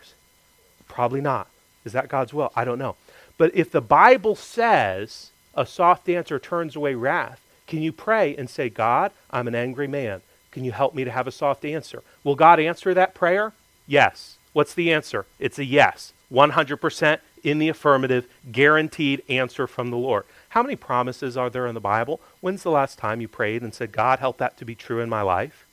Probably 0.88 1.22
not. 1.22 1.48
Is 1.86 1.94
that 1.94 2.10
God's 2.10 2.34
will? 2.34 2.52
I 2.56 2.66
don't 2.66 2.80
know. 2.80 2.96
But 3.38 3.56
if 3.56 3.72
the 3.72 3.82
Bible 3.82 4.36
says 4.36 5.32
a 5.58 5.66
soft 5.66 6.08
answer 6.08 6.40
turns 6.40 6.76
away 6.76 6.94
wrath. 6.94 7.42
Can 7.66 7.82
you 7.82 7.92
pray 7.92 8.36
and 8.36 8.50
say, 8.50 8.70
God, 8.70 9.12
I'm 9.30 9.48
an 9.48 9.56
angry 9.56 9.88
man. 9.88 10.22
Can 10.52 10.64
you 10.64 10.72
help 10.72 10.96
me 10.96 11.04
to 11.04 11.12
have 11.12 11.28
a 11.28 11.32
soft 11.32 11.66
answer? 11.66 12.04
Will 12.24 12.36
God 12.36 12.60
answer 12.60 12.94
that 12.94 13.14
prayer? 13.14 13.52
Yes. 13.86 14.38
What's 14.54 14.74
the 14.74 14.94
answer? 14.94 15.26
It's 15.40 15.60
a 15.60 15.66
yes. 15.66 16.14
100% 16.32 17.20
in 17.44 17.60
the 17.60 17.70
affirmative, 17.70 18.28
guaranteed 18.52 19.24
answer 19.30 19.68
from 19.68 19.90
the 19.90 19.98
Lord. 19.98 20.26
How 20.50 20.62
many 20.64 20.76
promises 20.76 21.36
are 21.38 21.50
there 21.50 21.68
in 21.68 21.76
the 21.76 21.82
Bible? 21.82 22.20
When's 22.40 22.64
the 22.64 22.72
last 22.72 22.98
time 22.98 23.22
you 23.22 23.28
prayed 23.28 23.62
and 23.62 23.74
said, 23.74 23.92
God, 23.92 24.20
help 24.20 24.38
that 24.38 24.58
to 24.58 24.66
be 24.66 24.76
true 24.76 25.00
in 25.02 25.10
my 25.10 25.22
life? 25.22 25.66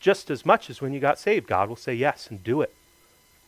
Just 0.00 0.30
as 0.30 0.46
much 0.46 0.70
as 0.70 0.80
when 0.80 0.92
you 0.92 1.00
got 1.00 1.18
saved, 1.18 1.46
God 1.46 1.68
will 1.68 1.76
say 1.76 1.94
yes 1.94 2.28
and 2.28 2.42
do 2.42 2.60
it. 2.60 2.72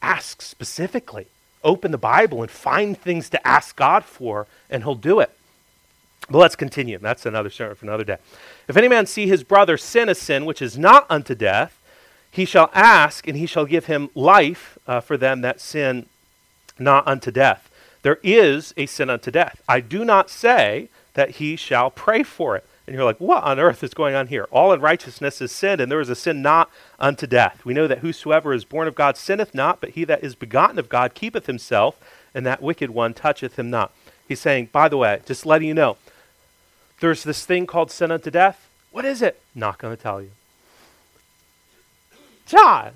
Ask 0.00 0.42
specifically. 0.42 1.26
Open 1.64 1.90
the 1.90 1.98
Bible 1.98 2.42
and 2.42 2.50
find 2.50 2.96
things 2.96 3.28
to 3.30 3.46
ask 3.46 3.74
God 3.74 4.04
for, 4.04 4.46
and 4.70 4.84
He'll 4.84 4.94
do 4.94 5.20
it. 5.20 5.30
But 6.30 6.38
let's 6.38 6.56
continue. 6.56 6.98
That's 6.98 7.26
another 7.26 7.50
sermon 7.50 7.76
for 7.76 7.86
another 7.86 8.04
day. 8.04 8.18
If 8.68 8.76
any 8.76 8.88
man 8.88 9.06
see 9.06 9.26
his 9.26 9.44
brother 9.44 9.76
sin 9.76 10.08
a 10.08 10.14
sin 10.14 10.44
which 10.44 10.60
is 10.60 10.76
not 10.76 11.06
unto 11.08 11.34
death, 11.34 11.80
he 12.30 12.44
shall 12.44 12.70
ask, 12.74 13.26
and 13.26 13.36
he 13.36 13.46
shall 13.46 13.64
give 13.64 13.86
him 13.86 14.10
life 14.14 14.78
uh, 14.86 15.00
for 15.00 15.16
them 15.16 15.40
that 15.40 15.60
sin 15.60 16.06
not 16.78 17.06
unto 17.08 17.30
death. 17.30 17.70
There 18.02 18.18
is 18.22 18.74
a 18.76 18.86
sin 18.86 19.10
unto 19.10 19.30
death. 19.30 19.62
I 19.68 19.80
do 19.80 20.04
not 20.04 20.30
say 20.30 20.88
that 21.14 21.32
he 21.32 21.56
shall 21.56 21.90
pray 21.90 22.22
for 22.22 22.56
it. 22.56 22.66
And 22.86 22.94
you're 22.94 23.04
like, 23.04 23.20
what 23.20 23.44
on 23.44 23.58
earth 23.58 23.82
is 23.82 23.92
going 23.92 24.14
on 24.14 24.28
here? 24.28 24.46
All 24.50 24.72
unrighteousness 24.72 25.42
is 25.42 25.52
sin, 25.52 25.80
and 25.80 25.90
there 25.90 26.00
is 26.00 26.08
a 26.08 26.14
sin 26.14 26.40
not 26.40 26.70
unto 26.98 27.26
death. 27.26 27.64
We 27.64 27.74
know 27.74 27.86
that 27.86 27.98
whosoever 27.98 28.54
is 28.54 28.64
born 28.64 28.88
of 28.88 28.94
God 28.94 29.16
sinneth 29.16 29.54
not, 29.54 29.80
but 29.80 29.90
he 29.90 30.04
that 30.04 30.24
is 30.24 30.34
begotten 30.34 30.78
of 30.78 30.88
God 30.88 31.14
keepeth 31.14 31.46
himself, 31.46 31.98
and 32.34 32.46
that 32.46 32.62
wicked 32.62 32.90
one 32.90 33.12
toucheth 33.14 33.58
him 33.58 33.68
not. 33.68 33.92
He's 34.26 34.40
saying, 34.40 34.70
by 34.72 34.88
the 34.88 34.96
way, 34.96 35.20
just 35.26 35.44
letting 35.44 35.68
you 35.68 35.74
know, 35.74 35.96
there's 37.00 37.22
this 37.22 37.44
thing 37.44 37.66
called 37.66 37.90
sin 37.90 38.10
unto 38.10 38.30
death. 38.30 38.68
What 38.90 39.04
is 39.04 39.22
it? 39.22 39.40
Not 39.54 39.78
going 39.78 39.96
to 39.96 40.02
tell 40.02 40.20
you. 40.20 40.30
John, 42.46 42.92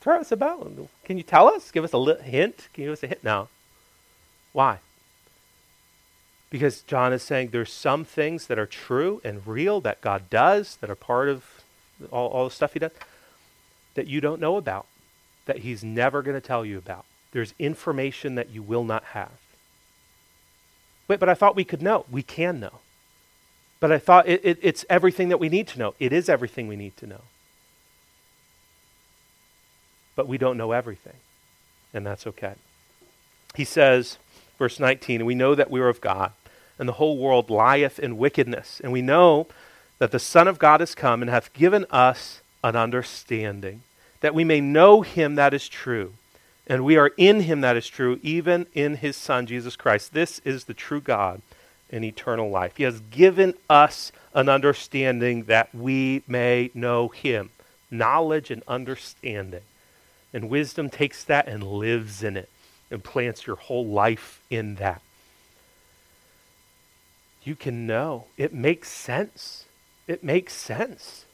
throw 0.00 0.20
us 0.20 0.32
about. 0.32 0.70
Can 1.04 1.16
you 1.16 1.22
tell 1.22 1.48
us? 1.48 1.70
Give 1.70 1.84
us 1.84 1.92
a 1.92 2.22
hint? 2.22 2.68
Can 2.72 2.84
you 2.84 2.88
give 2.88 2.92
us 2.94 3.02
a 3.02 3.06
hint? 3.06 3.22
now? 3.22 3.48
Why? 4.52 4.78
Because 6.48 6.80
John 6.82 7.12
is 7.12 7.22
saying 7.22 7.50
there's 7.50 7.72
some 7.72 8.04
things 8.04 8.46
that 8.46 8.58
are 8.58 8.66
true 8.66 9.20
and 9.22 9.46
real 9.46 9.80
that 9.82 10.00
God 10.00 10.28
does, 10.30 10.76
that 10.80 10.90
are 10.90 10.96
part 10.96 11.28
of 11.28 11.44
all, 12.10 12.28
all 12.28 12.44
the 12.44 12.54
stuff 12.54 12.72
he 12.72 12.80
does, 12.80 12.90
that 13.94 14.08
you 14.08 14.20
don't 14.20 14.40
know 14.40 14.56
about, 14.56 14.86
that 15.46 15.58
he's 15.58 15.84
never 15.84 16.22
going 16.22 16.34
to 16.34 16.40
tell 16.46 16.64
you 16.64 16.78
about. 16.78 17.04
There's 17.32 17.54
information 17.58 18.34
that 18.34 18.50
you 18.50 18.62
will 18.62 18.84
not 18.84 19.04
have. 19.04 19.30
Wait, 21.10 21.18
but 21.18 21.28
I 21.28 21.34
thought 21.34 21.56
we 21.56 21.64
could 21.64 21.82
know. 21.82 22.06
We 22.08 22.22
can 22.22 22.60
know. 22.60 22.78
But 23.80 23.90
I 23.90 23.98
thought 23.98 24.28
it, 24.28 24.40
it, 24.44 24.58
it's 24.62 24.84
everything 24.88 25.28
that 25.30 25.40
we 25.40 25.48
need 25.48 25.66
to 25.66 25.78
know. 25.80 25.94
It 25.98 26.12
is 26.12 26.28
everything 26.28 26.68
we 26.68 26.76
need 26.76 26.96
to 26.98 27.06
know. 27.08 27.22
But 30.14 30.28
we 30.28 30.38
don't 30.38 30.56
know 30.56 30.70
everything. 30.70 31.16
And 31.92 32.06
that's 32.06 32.28
okay. 32.28 32.54
He 33.56 33.64
says, 33.64 34.18
verse 34.56 34.78
19, 34.78 35.24
we 35.24 35.34
know 35.34 35.56
that 35.56 35.68
we 35.68 35.80
are 35.80 35.88
of 35.88 36.00
God, 36.00 36.30
and 36.78 36.88
the 36.88 36.92
whole 36.92 37.18
world 37.18 37.50
lieth 37.50 37.98
in 37.98 38.16
wickedness. 38.16 38.80
And 38.80 38.92
we 38.92 39.02
know 39.02 39.48
that 39.98 40.12
the 40.12 40.20
Son 40.20 40.46
of 40.46 40.60
God 40.60 40.80
is 40.80 40.94
come 40.94 41.22
and 41.22 41.28
hath 41.28 41.52
given 41.52 41.86
us 41.90 42.40
an 42.62 42.76
understanding, 42.76 43.82
that 44.20 44.32
we 44.32 44.44
may 44.44 44.60
know 44.60 45.00
him 45.00 45.34
that 45.34 45.54
is 45.54 45.68
true 45.68 46.12
and 46.70 46.84
we 46.84 46.96
are 46.96 47.10
in 47.16 47.40
him 47.40 47.60
that 47.62 47.76
is 47.76 47.88
true, 47.88 48.20
even 48.22 48.66
in 48.72 48.94
his 48.94 49.16
Son, 49.16 49.44
Jesus 49.44 49.74
Christ. 49.74 50.14
This 50.14 50.38
is 50.44 50.64
the 50.64 50.74
true 50.74 51.00
God 51.00 51.42
and 51.90 52.04
eternal 52.04 52.48
life. 52.48 52.76
He 52.76 52.84
has 52.84 53.00
given 53.10 53.54
us 53.68 54.12
an 54.34 54.48
understanding 54.48 55.44
that 55.44 55.74
we 55.74 56.22
may 56.26 56.70
know 56.72 57.08
Him. 57.08 57.50
Knowledge 57.90 58.50
and 58.50 58.62
understanding. 58.68 59.62
And 60.32 60.48
wisdom 60.48 60.88
takes 60.88 61.24
that 61.24 61.48
and 61.48 61.64
lives 61.64 62.22
in 62.22 62.36
it 62.36 62.48
and 62.90 63.02
plants 63.02 63.46
your 63.46 63.56
whole 63.56 63.86
life 63.86 64.40
in 64.48 64.76
that. 64.76 65.02
You 67.42 67.56
can 67.56 67.86
know. 67.86 68.26
It 68.36 68.52
makes 68.52 68.88
sense. 68.88 69.64
It 70.06 70.22
makes 70.22 70.54
sense. 70.54 71.24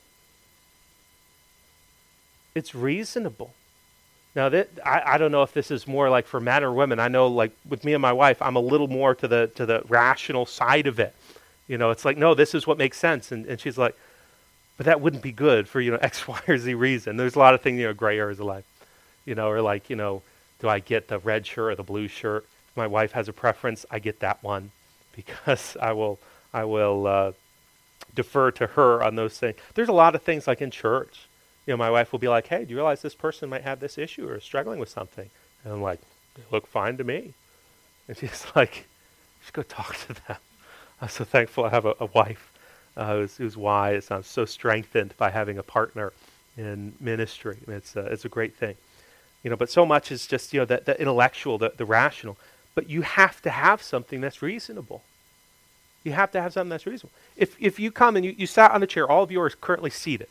It's 2.54 2.74
reasonable. 2.74 3.52
Now 4.36 4.48
I, 4.84 5.14
I 5.14 5.18
don't 5.18 5.32
know 5.32 5.42
if 5.42 5.54
this 5.54 5.70
is 5.70 5.88
more 5.88 6.10
like 6.10 6.26
for 6.26 6.40
men 6.40 6.62
or 6.62 6.70
women. 6.70 7.00
I 7.00 7.08
know 7.08 7.26
like 7.26 7.52
with 7.66 7.84
me 7.84 7.94
and 7.94 8.02
my 8.02 8.12
wife, 8.12 8.42
I'm 8.42 8.54
a 8.54 8.60
little 8.60 8.86
more 8.86 9.14
to 9.14 9.26
the 9.26 9.50
to 9.54 9.64
the 9.64 9.82
rational 9.88 10.44
side 10.44 10.86
of 10.86 11.00
it. 11.00 11.14
You 11.66 11.78
know, 11.78 11.90
it's 11.90 12.04
like, 12.04 12.18
no, 12.18 12.34
this 12.34 12.54
is 12.54 12.66
what 12.66 12.76
makes 12.76 12.98
sense. 12.98 13.32
And 13.32 13.46
and 13.46 13.58
she's 13.58 13.78
like, 13.78 13.96
but 14.76 14.84
that 14.84 15.00
wouldn't 15.00 15.22
be 15.22 15.32
good 15.32 15.66
for, 15.68 15.80
you 15.80 15.90
know, 15.90 15.96
X, 16.02 16.28
Y, 16.28 16.38
or 16.46 16.58
Z 16.58 16.74
reason. 16.74 17.16
There's 17.16 17.34
a 17.34 17.38
lot 17.38 17.54
of 17.54 17.62
things, 17.62 17.80
you 17.80 17.86
know, 17.86 17.94
gray 17.94 18.18
areas 18.18 18.38
of 18.38 18.46
life. 18.46 18.66
You 19.24 19.34
know, 19.34 19.50
or 19.50 19.62
like, 19.62 19.88
you 19.88 19.96
know, 19.96 20.22
do 20.60 20.68
I 20.68 20.80
get 20.80 21.08
the 21.08 21.18
red 21.18 21.46
shirt 21.46 21.72
or 21.72 21.74
the 21.74 21.82
blue 21.82 22.06
shirt? 22.06 22.46
If 22.70 22.76
my 22.76 22.86
wife 22.86 23.12
has 23.12 23.28
a 23.28 23.32
preference, 23.32 23.86
I 23.90 23.98
get 24.00 24.20
that 24.20 24.42
one 24.42 24.70
because 25.16 25.78
I 25.80 25.92
will 25.92 26.18
I 26.52 26.64
will 26.64 27.06
uh, 27.06 27.32
defer 28.14 28.50
to 28.50 28.66
her 28.66 29.02
on 29.02 29.14
those 29.14 29.38
things. 29.38 29.56
There's 29.74 29.88
a 29.88 29.92
lot 29.92 30.14
of 30.14 30.22
things 30.22 30.46
like 30.46 30.60
in 30.60 30.70
church 30.70 31.26
you 31.66 31.72
know, 31.72 31.76
my 31.76 31.90
wife 31.90 32.12
will 32.12 32.18
be 32.20 32.28
like, 32.28 32.46
"Hey, 32.46 32.64
do 32.64 32.70
you 32.70 32.76
realize 32.76 33.02
this 33.02 33.14
person 33.14 33.48
might 33.48 33.62
have 33.62 33.80
this 33.80 33.98
issue 33.98 34.28
or 34.28 34.36
is 34.36 34.44
struggling 34.44 34.78
with 34.78 34.88
something?" 34.88 35.28
And 35.64 35.72
I'm 35.72 35.82
like, 35.82 36.00
"They 36.34 36.42
look 36.50 36.66
fine 36.66 36.96
to 36.98 37.04
me." 37.04 37.34
And 38.08 38.16
she's 38.18 38.46
like, 38.54 38.86
"Just 39.40 39.52
go 39.52 39.62
talk 39.62 39.96
to 40.06 40.14
them." 40.14 40.36
I'm 41.02 41.08
so 41.08 41.24
thankful 41.24 41.64
I 41.64 41.70
have 41.70 41.84
a, 41.84 41.94
a 42.00 42.06
wife 42.06 42.50
uh, 42.96 43.16
who's, 43.16 43.36
who's, 43.36 43.56
wise. 43.56 44.10
I'm 44.10 44.22
so 44.22 44.46
strengthened 44.46 45.14
by 45.18 45.30
having 45.30 45.58
a 45.58 45.62
partner 45.62 46.12
in 46.56 46.94
ministry. 47.00 47.58
It's 47.68 47.94
a, 47.96 48.06
it's 48.06 48.24
a 48.24 48.30
great 48.30 48.54
thing, 48.54 48.76
you 49.42 49.50
know. 49.50 49.56
But 49.56 49.70
so 49.70 49.84
much 49.84 50.12
is 50.12 50.26
just 50.26 50.54
you 50.54 50.60
know 50.60 50.66
the, 50.66 50.82
the 50.84 51.00
intellectual, 51.00 51.58
the, 51.58 51.72
the 51.76 51.84
rational. 51.84 52.38
But 52.74 52.88
you 52.88 53.02
have 53.02 53.42
to 53.42 53.50
have 53.50 53.82
something 53.82 54.20
that's 54.20 54.40
reasonable. 54.40 55.02
You 56.04 56.12
have 56.12 56.30
to 56.32 56.40
have 56.40 56.52
something 56.52 56.70
that's 56.70 56.86
reasonable. 56.86 57.14
If 57.36 57.56
if 57.60 57.80
you 57.80 57.90
come 57.90 58.14
and 58.14 58.24
you, 58.24 58.34
you 58.38 58.46
sat 58.46 58.70
on 58.70 58.82
a 58.84 58.86
chair, 58.86 59.10
all 59.10 59.24
of 59.24 59.32
you 59.32 59.40
are 59.40 59.50
currently 59.50 59.90
seated 59.90 60.28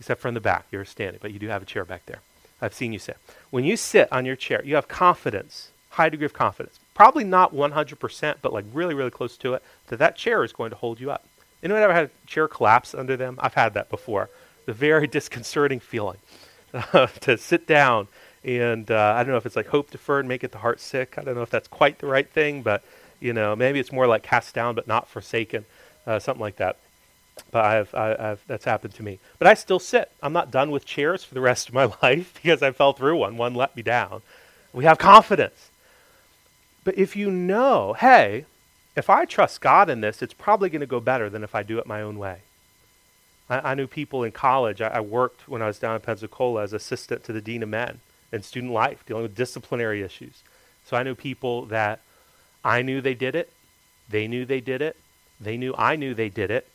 except 0.00 0.20
from 0.20 0.34
the 0.34 0.40
back. 0.40 0.66
You're 0.72 0.84
standing, 0.84 1.20
but 1.22 1.32
you 1.32 1.38
do 1.38 1.48
have 1.48 1.62
a 1.62 1.66
chair 1.66 1.84
back 1.84 2.06
there. 2.06 2.20
I've 2.60 2.74
seen 2.74 2.92
you 2.92 2.98
sit. 2.98 3.16
When 3.50 3.64
you 3.64 3.76
sit 3.76 4.08
on 4.12 4.26
your 4.26 4.36
chair, 4.36 4.62
you 4.64 4.74
have 4.74 4.88
confidence, 4.88 5.70
high 5.90 6.08
degree 6.08 6.26
of 6.26 6.32
confidence. 6.32 6.80
Probably 6.94 7.24
not 7.24 7.54
100%, 7.54 8.34
but 8.42 8.52
like 8.52 8.64
really, 8.72 8.94
really 8.94 9.10
close 9.10 9.36
to 9.38 9.54
it, 9.54 9.62
that 9.86 9.98
that 9.98 10.16
chair 10.16 10.42
is 10.44 10.52
going 10.52 10.70
to 10.70 10.76
hold 10.76 11.00
you 11.00 11.10
up. 11.10 11.24
Anyone 11.62 11.82
ever 11.82 11.94
had 11.94 12.06
a 12.06 12.26
chair 12.26 12.48
collapse 12.48 12.94
under 12.94 13.16
them? 13.16 13.38
I've 13.40 13.54
had 13.54 13.74
that 13.74 13.88
before. 13.88 14.30
The 14.66 14.72
very 14.72 15.06
disconcerting 15.18 15.80
feeling 15.80 16.18
to 17.20 17.38
sit 17.38 17.66
down 17.66 18.08
and 18.42 18.90
uh, 18.90 19.14
I 19.16 19.22
don't 19.22 19.32
know 19.32 19.36
if 19.36 19.44
it's 19.44 19.56
like 19.56 19.66
hope 19.68 19.90
deferred, 19.90 20.26
make 20.26 20.42
it 20.44 20.52
the 20.52 20.58
heart 20.58 20.80
sick. 20.80 21.16
I 21.18 21.22
don't 21.22 21.34
know 21.34 21.42
if 21.42 21.50
that's 21.50 21.68
quite 21.68 21.98
the 21.98 22.06
right 22.06 22.28
thing, 22.28 22.62
but 22.62 22.82
you 23.20 23.34
know, 23.34 23.54
maybe 23.54 23.78
it's 23.78 23.92
more 23.92 24.06
like 24.06 24.22
cast 24.22 24.54
down 24.54 24.74
but 24.74 24.86
not 24.86 25.08
forsaken, 25.08 25.66
uh, 26.06 26.18
something 26.18 26.40
like 26.40 26.56
that. 26.56 26.76
But 27.50 27.64
I've, 27.64 27.94
I, 27.94 28.08
have 28.08 28.40
that's 28.46 28.64
happened 28.64 28.94
to 28.94 29.02
me. 29.02 29.18
But 29.38 29.48
I 29.48 29.54
still 29.54 29.78
sit. 29.78 30.10
I'm 30.22 30.32
not 30.32 30.50
done 30.50 30.70
with 30.70 30.84
chairs 30.84 31.24
for 31.24 31.34
the 31.34 31.40
rest 31.40 31.68
of 31.68 31.74
my 31.74 31.84
life 32.02 32.34
because 32.34 32.62
I 32.62 32.72
fell 32.72 32.92
through 32.92 33.16
one. 33.16 33.36
One 33.36 33.54
let 33.54 33.76
me 33.76 33.82
down. 33.82 34.22
We 34.72 34.84
have 34.84 34.98
confidence. 34.98 35.70
But 36.84 36.96
if 36.96 37.16
you 37.16 37.30
know, 37.30 37.94
hey, 37.94 38.46
if 38.96 39.10
I 39.10 39.24
trust 39.24 39.60
God 39.60 39.90
in 39.90 40.00
this, 40.00 40.22
it's 40.22 40.34
probably 40.34 40.68
going 40.70 40.80
to 40.80 40.86
go 40.86 41.00
better 41.00 41.28
than 41.28 41.44
if 41.44 41.54
I 41.54 41.62
do 41.62 41.78
it 41.78 41.86
my 41.86 42.02
own 42.02 42.18
way. 42.18 42.38
I, 43.48 43.72
I 43.72 43.74
knew 43.74 43.86
people 43.86 44.24
in 44.24 44.32
college. 44.32 44.80
I, 44.80 44.88
I, 44.88 45.00
worked 45.00 45.48
when 45.48 45.62
I 45.62 45.66
was 45.66 45.78
down 45.78 45.94
in 45.94 46.00
Pensacola 46.00 46.62
as 46.62 46.72
assistant 46.72 47.24
to 47.24 47.32
the 47.32 47.40
dean 47.40 47.62
of 47.62 47.68
men 47.68 48.00
in 48.32 48.42
student 48.42 48.72
life, 48.72 49.04
dealing 49.06 49.24
with 49.24 49.34
disciplinary 49.34 50.02
issues. 50.02 50.42
So 50.84 50.96
I 50.96 51.02
knew 51.02 51.14
people 51.14 51.66
that 51.66 52.00
I 52.64 52.82
knew 52.82 53.00
they 53.00 53.14
did 53.14 53.34
it, 53.34 53.52
they 54.08 54.26
knew 54.26 54.44
they 54.44 54.60
did 54.60 54.82
it, 54.82 54.96
they 55.40 55.56
knew 55.56 55.74
I 55.76 55.96
knew 55.96 56.14
they 56.14 56.28
did 56.28 56.50
it, 56.50 56.68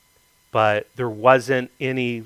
but 0.56 0.88
there 0.96 1.10
wasn't 1.10 1.70
any 1.82 2.24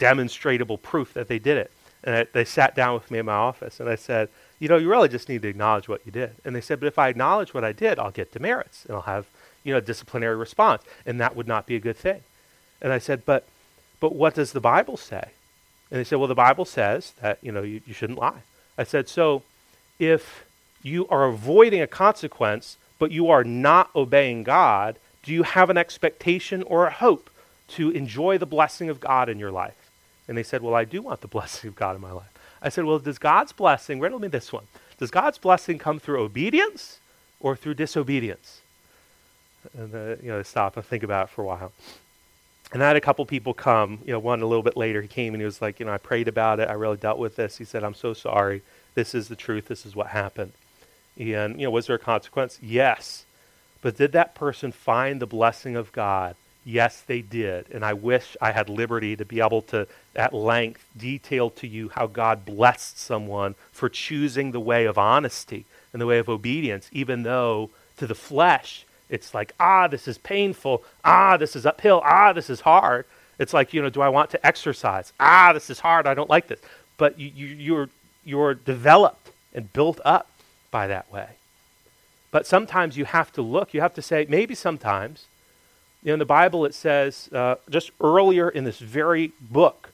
demonstrable 0.00 0.76
proof 0.76 1.14
that 1.14 1.28
they 1.28 1.38
did 1.38 1.56
it. 1.56 1.70
And 2.02 2.16
I, 2.16 2.26
they 2.32 2.44
sat 2.44 2.74
down 2.74 2.94
with 2.94 3.08
me 3.08 3.20
in 3.20 3.26
my 3.26 3.34
office, 3.34 3.78
and 3.78 3.88
I 3.88 3.94
said, 3.94 4.30
you 4.58 4.66
know, 4.68 4.78
you 4.78 4.90
really 4.90 5.08
just 5.08 5.28
need 5.28 5.42
to 5.42 5.48
acknowledge 5.48 5.88
what 5.88 6.04
you 6.04 6.10
did. 6.10 6.32
And 6.44 6.56
they 6.56 6.60
said, 6.60 6.80
but 6.80 6.88
if 6.88 6.98
I 6.98 7.06
acknowledge 7.06 7.54
what 7.54 7.62
I 7.62 7.70
did, 7.70 8.00
I'll 8.00 8.10
get 8.10 8.32
demerits, 8.32 8.84
and 8.84 8.96
I'll 8.96 9.02
have, 9.02 9.26
you 9.62 9.72
know, 9.72 9.78
a 9.78 9.80
disciplinary 9.80 10.34
response, 10.34 10.82
and 11.06 11.20
that 11.20 11.36
would 11.36 11.46
not 11.46 11.66
be 11.66 11.76
a 11.76 11.78
good 11.78 11.96
thing. 11.96 12.22
And 12.82 12.92
I 12.92 12.98
said, 12.98 13.24
but, 13.24 13.46
but 14.00 14.12
what 14.12 14.34
does 14.34 14.50
the 14.50 14.60
Bible 14.60 14.96
say? 14.96 15.28
And 15.92 16.00
they 16.00 16.04
said, 16.04 16.18
well, 16.18 16.26
the 16.26 16.34
Bible 16.34 16.64
says 16.64 17.12
that, 17.22 17.38
you 17.42 17.52
know, 17.52 17.62
you, 17.62 17.80
you 17.86 17.94
shouldn't 17.94 18.18
lie. 18.18 18.42
I 18.76 18.82
said, 18.82 19.08
so 19.08 19.44
if 20.00 20.44
you 20.82 21.06
are 21.06 21.26
avoiding 21.26 21.80
a 21.80 21.86
consequence, 21.86 22.76
but 22.98 23.12
you 23.12 23.30
are 23.30 23.44
not 23.44 23.90
obeying 23.94 24.42
God, 24.42 24.96
do 25.22 25.32
you 25.32 25.44
have 25.44 25.70
an 25.70 25.78
expectation 25.78 26.64
or 26.64 26.88
a 26.88 26.90
hope 26.90 27.30
to 27.68 27.90
enjoy 27.90 28.38
the 28.38 28.46
blessing 28.46 28.88
of 28.88 29.00
God 29.00 29.28
in 29.28 29.38
your 29.38 29.50
life? 29.50 29.90
And 30.26 30.36
they 30.36 30.42
said, 30.42 30.62
Well, 30.62 30.74
I 30.74 30.84
do 30.84 31.02
want 31.02 31.20
the 31.20 31.28
blessing 31.36 31.68
of 31.68 31.76
God 31.76 31.94
in 31.94 32.02
my 32.02 32.12
life. 32.12 32.32
I 32.60 32.68
said, 32.68 32.84
Well, 32.84 32.98
does 32.98 33.18
God's 33.18 33.52
blessing, 33.52 34.00
riddle 34.00 34.18
me 34.18 34.28
this 34.28 34.52
one, 34.52 34.64
does 34.98 35.10
God's 35.10 35.38
blessing 35.38 35.78
come 35.78 35.98
through 35.98 36.20
obedience 36.20 36.98
or 37.40 37.56
through 37.56 37.74
disobedience? 37.74 38.60
And, 39.76 39.94
uh, 39.94 40.16
you 40.22 40.28
know, 40.28 40.42
stop 40.42 40.76
and 40.76 40.84
think 40.84 41.02
about 41.02 41.28
it 41.28 41.30
for 41.30 41.42
a 41.42 41.46
while. 41.46 41.72
And 42.72 42.82
I 42.82 42.88
had 42.88 42.96
a 42.96 43.00
couple 43.00 43.24
people 43.24 43.54
come, 43.54 44.00
you 44.04 44.12
know, 44.12 44.18
one 44.18 44.42
a 44.42 44.46
little 44.46 44.62
bit 44.62 44.76
later, 44.76 45.00
he 45.00 45.08
came 45.08 45.34
and 45.34 45.40
he 45.40 45.44
was 45.44 45.62
like, 45.62 45.80
you 45.80 45.86
know, 45.86 45.92
I 45.92 45.98
prayed 45.98 46.28
about 46.28 46.60
it. 46.60 46.68
I 46.68 46.74
really 46.74 46.98
dealt 46.98 47.18
with 47.18 47.36
this. 47.36 47.56
He 47.56 47.64
said, 47.64 47.82
I'm 47.82 47.94
so 47.94 48.12
sorry. 48.12 48.62
This 48.94 49.14
is 49.14 49.28
the 49.28 49.36
truth. 49.36 49.68
This 49.68 49.86
is 49.86 49.96
what 49.96 50.08
happened. 50.08 50.52
And, 51.18 51.58
you 51.58 51.66
know, 51.66 51.70
was 51.70 51.86
there 51.86 51.96
a 51.96 52.00
consequence? 52.00 52.58
Yes. 52.62 53.24
But 53.80 53.96
did 53.96 54.12
that 54.12 54.34
person 54.34 54.72
find 54.72 55.20
the 55.20 55.26
blessing 55.26 55.76
of 55.76 55.92
God 55.92 56.36
Yes, 56.68 57.00
they 57.00 57.22
did. 57.22 57.64
And 57.70 57.82
I 57.82 57.94
wish 57.94 58.36
I 58.42 58.52
had 58.52 58.68
liberty 58.68 59.16
to 59.16 59.24
be 59.24 59.40
able 59.40 59.62
to, 59.62 59.86
at 60.14 60.34
length, 60.34 60.84
detail 60.94 61.48
to 61.48 61.66
you 61.66 61.88
how 61.88 62.06
God 62.06 62.44
blessed 62.44 62.98
someone 62.98 63.54
for 63.72 63.88
choosing 63.88 64.50
the 64.50 64.60
way 64.60 64.84
of 64.84 64.98
honesty 64.98 65.64
and 65.94 66.02
the 66.02 66.04
way 66.04 66.18
of 66.18 66.28
obedience, 66.28 66.90
even 66.92 67.22
though 67.22 67.70
to 67.96 68.06
the 68.06 68.14
flesh, 68.14 68.84
it's 69.08 69.32
like, 69.32 69.54
ah, 69.58 69.88
this 69.88 70.06
is 70.06 70.18
painful. 70.18 70.84
Ah, 71.02 71.38
this 71.38 71.56
is 71.56 71.64
uphill. 71.64 72.02
Ah, 72.04 72.34
this 72.34 72.50
is 72.50 72.60
hard. 72.60 73.06
It's 73.38 73.54
like, 73.54 73.72
you 73.72 73.80
know, 73.80 73.88
do 73.88 74.02
I 74.02 74.10
want 74.10 74.28
to 74.32 74.46
exercise? 74.46 75.14
Ah, 75.18 75.54
this 75.54 75.70
is 75.70 75.80
hard. 75.80 76.06
I 76.06 76.12
don't 76.12 76.28
like 76.28 76.48
this. 76.48 76.60
But 76.98 77.18
you, 77.18 77.32
you, 77.34 77.46
you're, 77.46 77.88
you're 78.26 78.52
developed 78.52 79.30
and 79.54 79.72
built 79.72 80.00
up 80.04 80.28
by 80.70 80.86
that 80.86 81.10
way. 81.10 81.28
But 82.30 82.46
sometimes 82.46 82.98
you 82.98 83.06
have 83.06 83.32
to 83.32 83.40
look, 83.40 83.72
you 83.72 83.80
have 83.80 83.94
to 83.94 84.02
say, 84.02 84.26
maybe 84.28 84.54
sometimes 84.54 85.24
you 86.02 86.08
know, 86.08 86.14
in 86.14 86.18
the 86.18 86.24
Bible, 86.24 86.64
it 86.64 86.74
says, 86.74 87.28
uh, 87.32 87.56
just 87.68 87.90
earlier 88.00 88.48
in 88.48 88.64
this 88.64 88.78
very 88.78 89.32
book, 89.40 89.92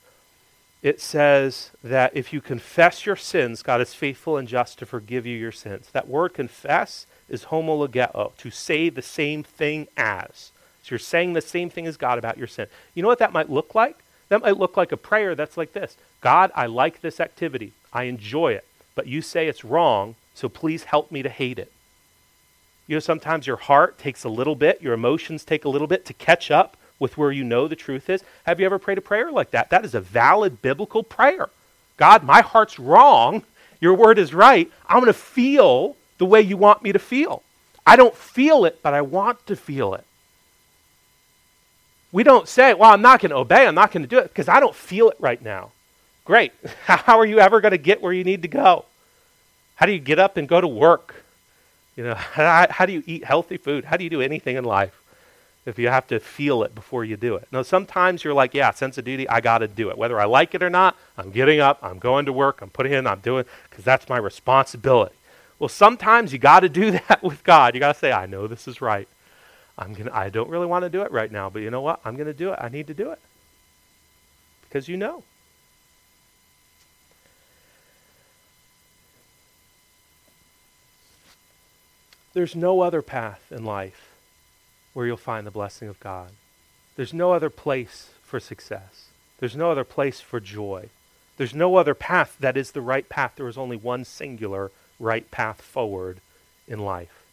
it 0.83 1.01
says 1.01 1.71
that 1.83 2.15
if 2.15 2.31
you 2.31 2.41
confess 2.41 3.05
your 3.07 3.15
sins, 3.15 3.63
God 3.63 3.81
is 3.81 3.95
faithful 3.95 4.37
and 4.37 4.47
just 4.47 4.77
to 4.79 4.85
forgive 4.85 5.25
you 5.25 5.35
your 5.35 5.51
sins. 5.51 5.89
That 5.93 6.07
word 6.07 6.35
confess 6.35 7.07
is 7.27 7.45
homologeo, 7.45 8.35
to 8.37 8.51
say 8.51 8.89
the 8.89 9.01
same 9.01 9.41
thing 9.41 9.87
as. 9.97 10.51
So 10.83 10.89
you're 10.91 10.99
saying 10.99 11.33
the 11.33 11.41
same 11.41 11.71
thing 11.71 11.87
as 11.87 11.97
God 11.97 12.19
about 12.19 12.37
your 12.37 12.45
sin. 12.45 12.67
You 12.93 13.01
know 13.01 13.09
what 13.09 13.17
that 13.17 13.33
might 13.33 13.49
look 13.49 13.73
like? 13.73 13.97
That 14.29 14.41
might 14.41 14.57
look 14.57 14.77
like 14.77 14.91
a 14.91 14.97
prayer 14.97 15.33
that's 15.33 15.57
like 15.57 15.73
this 15.73 15.97
God, 16.21 16.51
I 16.55 16.67
like 16.67 17.01
this 17.01 17.19
activity. 17.19 17.73
I 17.91 18.03
enjoy 18.03 18.53
it. 18.53 18.65
But 18.93 19.07
you 19.07 19.21
say 19.21 19.47
it's 19.47 19.65
wrong, 19.65 20.15
so 20.35 20.49
please 20.49 20.83
help 20.83 21.11
me 21.11 21.23
to 21.23 21.29
hate 21.29 21.57
it. 21.57 21.71
You 22.87 22.95
know, 22.95 22.99
sometimes 22.99 23.47
your 23.47 23.57
heart 23.57 23.97
takes 23.97 24.23
a 24.23 24.29
little 24.29 24.55
bit, 24.55 24.81
your 24.81 24.93
emotions 24.93 25.43
take 25.43 25.65
a 25.65 25.69
little 25.69 25.87
bit 25.87 26.05
to 26.05 26.13
catch 26.13 26.51
up 26.51 26.77
with 26.99 27.17
where 27.17 27.31
you 27.31 27.43
know 27.43 27.67
the 27.67 27.75
truth 27.75 28.09
is. 28.09 28.23
Have 28.45 28.59
you 28.59 28.65
ever 28.65 28.79
prayed 28.79 28.97
a 28.97 29.01
prayer 29.01 29.31
like 29.31 29.51
that? 29.51 29.69
That 29.69 29.85
is 29.85 29.95
a 29.95 30.01
valid 30.01 30.61
biblical 30.61 31.03
prayer. 31.03 31.49
God, 31.97 32.23
my 32.23 32.41
heart's 32.41 32.79
wrong. 32.79 33.43
Your 33.81 33.93
word 33.93 34.19
is 34.19 34.33
right. 34.33 34.71
I'm 34.87 34.97
going 34.97 35.07
to 35.07 35.13
feel 35.13 35.95
the 36.17 36.25
way 36.25 36.41
you 36.41 36.57
want 36.57 36.83
me 36.83 36.91
to 36.91 36.99
feel. 36.99 37.41
I 37.85 37.95
don't 37.95 38.15
feel 38.15 38.65
it, 38.65 38.81
but 38.81 38.93
I 38.93 39.01
want 39.01 39.45
to 39.47 39.55
feel 39.55 39.93
it. 39.93 40.03
We 42.11 42.23
don't 42.23 42.47
say, 42.47 42.73
well, 42.73 42.91
I'm 42.91 43.01
not 43.01 43.19
going 43.19 43.31
to 43.31 43.37
obey. 43.37 43.67
I'm 43.67 43.75
not 43.75 43.91
going 43.91 44.03
to 44.03 44.07
do 44.07 44.19
it 44.19 44.29
because 44.29 44.47
I 44.47 44.59
don't 44.59 44.75
feel 44.75 45.09
it 45.09 45.17
right 45.19 45.41
now. 45.41 45.71
Great. 46.23 46.53
How 46.85 47.19
are 47.19 47.25
you 47.25 47.39
ever 47.39 47.61
going 47.61 47.73
to 47.73 47.77
get 47.77 48.01
where 48.01 48.13
you 48.13 48.23
need 48.23 48.41
to 48.43 48.47
go? 48.47 48.85
How 49.75 49.85
do 49.85 49.91
you 49.91 49.99
get 49.99 50.19
up 50.19 50.37
and 50.37 50.47
go 50.47 50.61
to 50.61 50.67
work? 50.67 51.24
You 51.95 52.03
know, 52.03 52.15
how, 52.15 52.67
how 52.69 52.85
do 52.85 52.93
you 52.93 53.03
eat 53.05 53.23
healthy 53.23 53.57
food? 53.57 53.85
How 53.85 53.97
do 53.97 54.03
you 54.03 54.09
do 54.09 54.21
anything 54.21 54.55
in 54.55 54.63
life 54.63 55.01
if 55.65 55.79
you 55.79 55.87
have 55.87 56.07
to 56.07 56.19
feel 56.19 56.63
it 56.63 56.75
before 56.75 57.03
you 57.03 57.17
do 57.17 57.35
it? 57.35 57.47
Now, 57.51 57.61
sometimes 57.61 58.23
you're 58.23 58.33
like, 58.33 58.53
yeah, 58.53 58.71
sense 58.71 58.97
of 58.97 59.05
duty, 59.05 59.27
I 59.29 59.41
got 59.41 59.59
to 59.59 59.67
do 59.67 59.89
it. 59.89 59.97
Whether 59.97 60.19
I 60.19 60.25
like 60.25 60.53
it 60.55 60.63
or 60.63 60.69
not, 60.69 60.95
I'm 61.17 61.31
getting 61.31 61.59
up, 61.59 61.79
I'm 61.81 61.99
going 61.99 62.25
to 62.25 62.33
work, 62.33 62.61
I'm 62.61 62.69
putting 62.69 62.93
in, 62.93 63.07
I'm 63.07 63.19
doing, 63.19 63.45
because 63.69 63.83
that's 63.83 64.09
my 64.09 64.17
responsibility. 64.17 65.15
Well, 65.57 65.69
sometimes 65.69 66.33
you 66.33 66.39
got 66.39 66.61
to 66.61 66.69
do 66.69 66.91
that 67.07 67.23
with 67.23 67.43
God. 67.43 67.73
You 67.73 67.79
got 67.79 67.93
to 67.93 67.99
say, 67.99 68.11
I 68.11 68.25
know 68.25 68.47
this 68.47 68.67
is 68.67 68.81
right. 68.81 69.07
I'm 69.77 69.93
gonna, 69.93 70.11
I 70.13 70.29
don't 70.29 70.49
really 70.49 70.67
want 70.67 70.83
to 70.83 70.89
do 70.89 71.01
it 71.01 71.11
right 71.11 71.31
now, 71.31 71.49
but 71.49 71.61
you 71.61 71.69
know 71.69 71.81
what? 71.81 71.99
I'm 72.05 72.15
going 72.15 72.27
to 72.27 72.33
do 72.33 72.51
it. 72.53 72.59
I 72.61 72.69
need 72.69 72.87
to 72.87 72.93
do 72.93 73.11
it. 73.11 73.19
Because 74.63 74.87
you 74.87 74.97
know. 74.97 75.23
There's 82.35 82.53
no 82.53 82.81
other 82.81 83.01
path 83.01 83.49
in 83.49 83.63
life 83.63 84.09
where 84.93 85.07
you'll 85.07 85.15
find 85.15 85.47
the 85.47 85.51
blessing 85.51 85.87
of 85.87 86.01
God. 86.01 86.31
There's 86.97 87.13
no 87.13 87.31
other 87.31 87.49
place 87.49 88.09
for 88.23 88.41
success. 88.41 89.05
There's 89.39 89.55
no 89.55 89.71
other 89.71 89.85
place 89.85 90.19
for 90.19 90.41
joy. 90.41 90.89
There's 91.37 91.55
no 91.55 91.77
other 91.77 91.93
path 91.93 92.35
that 92.41 92.57
is 92.57 92.71
the 92.71 92.81
right 92.81 93.07
path. 93.07 93.35
There 93.37 93.47
is 93.47 93.57
only 93.57 93.77
one 93.77 94.03
singular 94.03 94.71
right 94.99 95.31
path 95.31 95.61
forward 95.61 96.19
in 96.67 96.79
life. 96.79 97.23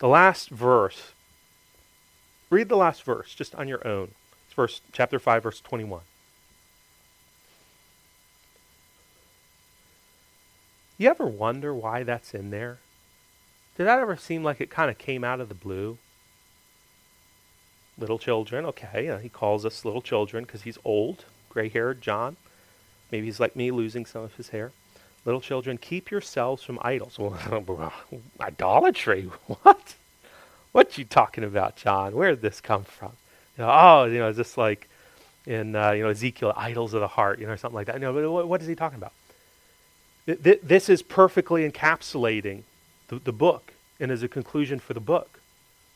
The 0.00 0.08
last 0.08 0.50
verse, 0.50 1.12
read 2.50 2.68
the 2.68 2.76
last 2.76 3.04
verse 3.04 3.32
just 3.36 3.54
on 3.54 3.68
your 3.68 3.86
own. 3.86 4.10
It's 4.46 4.54
verse 4.54 4.80
chapter 4.90 5.20
5 5.20 5.44
verse 5.44 5.60
21. 5.60 6.00
You 10.98 11.08
ever 11.08 11.26
wonder 11.26 11.72
why 11.72 12.02
that's 12.02 12.34
in 12.34 12.50
there? 12.50 12.78
Did 13.76 13.86
that 13.86 13.98
ever 13.98 14.16
seem 14.16 14.44
like 14.44 14.60
it 14.60 14.70
kind 14.70 14.90
of 14.90 14.98
came 14.98 15.24
out 15.24 15.40
of 15.40 15.48
the 15.48 15.54
blue? 15.54 15.98
Little 17.98 18.18
children, 18.18 18.64
okay, 18.66 19.08
uh, 19.08 19.18
he 19.18 19.28
calls 19.28 19.64
us 19.64 19.84
little 19.84 20.02
children 20.02 20.44
because 20.44 20.62
he's 20.62 20.78
old, 20.84 21.24
gray 21.50 21.68
haired 21.68 22.00
John. 22.00 22.36
Maybe 23.10 23.26
he's 23.26 23.40
like 23.40 23.54
me, 23.54 23.70
losing 23.70 24.06
some 24.06 24.22
of 24.22 24.34
his 24.36 24.48
hair. 24.48 24.72
Little 25.24 25.40
children, 25.40 25.78
keep 25.78 26.10
yourselves 26.10 26.62
from 26.62 26.78
idols. 26.82 27.18
Idolatry? 28.40 29.30
What? 29.62 29.94
What 30.72 30.96
you 30.96 31.04
talking 31.04 31.44
about, 31.44 31.76
John? 31.76 32.14
Where 32.14 32.30
did 32.30 32.40
this 32.40 32.60
come 32.60 32.84
from? 32.84 33.12
You 33.56 33.64
know, 33.64 33.70
oh, 33.70 34.04
you 34.06 34.18
know, 34.18 34.28
it's 34.28 34.38
just 34.38 34.56
like 34.56 34.88
in 35.46 35.76
uh, 35.76 35.90
you 35.92 36.02
know 36.02 36.08
Ezekiel, 36.08 36.54
idols 36.56 36.94
of 36.94 37.00
the 37.00 37.08
heart, 37.08 37.38
you 37.38 37.46
know, 37.46 37.54
something 37.56 37.74
like 37.74 37.88
that. 37.88 38.00
No, 38.00 38.12
but 38.12 38.28
what, 38.30 38.48
what 38.48 38.62
is 38.62 38.66
he 38.66 38.74
talking 38.74 38.96
about? 38.96 39.12
Th- 40.24 40.42
th- 40.42 40.60
this 40.62 40.88
is 40.88 41.02
perfectly 41.02 41.68
encapsulating 41.68 42.62
the, 43.12 43.18
the 43.18 43.32
book 43.32 43.74
and 44.00 44.10
as 44.10 44.22
a 44.22 44.28
conclusion 44.28 44.78
for 44.78 44.94
the 44.94 45.00
book. 45.00 45.38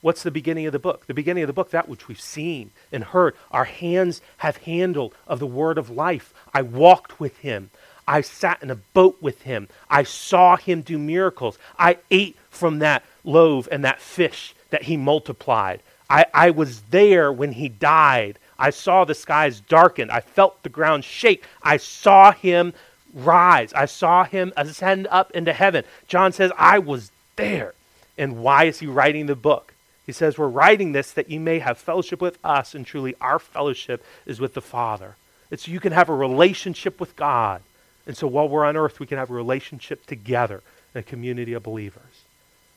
What's 0.03 0.23
the 0.23 0.31
beginning 0.31 0.67
of 0.67 0.73
the 0.73 0.79
book? 0.79 1.07
The 1.07 1.15
beginning 1.15 1.43
of 1.43 1.47
the 1.47 1.55
book, 1.55 1.71
that 1.71 1.89
which 1.89 2.09
we've 2.09 2.21
seen 2.21 2.71
and 2.93 3.03
heard. 3.03 3.35
Our 3.51 3.65
hands 3.65 4.21
have 4.39 4.59
handled 4.59 5.15
of 5.27 5.39
the 5.39 5.47
word 5.47 5.79
of 5.79 5.91
life. 5.91 6.35
I 6.53 6.63
walked 6.63 7.19
with 7.19 7.39
him. 7.39 7.71
I 8.07 8.21
sat 8.21 8.63
in 8.63 8.71
a 8.71 8.77
boat 8.77 9.17
with 9.21 9.43
him. 9.43 9.69
I 9.91 10.05
saw 10.05 10.57
him 10.57 10.83
do 10.83 10.99
miracles. 10.99 11.59
I 11.79 11.99
ate 12.11 12.37
from 12.51 12.79
that 12.81 13.03
loaf 13.25 13.67
and 13.73 13.85
that 13.85 14.01
fish 14.01 14.55
that 14.71 14.83
he 14.83 14.97
multiplied. 14.97 15.81
I, 16.09 16.27
I 16.33 16.51
was 16.51 16.83
there 16.83 17.33
when 17.33 17.53
he 17.53 17.69
died. 17.69 18.39
I 18.59 18.71
saw 18.71 19.05
the 19.05 19.15
skies 19.15 19.61
darken. 19.61 20.11
I 20.11 20.21
felt 20.21 20.63
the 20.63 20.69
ground 20.69 21.03
shake. 21.03 21.43
I 21.63 21.79
saw 21.79 22.31
him 22.31 22.75
rise. 23.17 23.73
I 23.73 23.87
saw 23.87 24.25
him 24.25 24.53
ascend 24.57 25.09
up 25.11 25.33
into 25.33 25.53
heaven. 25.53 25.85
John 26.07 26.33
says, 26.33 26.53
I 26.57 26.79
was 26.79 27.11
there. 27.35 27.75
And 28.17 28.39
why 28.39 28.65
is 28.65 28.79
he 28.79 28.87
writing 28.87 29.27
the 29.27 29.35
book? 29.35 29.75
He 30.05 30.13
says, 30.13 30.39
We're 30.39 30.47
writing 30.49 30.93
this 30.93 31.11
that 31.13 31.31
you 31.31 31.41
may 31.41 31.59
have 31.59 31.79
fellowship 31.79 32.21
with 32.21 32.39
us, 32.45 32.75
and 32.75 32.87
truly 32.87 33.17
our 33.21 33.39
fellowship 33.39 34.05
is 34.25 34.39
with 34.39 34.55
the 34.55 34.63
Father. 34.63 35.17
It's 35.51 35.65
so 35.65 35.73
you 35.73 35.81
can 35.81 35.93
have 35.93 36.09
a 36.09 36.15
relationship 36.15 37.01
with 37.01 37.17
God. 37.17 37.63
And 38.07 38.17
so 38.17 38.29
while 38.29 38.49
we're 38.49 38.65
on 38.65 38.77
earth, 38.77 39.01
we 39.01 39.07
can 39.07 39.19
have 39.19 39.31
a 39.31 39.35
relationship 39.35 40.07
together 40.07 40.63
in 40.95 41.01
a 41.01 41.03
community 41.03 41.55
of 41.55 41.65
believers. 41.65 42.23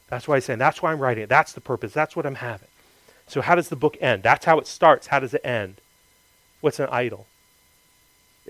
That's 0.08 0.28
why 0.28 0.38
he's 0.38 0.46
saying, 0.46 0.60
that's 0.60 0.82
why 0.82 0.92
I'm 0.92 1.00
writing 1.00 1.24
it. 1.24 1.30
That's 1.30 1.54
the 1.54 1.62
purpose. 1.62 1.94
That's 1.94 2.16
what 2.16 2.26
I'm 2.26 2.36
having. 2.36 2.68
So 3.28 3.42
how 3.42 3.54
does 3.54 3.70
the 3.70 3.76
book 3.76 3.96
end? 4.02 4.24
That's 4.24 4.46
how 4.46 4.58
it 4.58 4.66
starts. 4.66 5.08
How 5.08 5.20
does 5.20 5.36
it 5.36 5.46
end? 5.46 5.76
What's 6.62 6.80
an 6.80 6.90
idol? 6.92 7.28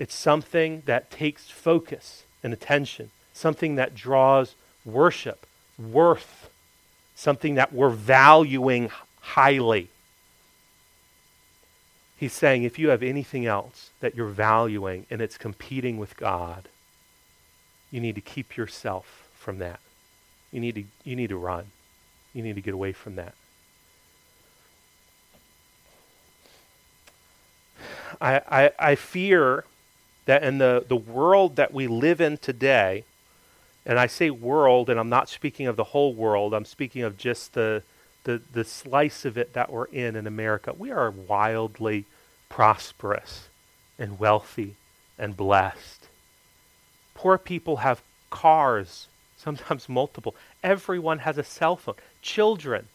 It's 0.00 0.14
something 0.14 0.82
that 0.86 1.10
takes 1.10 1.50
focus 1.50 2.24
and 2.42 2.54
attention, 2.54 3.10
something 3.34 3.74
that 3.74 3.94
draws 3.94 4.54
worship, 4.82 5.46
worth, 5.78 6.48
something 7.14 7.56
that 7.56 7.74
we're 7.74 7.90
valuing 7.90 8.90
highly. 9.20 9.90
He's 12.16 12.32
saying 12.32 12.62
if 12.62 12.78
you 12.78 12.88
have 12.88 13.02
anything 13.02 13.44
else 13.44 13.90
that 14.00 14.14
you're 14.14 14.28
valuing 14.28 15.04
and 15.10 15.20
it's 15.20 15.36
competing 15.36 15.98
with 15.98 16.16
God, 16.16 16.70
you 17.90 18.00
need 18.00 18.14
to 18.14 18.22
keep 18.22 18.56
yourself 18.56 19.28
from 19.34 19.58
that. 19.58 19.80
You 20.50 20.60
need 20.60 20.76
to, 20.76 20.84
you 21.04 21.14
need 21.14 21.28
to 21.28 21.36
run. 21.36 21.66
You 22.32 22.42
need 22.42 22.54
to 22.54 22.62
get 22.62 22.72
away 22.72 22.92
from 22.92 23.16
that. 23.16 23.34
I, 28.18 28.40
I, 28.48 28.70
I 28.78 28.94
fear 28.94 29.64
that 30.30 30.44
in 30.44 30.58
the, 30.58 30.84
the 30.86 30.94
world 30.94 31.56
that 31.56 31.74
we 31.74 31.88
live 31.88 32.20
in 32.20 32.38
today, 32.38 33.02
and 33.84 33.98
I 33.98 34.06
say 34.06 34.30
world, 34.30 34.88
and 34.88 35.00
I'm 35.00 35.08
not 35.08 35.28
speaking 35.28 35.66
of 35.66 35.74
the 35.74 35.82
whole 35.82 36.14
world, 36.14 36.54
I'm 36.54 36.64
speaking 36.64 37.02
of 37.02 37.18
just 37.18 37.54
the, 37.54 37.82
the, 38.22 38.40
the 38.52 38.62
slice 38.62 39.24
of 39.24 39.36
it 39.36 39.54
that 39.54 39.72
we're 39.72 39.86
in 39.86 40.14
in 40.14 40.28
America. 40.28 40.72
We 40.72 40.92
are 40.92 41.10
wildly 41.10 42.04
prosperous 42.48 43.48
and 43.98 44.20
wealthy 44.20 44.76
and 45.18 45.36
blessed. 45.36 46.06
Poor 47.14 47.36
people 47.36 47.78
have 47.78 48.00
cars, 48.30 49.08
sometimes 49.36 49.88
multiple. 49.88 50.36
Everyone 50.62 51.18
has 51.18 51.38
a 51.38 51.42
cell 51.42 51.74
phone. 51.74 51.96
Children 52.22 52.86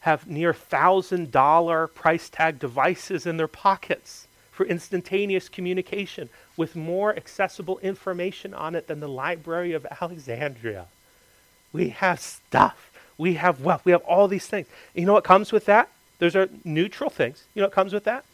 have 0.00 0.26
near 0.26 0.52
thousand 0.52 1.30
dollar 1.30 1.86
price 1.86 2.28
tag 2.28 2.58
devices 2.58 3.24
in 3.24 3.38
their 3.38 3.48
pockets 3.48 4.25
for 4.56 4.64
instantaneous 4.64 5.50
communication 5.50 6.30
with 6.56 6.74
more 6.74 7.14
accessible 7.14 7.78
information 7.80 8.54
on 8.54 8.74
it 8.74 8.86
than 8.86 9.00
the 9.00 9.08
Library 9.08 9.74
of 9.74 9.86
Alexandria. 10.00 10.86
We 11.74 11.90
have 11.90 12.18
stuff. 12.18 12.90
We 13.18 13.34
have 13.34 13.60
wealth. 13.60 13.82
We 13.84 13.92
have 13.92 14.00
all 14.02 14.28
these 14.28 14.46
things. 14.46 14.66
You 14.94 15.04
know 15.04 15.12
what 15.12 15.24
comes 15.24 15.52
with 15.52 15.66
that? 15.66 15.90
Those 16.20 16.34
are 16.34 16.48
neutral 16.64 17.10
things. 17.10 17.44
You 17.54 17.60
know 17.60 17.66
what 17.66 17.74
comes 17.74 17.92
with 17.92 18.04
that? 18.04 18.24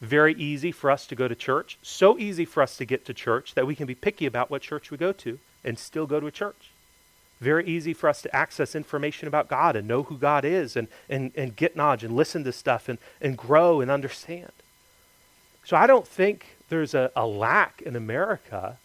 Very 0.00 0.34
easy 0.34 0.70
for 0.70 0.92
us 0.92 1.06
to 1.08 1.16
go 1.16 1.26
to 1.26 1.34
church. 1.34 1.76
So 1.82 2.16
easy 2.18 2.44
for 2.44 2.62
us 2.62 2.76
to 2.76 2.84
get 2.84 3.04
to 3.06 3.12
church 3.12 3.54
that 3.54 3.66
we 3.66 3.74
can 3.74 3.86
be 3.86 3.96
picky 3.96 4.26
about 4.26 4.50
what 4.50 4.62
church 4.62 4.92
we 4.92 4.96
go 4.96 5.10
to 5.10 5.40
and 5.64 5.76
still 5.76 6.06
go 6.06 6.20
to 6.20 6.28
a 6.28 6.30
church. 6.30 6.70
Very 7.40 7.66
easy 7.66 7.94
for 7.94 8.08
us 8.08 8.22
to 8.22 8.34
access 8.34 8.76
information 8.76 9.26
about 9.26 9.48
God 9.48 9.74
and 9.74 9.88
know 9.88 10.04
who 10.04 10.16
God 10.18 10.44
is 10.44 10.76
and, 10.76 10.86
and, 11.08 11.32
and 11.34 11.56
get 11.56 11.74
knowledge 11.74 12.04
and 12.04 12.14
listen 12.14 12.44
to 12.44 12.52
stuff 12.52 12.88
and, 12.88 12.98
and 13.20 13.36
grow 13.36 13.80
and 13.80 13.90
understand. 13.90 14.52
So 15.64 15.76
I 15.76 15.86
don't 15.86 16.06
think 16.06 16.56
there's 16.68 16.94
a, 16.94 17.10
a 17.14 17.26
lack 17.26 17.82
in 17.82 17.96
America 17.96 18.78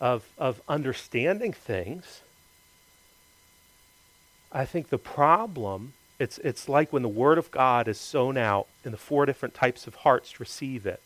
of, 0.00 0.24
of 0.38 0.60
understanding 0.68 1.52
things. 1.52 2.22
I 4.52 4.64
think 4.64 4.88
the 4.88 4.98
problem, 4.98 5.92
it's, 6.18 6.38
it's 6.38 6.68
like 6.68 6.92
when 6.92 7.02
the 7.02 7.08
Word 7.08 7.38
of 7.38 7.50
God 7.50 7.86
is 7.86 8.00
sown 8.00 8.36
out 8.36 8.66
in 8.84 8.92
the 8.92 8.98
four 8.98 9.26
different 9.26 9.54
types 9.54 9.86
of 9.86 9.96
hearts 9.96 10.40
receive 10.40 10.86
it. 10.86 11.00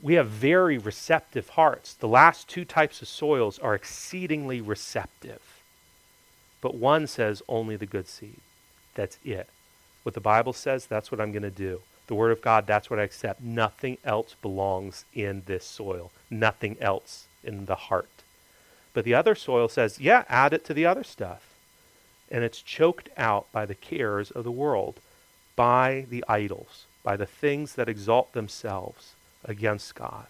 We 0.00 0.14
have 0.14 0.28
very 0.28 0.78
receptive 0.78 1.50
hearts. 1.50 1.94
The 1.94 2.08
last 2.08 2.48
two 2.48 2.64
types 2.64 3.02
of 3.02 3.08
soils 3.08 3.58
are 3.58 3.74
exceedingly 3.74 4.60
receptive. 4.60 5.40
But 6.60 6.74
one 6.74 7.06
says 7.06 7.42
only 7.48 7.76
the 7.76 7.86
good 7.86 8.08
seed. 8.08 8.40
That's 8.94 9.18
it. 9.24 9.48
What 10.02 10.14
the 10.14 10.20
Bible 10.20 10.52
says, 10.52 10.86
that's 10.86 11.12
what 11.12 11.20
I'm 11.20 11.30
going 11.30 11.42
to 11.42 11.50
do 11.50 11.80
the 12.12 12.16
Word 12.16 12.30
of 12.32 12.42
God, 12.42 12.66
that's 12.66 12.90
what 12.90 12.98
I 12.98 13.04
accept. 13.04 13.40
Nothing 13.40 13.96
else 14.04 14.36
belongs 14.42 15.06
in 15.14 15.44
this 15.46 15.64
soil, 15.64 16.12
nothing 16.28 16.76
else 16.78 17.24
in 17.42 17.64
the 17.64 17.74
heart. 17.74 18.22
But 18.92 19.06
the 19.06 19.14
other 19.14 19.34
soil 19.34 19.66
says, 19.66 19.98
yeah, 19.98 20.24
add 20.28 20.52
it 20.52 20.62
to 20.66 20.74
the 20.74 20.84
other 20.84 21.04
stuff. 21.04 21.40
And 22.30 22.44
it's 22.44 22.60
choked 22.60 23.08
out 23.16 23.50
by 23.50 23.64
the 23.64 23.74
cares 23.74 24.30
of 24.30 24.44
the 24.44 24.50
world, 24.50 25.00
by 25.56 26.04
the 26.10 26.22
idols, 26.28 26.84
by 27.02 27.16
the 27.16 27.24
things 27.24 27.76
that 27.76 27.88
exalt 27.88 28.34
themselves 28.34 29.14
against 29.46 29.94
God. 29.94 30.26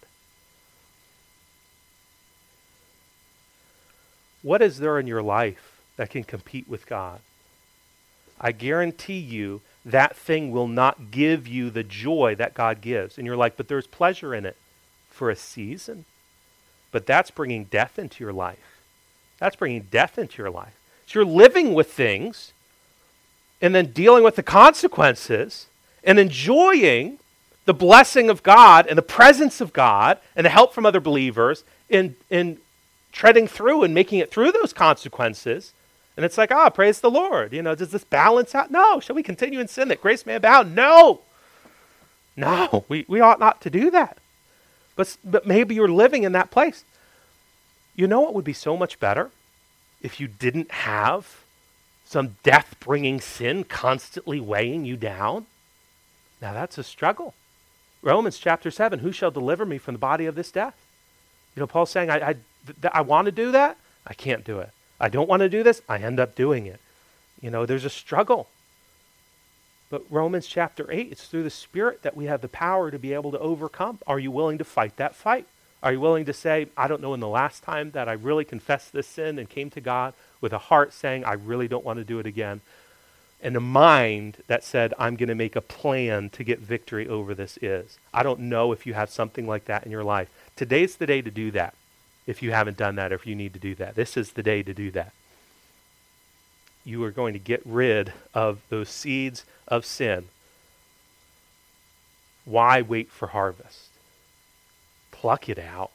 What 4.41 4.61
is 4.61 4.79
there 4.79 4.99
in 4.99 5.05
your 5.07 5.21
life 5.21 5.81
that 5.97 6.11
can 6.11 6.23
compete 6.23 6.69
with 6.69 6.85
God? 6.85 7.19
I 8.39 8.53
guarantee 8.53 9.19
you 9.19 9.59
that 9.85 10.15
thing 10.15 10.51
will 10.51 10.67
not 10.67 11.11
give 11.11 11.47
you 11.47 11.69
the 11.69 11.83
joy 11.83 12.35
that 12.37 12.53
God 12.53 12.81
gives. 12.81 13.17
And 13.17 13.27
you're 13.27 13.37
like, 13.37 13.57
but 13.57 13.67
there's 13.67 13.87
pleasure 13.87 14.33
in 14.33 14.45
it 14.45 14.55
for 15.09 15.29
a 15.29 15.35
season. 15.35 16.05
But 16.91 17.05
that's 17.05 17.31
bringing 17.31 17.65
death 17.65 17.99
into 17.99 18.23
your 18.23 18.33
life. 18.33 18.81
That's 19.39 19.55
bringing 19.55 19.87
death 19.91 20.17
into 20.17 20.41
your 20.41 20.51
life. 20.51 20.73
So 21.05 21.19
you're 21.19 21.25
living 21.25 21.73
with 21.73 21.91
things 21.91 22.53
and 23.61 23.75
then 23.75 23.91
dealing 23.91 24.23
with 24.23 24.35
the 24.35 24.43
consequences 24.43 25.67
and 26.03 26.17
enjoying 26.17 27.19
the 27.65 27.73
blessing 27.73 28.29
of 28.29 28.43
God 28.43 28.87
and 28.87 28.97
the 28.97 29.01
presence 29.01 29.61
of 29.61 29.73
God 29.73 30.19
and 30.35 30.45
the 30.45 30.49
help 30.49 30.73
from 30.73 30.85
other 30.85 30.99
believers 30.99 31.63
in, 31.89 32.15
in 32.29 32.57
treading 33.11 33.47
through 33.47 33.83
and 33.83 33.93
making 33.93 34.19
it 34.19 34.31
through 34.31 34.51
those 34.51 34.73
consequences 34.73 35.73
And 36.15 36.25
it's 36.25 36.37
like, 36.37 36.51
ah, 36.51 36.65
oh, 36.67 36.69
praise 36.69 37.01
the 37.01 37.09
Lord. 37.09 37.53
You 37.53 37.61
know, 37.61 37.75
does 37.75 37.91
this 37.91 38.03
balance 38.03 38.53
out? 38.53 38.69
No. 38.69 38.99
Shall 38.99 39.15
we 39.15 39.23
continue 39.23 39.59
in 39.59 39.67
sin 39.67 39.87
that 39.87 40.01
grace 40.01 40.25
may 40.25 40.35
abound? 40.35 40.75
No. 40.75 41.21
No, 42.35 42.85
we, 42.87 43.05
we 43.07 43.19
ought 43.19 43.39
not 43.39 43.61
to 43.61 43.69
do 43.69 43.89
that. 43.91 44.17
But, 44.95 45.17
but 45.23 45.47
maybe 45.47 45.75
you're 45.75 45.87
living 45.87 46.23
in 46.23 46.31
that 46.33 46.51
place. 46.51 46.83
You 47.95 48.07
know 48.07 48.21
what 48.21 48.33
would 48.33 48.45
be 48.45 48.53
so 48.53 48.77
much 48.77 48.99
better? 48.99 49.31
If 50.01 50.19
you 50.19 50.27
didn't 50.27 50.71
have 50.71 51.43
some 52.05 52.35
death 52.43 52.75
bringing 52.79 53.19
sin 53.19 53.63
constantly 53.63 54.39
weighing 54.39 54.85
you 54.85 54.95
down. 54.95 55.47
Now 56.41 56.53
that's 56.53 56.77
a 56.77 56.83
struggle. 56.83 57.33
Romans 58.03 58.37
chapter 58.37 58.69
7 58.69 58.99
Who 58.99 59.11
shall 59.11 59.31
deliver 59.31 59.65
me 59.65 59.79
from 59.79 59.95
the 59.95 59.99
body 59.99 60.27
of 60.27 60.35
this 60.35 60.51
death? 60.51 60.75
You 61.55 61.61
know, 61.61 61.67
Paul's 61.67 61.89
saying, 61.89 62.09
I, 62.09 62.29
I, 62.29 62.33
th- 62.65 62.93
I 62.93 63.01
want 63.01 63.25
to 63.25 63.31
do 63.31 63.51
that. 63.51 63.77
I 64.05 64.13
can't 64.13 64.43
do 64.43 64.59
it. 64.59 64.69
I 65.03 65.09
don't 65.09 65.27
want 65.27 65.41
to 65.41 65.49
do 65.49 65.63
this. 65.63 65.81
I 65.89 65.97
end 65.97 66.17
up 66.17 66.33
doing 66.33 66.65
it. 66.65 66.79
You 67.41 67.51
know, 67.51 67.65
there's 67.65 67.83
a 67.83 67.89
struggle. 67.89 68.47
But 69.89 70.05
Romans 70.09 70.47
chapter 70.47 70.89
8, 70.89 71.11
it's 71.11 71.27
through 71.27 71.43
the 71.43 71.49
Spirit 71.49 72.03
that 72.03 72.15
we 72.15 72.23
have 72.27 72.39
the 72.39 72.47
power 72.47 72.89
to 72.89 72.97
be 72.97 73.11
able 73.11 73.29
to 73.33 73.39
overcome. 73.39 73.99
Are 74.07 74.17
you 74.17 74.31
willing 74.31 74.59
to 74.59 74.63
fight 74.63 74.95
that 74.95 75.13
fight? 75.13 75.45
Are 75.83 75.91
you 75.91 75.99
willing 75.99 76.23
to 76.23 76.31
say, 76.31 76.67
I 76.77 76.87
don't 76.87 77.01
know 77.01 77.13
in 77.13 77.19
the 77.19 77.27
last 77.27 77.63
time 77.63 77.91
that 77.91 78.07
I 78.07 78.13
really 78.13 78.45
confessed 78.45 78.93
this 78.93 79.05
sin 79.05 79.37
and 79.37 79.49
came 79.49 79.69
to 79.71 79.81
God 79.81 80.13
with 80.39 80.53
a 80.53 80.57
heart 80.57 80.93
saying, 80.93 81.25
I 81.25 81.33
really 81.33 81.67
don't 81.67 81.83
want 81.83 81.99
to 81.99 82.05
do 82.05 82.19
it 82.19 82.25
again? 82.25 82.61
And 83.41 83.57
a 83.57 83.59
mind 83.59 84.37
that 84.47 84.63
said, 84.63 84.93
I'm 84.97 85.17
going 85.17 85.27
to 85.27 85.35
make 85.35 85.57
a 85.57 85.61
plan 85.61 86.29
to 86.29 86.45
get 86.45 86.59
victory 86.59 87.09
over 87.09 87.35
this 87.35 87.59
is. 87.61 87.97
I 88.13 88.23
don't 88.23 88.39
know 88.39 88.71
if 88.71 88.85
you 88.85 88.93
have 88.93 89.09
something 89.09 89.47
like 89.47 89.65
that 89.65 89.83
in 89.83 89.91
your 89.91 90.05
life. 90.05 90.29
Today's 90.55 90.95
the 90.95 91.07
day 91.07 91.21
to 91.21 91.29
do 91.29 91.51
that 91.51 91.73
if 92.25 92.41
you 92.41 92.51
haven't 92.51 92.77
done 92.77 92.95
that 92.95 93.11
or 93.11 93.15
if 93.15 93.27
you 93.27 93.35
need 93.35 93.53
to 93.53 93.59
do 93.59 93.75
that. 93.75 93.95
This 93.95 94.15
is 94.17 94.31
the 94.31 94.43
day 94.43 94.63
to 94.63 94.73
do 94.73 94.91
that. 94.91 95.13
You 96.85 97.03
are 97.03 97.11
going 97.11 97.33
to 97.33 97.39
get 97.39 97.61
rid 97.65 98.13
of 98.33 98.59
those 98.69 98.89
seeds 98.89 99.45
of 99.67 99.85
sin. 99.85 100.25
Why 102.45 102.81
wait 102.81 103.09
for 103.09 103.27
harvest? 103.27 103.89
Pluck 105.11 105.47
it 105.47 105.59
out, 105.59 105.91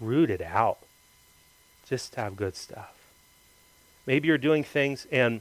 root 0.00 0.30
it 0.30 0.40
out. 0.40 0.78
Just 1.88 2.14
have 2.14 2.36
good 2.36 2.56
stuff. 2.56 2.92
Maybe 4.06 4.28
you're 4.28 4.38
doing 4.38 4.62
things 4.62 5.06
and 5.10 5.40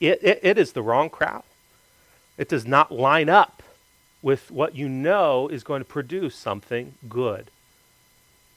it, 0.00 0.18
it, 0.22 0.40
it 0.42 0.58
is 0.58 0.72
the 0.72 0.82
wrong 0.82 1.10
crowd. 1.10 1.44
It 2.38 2.48
does 2.48 2.66
not 2.66 2.90
line 2.90 3.28
up 3.28 3.62
with 4.22 4.50
what 4.50 4.74
you 4.74 4.88
know 4.88 5.48
is 5.48 5.62
going 5.62 5.80
to 5.80 5.88
produce 5.88 6.34
something 6.34 6.94
good. 7.08 7.50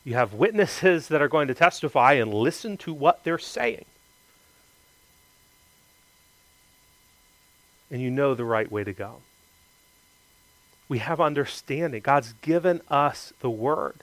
You 0.04 0.16
have 0.16 0.34
witnesses 0.34 1.08
that 1.08 1.22
are 1.22 1.28
going 1.28 1.48
to 1.48 1.54
testify 1.54 2.14
and 2.14 2.34
listen 2.34 2.78
to 2.78 2.94
what 2.94 3.24
they're 3.24 3.38
saying. 3.38 3.86
and 7.94 8.02
you 8.02 8.10
know 8.10 8.34
the 8.34 8.44
right 8.44 8.72
way 8.72 8.84
to 8.84 8.92
go. 8.92 9.18
We 10.90 10.98
have 10.98 11.22
understanding. 11.22 12.02
God's 12.02 12.34
given 12.42 12.82
us 12.90 13.34
the 13.40 13.52
Word. 13.52 13.98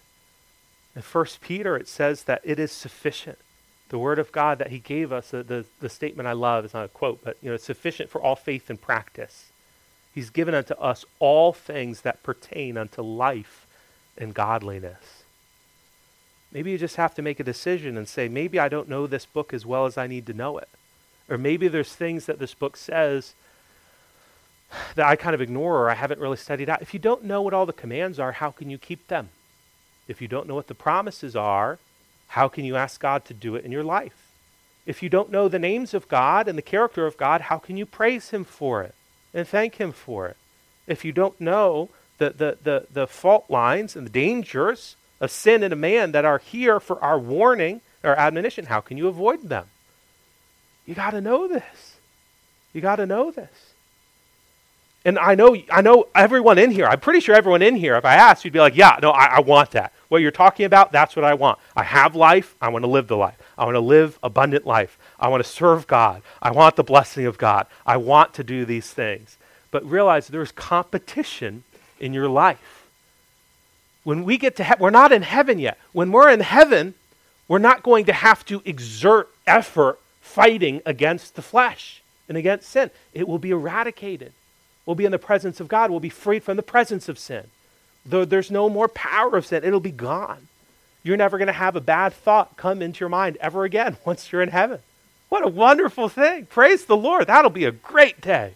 In 0.94 1.02
1 1.02 1.26
Peter, 1.40 1.76
it 1.76 1.88
says 1.88 2.22
that 2.24 2.40
it 2.44 2.60
is 2.60 2.70
sufficient. 2.70 3.38
The 3.88 3.98
Word 3.98 4.20
of 4.20 4.30
God 4.30 4.58
that 4.58 4.70
He 4.70 4.78
gave 4.78 5.12
us, 5.12 5.32
the, 5.32 5.42
the, 5.42 5.64
the 5.80 5.88
statement 5.88 6.28
I 6.28 6.32
love 6.32 6.64
is 6.64 6.72
not 6.72 6.84
a 6.84 6.88
quote, 6.88 7.18
but 7.24 7.36
you 7.42 7.48
know, 7.48 7.56
it's 7.56 7.64
sufficient 7.64 8.08
for 8.08 8.22
all 8.22 8.36
faith 8.36 8.70
and 8.70 8.80
practice. 8.80 9.50
He's 10.14 10.30
given 10.30 10.54
unto 10.54 10.74
us 10.74 11.04
all 11.18 11.52
things 11.52 12.02
that 12.02 12.22
pertain 12.22 12.76
unto 12.76 13.02
life 13.02 13.66
and 14.16 14.32
godliness. 14.32 15.19
Maybe 16.52 16.70
you 16.70 16.78
just 16.78 16.96
have 16.96 17.14
to 17.14 17.22
make 17.22 17.38
a 17.38 17.44
decision 17.44 17.96
and 17.96 18.08
say, 18.08 18.28
maybe 18.28 18.58
I 18.58 18.68
don't 18.68 18.88
know 18.88 19.06
this 19.06 19.26
book 19.26 19.54
as 19.54 19.64
well 19.64 19.86
as 19.86 19.96
I 19.96 20.06
need 20.06 20.26
to 20.26 20.32
know 20.32 20.58
it. 20.58 20.68
Or 21.28 21.38
maybe 21.38 21.68
there's 21.68 21.92
things 21.92 22.26
that 22.26 22.40
this 22.40 22.54
book 22.54 22.76
says 22.76 23.34
that 24.94 25.06
I 25.06 25.16
kind 25.16 25.34
of 25.34 25.40
ignore 25.40 25.76
or 25.76 25.90
I 25.90 25.94
haven't 25.94 26.20
really 26.20 26.36
studied 26.36 26.68
out. 26.68 26.82
If 26.82 26.92
you 26.92 27.00
don't 27.00 27.24
know 27.24 27.42
what 27.42 27.54
all 27.54 27.66
the 27.66 27.72
commands 27.72 28.18
are, 28.18 28.32
how 28.32 28.50
can 28.50 28.68
you 28.68 28.78
keep 28.78 29.06
them? 29.08 29.28
If 30.08 30.20
you 30.20 30.26
don't 30.26 30.48
know 30.48 30.56
what 30.56 30.66
the 30.66 30.74
promises 30.74 31.36
are, 31.36 31.78
how 32.28 32.48
can 32.48 32.64
you 32.64 32.76
ask 32.76 33.00
God 33.00 33.24
to 33.26 33.34
do 33.34 33.54
it 33.54 33.64
in 33.64 33.72
your 33.72 33.84
life? 33.84 34.32
If 34.86 35.02
you 35.02 35.08
don't 35.08 35.30
know 35.30 35.46
the 35.46 35.58
names 35.58 35.94
of 35.94 36.08
God 36.08 36.48
and 36.48 36.58
the 36.58 36.62
character 36.62 37.06
of 37.06 37.16
God, 37.16 37.42
how 37.42 37.58
can 37.58 37.76
you 37.76 37.86
praise 37.86 38.30
Him 38.30 38.44
for 38.44 38.82
it 38.82 38.94
and 39.32 39.46
thank 39.46 39.76
Him 39.76 39.92
for 39.92 40.26
it? 40.26 40.36
If 40.86 41.04
you 41.04 41.12
don't 41.12 41.40
know 41.40 41.90
the, 42.18 42.30
the, 42.30 42.58
the, 42.62 42.86
the 42.92 43.06
fault 43.06 43.44
lines 43.48 43.94
and 43.94 44.06
the 44.06 44.10
dangers 44.10 44.96
of 45.20 45.30
sin 45.30 45.62
in 45.62 45.72
a 45.72 45.76
man 45.76 46.12
that 46.12 46.24
are 46.24 46.38
here 46.38 46.80
for 46.80 47.02
our 47.02 47.18
warning 47.18 47.80
or 48.02 48.16
admonition, 48.16 48.66
how 48.66 48.80
can 48.80 48.96
you 48.96 49.08
avoid 49.08 49.48
them? 49.48 49.66
You 50.86 50.94
got 50.94 51.10
to 51.10 51.20
know 51.20 51.46
this. 51.46 51.96
You 52.72 52.80
got 52.80 52.96
to 52.96 53.06
know 53.06 53.30
this. 53.30 53.74
And 55.04 55.18
I 55.18 55.34
know, 55.34 55.56
I 55.70 55.80
know 55.80 56.08
everyone 56.14 56.58
in 56.58 56.70
here, 56.70 56.86
I'm 56.86 57.00
pretty 57.00 57.20
sure 57.20 57.34
everyone 57.34 57.62
in 57.62 57.74
here, 57.74 57.96
if 57.96 58.04
I 58.04 58.16
asked, 58.16 58.44
you'd 58.44 58.52
be 58.52 58.58
like, 58.58 58.76
yeah, 58.76 58.98
no, 59.00 59.10
I, 59.12 59.36
I 59.36 59.40
want 59.40 59.70
that. 59.70 59.94
What 60.08 60.20
you're 60.20 60.30
talking 60.30 60.66
about, 60.66 60.92
that's 60.92 61.16
what 61.16 61.24
I 61.24 61.34
want. 61.34 61.58
I 61.74 61.84
have 61.84 62.14
life. 62.14 62.54
I 62.60 62.68
want 62.68 62.84
to 62.84 62.90
live 62.90 63.08
the 63.08 63.16
life. 63.16 63.36
I 63.56 63.64
want 63.64 63.76
to 63.76 63.80
live 63.80 64.18
abundant 64.22 64.66
life. 64.66 64.98
I 65.18 65.28
want 65.28 65.42
to 65.42 65.48
serve 65.48 65.86
God. 65.86 66.22
I 66.42 66.50
want 66.50 66.76
the 66.76 66.84
blessing 66.84 67.24
of 67.24 67.38
God. 67.38 67.66
I 67.86 67.96
want 67.96 68.34
to 68.34 68.44
do 68.44 68.66
these 68.66 68.90
things. 68.90 69.38
But 69.70 69.88
realize 69.88 70.28
there's 70.28 70.52
competition 70.52 71.64
in 71.98 72.12
your 72.12 72.28
life. 72.28 72.79
When 74.04 74.24
we 74.24 74.38
get 74.38 74.56
to 74.56 74.64
heaven, 74.64 74.82
we're 74.82 74.90
not 74.90 75.12
in 75.12 75.22
heaven 75.22 75.58
yet. 75.58 75.78
When 75.92 76.10
we're 76.12 76.30
in 76.30 76.40
heaven, 76.40 76.94
we're 77.48 77.58
not 77.58 77.82
going 77.82 78.06
to 78.06 78.12
have 78.12 78.44
to 78.46 78.62
exert 78.64 79.28
effort 79.46 79.98
fighting 80.20 80.80
against 80.86 81.34
the 81.34 81.42
flesh 81.42 82.02
and 82.28 82.38
against 82.38 82.68
sin. 82.68 82.90
It 83.12 83.28
will 83.28 83.38
be 83.38 83.50
eradicated. 83.50 84.32
We'll 84.86 84.94
be 84.94 85.04
in 85.04 85.12
the 85.12 85.18
presence 85.18 85.60
of 85.60 85.68
God. 85.68 85.90
We'll 85.90 86.00
be 86.00 86.08
freed 86.08 86.42
from 86.42 86.56
the 86.56 86.62
presence 86.62 87.08
of 87.08 87.18
sin. 87.18 87.44
Though 88.06 88.24
there's 88.24 88.50
no 88.50 88.68
more 88.68 88.88
power 88.88 89.36
of 89.36 89.46
sin, 89.46 89.64
it'll 89.64 89.80
be 89.80 89.90
gone. 89.90 90.48
You're 91.02 91.16
never 91.16 91.38
going 91.38 91.48
to 91.48 91.52
have 91.52 91.76
a 91.76 91.80
bad 91.80 92.12
thought 92.12 92.56
come 92.56 92.82
into 92.82 93.00
your 93.00 93.08
mind 93.08 93.36
ever 93.40 93.64
again 93.64 93.96
once 94.04 94.30
you're 94.30 94.42
in 94.42 94.50
heaven. 94.50 94.80
What 95.28 95.44
a 95.44 95.48
wonderful 95.48 96.08
thing. 96.08 96.46
Praise 96.46 96.86
the 96.86 96.96
Lord. 96.96 97.26
That'll 97.26 97.50
be 97.50 97.64
a 97.64 97.72
great 97.72 98.20
day. 98.20 98.54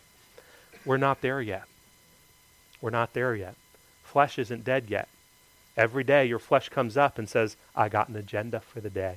We're 0.85 0.97
not 0.97 1.21
there 1.21 1.41
yet. 1.41 1.65
We're 2.81 2.91
not 2.91 3.15
there 3.15 3.35
yet. 3.35 3.55
Flesh 4.03 4.39
isn't 4.39 4.65
dead 4.65 4.85
yet. 4.89 5.09
Every 5.77 6.05
day 6.05 6.27
your 6.27 6.39
flesh 6.39 6.69
comes 6.69 6.97
up 6.97 7.19
and 7.19 7.29
says, 7.29 7.57
I 7.75 7.89
got 7.89 8.09
an 8.09 8.17
agenda 8.17 8.61
for 8.61 8.81
the 8.81 8.91
day. 8.91 9.17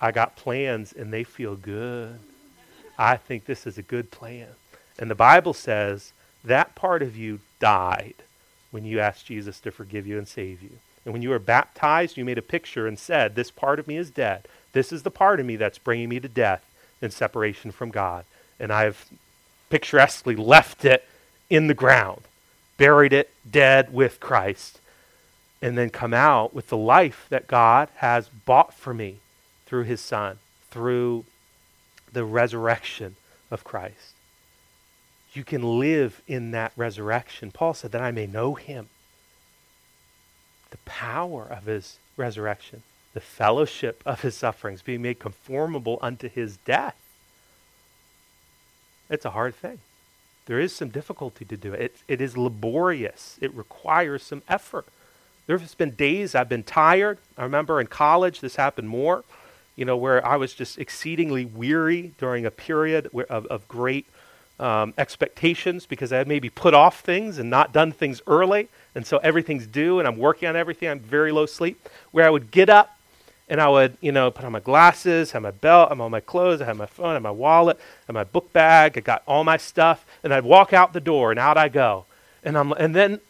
I 0.00 0.12
got 0.12 0.36
plans 0.36 0.92
and 0.92 1.12
they 1.12 1.24
feel 1.24 1.56
good. 1.56 2.18
I 2.98 3.16
think 3.16 3.44
this 3.44 3.66
is 3.66 3.78
a 3.78 3.82
good 3.82 4.10
plan. 4.10 4.48
And 4.98 5.10
the 5.10 5.14
Bible 5.14 5.54
says 5.54 6.12
that 6.44 6.74
part 6.74 7.02
of 7.02 7.16
you 7.16 7.40
died 7.58 8.14
when 8.70 8.84
you 8.84 9.00
asked 9.00 9.26
Jesus 9.26 9.60
to 9.60 9.70
forgive 9.70 10.06
you 10.06 10.18
and 10.18 10.28
save 10.28 10.62
you. 10.62 10.78
And 11.04 11.12
when 11.12 11.22
you 11.22 11.30
were 11.30 11.38
baptized, 11.38 12.16
you 12.16 12.24
made 12.24 12.38
a 12.38 12.42
picture 12.42 12.86
and 12.86 12.98
said, 12.98 13.34
This 13.34 13.50
part 13.50 13.78
of 13.78 13.88
me 13.88 13.96
is 13.96 14.10
dead. 14.10 14.46
This 14.72 14.92
is 14.92 15.02
the 15.02 15.10
part 15.10 15.40
of 15.40 15.46
me 15.46 15.56
that's 15.56 15.78
bringing 15.78 16.08
me 16.08 16.20
to 16.20 16.28
death 16.28 16.64
and 17.02 17.12
separation 17.12 17.70
from 17.70 17.90
God. 17.90 18.24
And 18.58 18.72
I've 18.72 19.06
picturesquely 19.70 20.36
left 20.36 20.84
it 20.84 21.04
in 21.50 21.66
the 21.66 21.74
ground, 21.74 22.22
buried 22.78 23.12
it 23.12 23.30
dead 23.48 23.92
with 23.92 24.20
Christ, 24.20 24.80
and 25.64 25.76
then 25.76 25.90
come 25.90 26.14
out 26.14 26.54
with 26.54 26.68
the 26.68 26.76
life 26.76 27.26
that 27.30 27.46
God 27.48 27.88
has 27.96 28.28
bought 28.28 28.74
for 28.74 28.94
me 28.94 29.18
through 29.66 29.84
his 29.84 30.00
Son, 30.00 30.38
through 30.70 31.24
the 32.12 32.24
resurrection 32.24 33.16
of 33.50 33.64
Christ 33.64 34.14
you 35.34 35.44
can 35.44 35.78
live 35.78 36.22
in 36.26 36.52
that 36.52 36.72
resurrection. 36.76 37.50
Paul 37.50 37.74
said 37.74 37.92
that 37.92 38.00
I 38.02 38.10
may 38.10 38.26
know 38.26 38.54
him. 38.54 38.88
The 40.70 40.78
power 40.78 41.44
of 41.44 41.66
his 41.66 41.98
resurrection, 42.16 42.82
the 43.12 43.20
fellowship 43.20 44.02
of 44.06 44.22
his 44.22 44.36
sufferings, 44.36 44.82
being 44.82 45.02
made 45.02 45.18
conformable 45.18 45.98
unto 46.00 46.28
his 46.28 46.56
death. 46.58 46.96
It's 49.10 49.24
a 49.24 49.30
hard 49.30 49.54
thing. 49.54 49.80
There 50.46 50.60
is 50.60 50.74
some 50.74 50.88
difficulty 50.88 51.44
to 51.44 51.56
do 51.56 51.72
it. 51.72 51.80
it. 51.80 51.96
It 52.08 52.20
is 52.20 52.36
laborious. 52.36 53.38
It 53.40 53.54
requires 53.54 54.22
some 54.22 54.42
effort. 54.48 54.86
There's 55.46 55.74
been 55.74 55.90
days 55.90 56.34
I've 56.34 56.48
been 56.48 56.62
tired. 56.62 57.18
I 57.36 57.42
remember 57.42 57.80
in 57.80 57.86
college 57.86 58.40
this 58.40 58.56
happened 58.56 58.88
more, 58.88 59.24
you 59.76 59.84
know, 59.84 59.96
where 59.96 60.24
I 60.26 60.36
was 60.36 60.54
just 60.54 60.78
exceedingly 60.78 61.44
weary 61.44 62.14
during 62.18 62.46
a 62.46 62.50
period 62.50 63.10
of, 63.28 63.46
of 63.46 63.68
great 63.68 64.06
um, 64.58 64.94
expectations 64.96 65.84
because 65.84 66.12
I 66.12 66.18
had 66.18 66.28
maybe 66.28 66.48
put 66.48 66.74
off 66.74 67.00
things 67.00 67.38
and 67.38 67.50
not 67.50 67.72
done 67.72 67.92
things 67.92 68.22
early. 68.26 68.68
And 68.94 69.06
so 69.06 69.18
everything's 69.18 69.66
due 69.66 69.98
and 69.98 70.08
I'm 70.08 70.16
working 70.16 70.48
on 70.48 70.56
everything. 70.56 70.88
I'm 70.88 71.00
very 71.00 71.32
low 71.32 71.46
sleep. 71.46 71.88
Where 72.12 72.26
I 72.26 72.30
would 72.30 72.50
get 72.50 72.70
up 72.70 72.96
and 73.48 73.60
I 73.60 73.68
would, 73.68 73.98
you 74.00 74.12
know, 74.12 74.30
put 74.30 74.44
on 74.44 74.52
my 74.52 74.60
glasses, 74.60 75.32
have 75.32 75.42
my 75.42 75.50
belt, 75.50 75.88
I'm 75.90 76.00
on 76.00 76.10
my 76.10 76.20
clothes, 76.20 76.62
I 76.62 76.64
have 76.64 76.78
my 76.78 76.86
phone, 76.86 77.10
I 77.10 77.14
have 77.14 77.22
my 77.22 77.30
wallet, 77.30 77.76
I 77.78 78.06
have 78.06 78.14
my 78.14 78.24
book 78.24 78.52
bag, 78.54 78.96
I 78.96 79.00
got 79.00 79.22
all 79.26 79.44
my 79.44 79.58
stuff, 79.58 80.06
and 80.22 80.32
I'd 80.32 80.44
walk 80.44 80.72
out 80.72 80.94
the 80.94 81.00
door 81.00 81.30
and 81.30 81.38
out 81.38 81.58
I 81.58 81.68
go. 81.68 82.06
And 82.42 82.56
I'm 82.56 82.72
and 82.72 82.94
then 82.94 83.20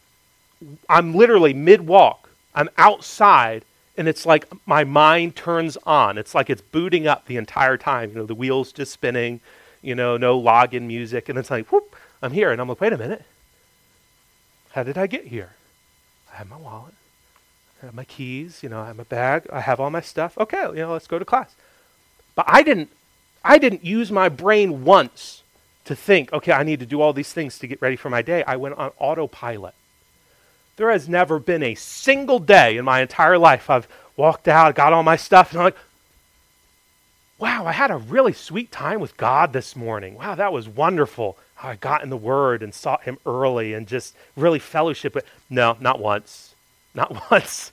I'm 0.89 1.13
literally 1.13 1.53
mid 1.53 1.81
walk. 1.87 2.29
I'm 2.53 2.69
outside 2.77 3.65
and 3.97 4.07
it's 4.07 4.25
like 4.25 4.47
my 4.65 4.83
mind 4.83 5.35
turns 5.35 5.77
on. 5.85 6.17
It's 6.17 6.35
like 6.35 6.49
it's 6.49 6.61
booting 6.61 7.07
up 7.07 7.25
the 7.25 7.37
entire 7.37 7.77
time. 7.77 8.09
You 8.09 8.17
know, 8.17 8.25
the 8.25 8.35
wheels 8.35 8.71
just 8.71 8.91
spinning, 8.91 9.39
you 9.81 9.95
know, 9.95 10.17
no 10.17 10.39
login 10.39 10.83
music. 10.83 11.29
And 11.29 11.37
it's 11.37 11.49
like, 11.49 11.71
whoop, 11.71 11.95
I'm 12.21 12.31
here. 12.31 12.51
And 12.51 12.59
I'm 12.59 12.67
like, 12.67 12.81
wait 12.81 12.93
a 12.93 12.97
minute. 12.97 13.23
How 14.71 14.83
did 14.83 14.97
I 14.97 15.07
get 15.07 15.27
here? 15.27 15.53
I 16.33 16.37
have 16.37 16.49
my 16.49 16.57
wallet. 16.57 16.93
I 17.81 17.85
have 17.85 17.95
my 17.95 18.03
keys. 18.03 18.61
You 18.63 18.69
know, 18.69 18.81
I 18.81 18.87
have 18.87 18.97
my 18.97 19.03
bag. 19.03 19.47
I 19.51 19.61
have 19.61 19.79
all 19.79 19.89
my 19.89 20.01
stuff. 20.01 20.37
Okay, 20.37 20.63
you 20.67 20.75
know, 20.75 20.91
let's 20.91 21.07
go 21.07 21.17
to 21.17 21.25
class. 21.25 21.55
But 22.35 22.45
I 22.49 22.63
didn't, 22.63 22.89
I 23.43 23.57
didn't 23.57 23.85
use 23.85 24.11
my 24.11 24.27
brain 24.27 24.83
once 24.83 25.43
to 25.85 25.95
think, 25.95 26.33
okay, 26.33 26.51
I 26.51 26.63
need 26.63 26.81
to 26.81 26.85
do 26.85 26.99
all 26.99 27.13
these 27.13 27.31
things 27.31 27.59
to 27.59 27.67
get 27.67 27.81
ready 27.81 27.95
for 27.95 28.09
my 28.09 28.21
day. 28.21 28.43
I 28.43 28.57
went 28.57 28.75
on 28.75 28.91
autopilot. 28.97 29.75
There 30.77 30.91
has 30.91 31.07
never 31.07 31.39
been 31.39 31.63
a 31.63 31.75
single 31.75 32.39
day 32.39 32.77
in 32.77 32.85
my 32.85 33.01
entire 33.01 33.37
life 33.37 33.69
I've 33.69 33.87
walked 34.17 34.47
out, 34.47 34.75
got 34.75 34.93
all 34.93 35.03
my 35.03 35.15
stuff, 35.15 35.51
and 35.51 35.59
I'm 35.59 35.65
like, 35.65 35.77
wow, 37.37 37.65
I 37.65 37.71
had 37.71 37.91
a 37.91 37.97
really 37.97 38.33
sweet 38.33 38.71
time 38.71 38.99
with 38.99 39.17
God 39.17 39.53
this 39.53 39.75
morning. 39.75 40.15
Wow, 40.15 40.35
that 40.35 40.53
was 40.53 40.67
wonderful. 40.67 41.37
How 41.55 41.69
I 41.69 41.75
got 41.75 42.03
in 42.03 42.09
the 42.09 42.17
Word 42.17 42.61
and 42.63 42.73
sought 42.73 43.03
Him 43.03 43.17
early 43.25 43.73
and 43.73 43.87
just 43.87 44.15
really 44.35 44.59
fellowship. 44.59 45.17
No, 45.49 45.77
not 45.79 45.99
once. 45.99 46.55
Not 46.93 47.29
once. 47.31 47.71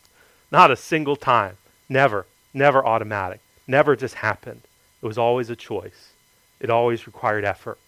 Not 0.51 0.71
a 0.71 0.77
single 0.77 1.17
time. 1.17 1.57
Never. 1.89 2.27
Never 2.55 2.85
automatic. 2.85 3.41
Never 3.67 3.97
just 3.97 4.17
happened. 4.17 4.63
It 5.03 5.07
was 5.07 5.19
always 5.19 5.51
a 5.51 5.57
choice. 5.57 6.13
It 6.61 6.71
always 6.71 7.07
required 7.07 7.45
effort. 7.45 7.79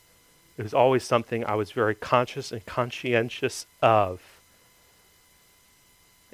It 0.56 0.62
was 0.62 0.74
always 0.74 1.04
something 1.04 1.44
I 1.44 1.54
was 1.54 1.72
very 1.72 1.94
conscious 1.94 2.52
and 2.52 2.64
conscientious 2.64 3.66
of. 3.82 4.20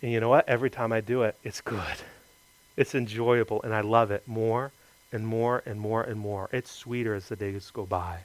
And 0.03 0.11
you 0.11 0.21
know 0.21 0.29
what? 0.29 0.49
Every 0.49 0.71
time 0.71 0.93
I 0.93 1.01
do 1.01 1.23
it, 1.23 1.37
it's 1.45 1.61
good. 1.61 2.03
It's 2.77 2.95
enjoyable, 2.95 3.63
and 3.63 3.75
I 3.75 3.81
love 3.83 4.11
it 4.11 4.27
more 4.27 4.73
and 5.13 5.27
more 5.27 5.63
and 5.67 5.81
more 5.81 6.03
and 6.03 6.19
more. 6.19 6.49
It's 6.53 6.71
sweeter 6.71 7.15
as 7.15 7.29
the 7.29 7.37
days 7.37 7.71
go 7.71 7.85
by. 7.85 8.21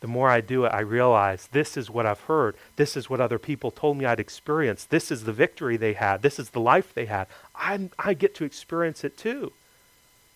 The 0.00 0.06
more 0.08 0.30
I 0.30 0.40
do 0.40 0.64
it, 0.64 0.68
I 0.68 0.80
realize 0.80 1.48
this 1.50 1.76
is 1.76 1.90
what 1.90 2.06
I've 2.06 2.20
heard. 2.20 2.54
This 2.76 2.96
is 2.96 3.10
what 3.10 3.20
other 3.20 3.38
people 3.38 3.70
told 3.70 3.96
me 3.96 4.04
I'd 4.04 4.20
experience. 4.20 4.84
This 4.84 5.10
is 5.10 5.24
the 5.24 5.32
victory 5.32 5.76
they 5.76 5.94
had. 5.94 6.22
This 6.22 6.38
is 6.38 6.50
the 6.50 6.60
life 6.60 6.94
they 6.94 7.06
had. 7.06 7.26
I, 7.54 7.88
I 7.98 8.14
get 8.14 8.34
to 8.36 8.44
experience 8.44 9.02
it 9.02 9.18
too. 9.18 9.52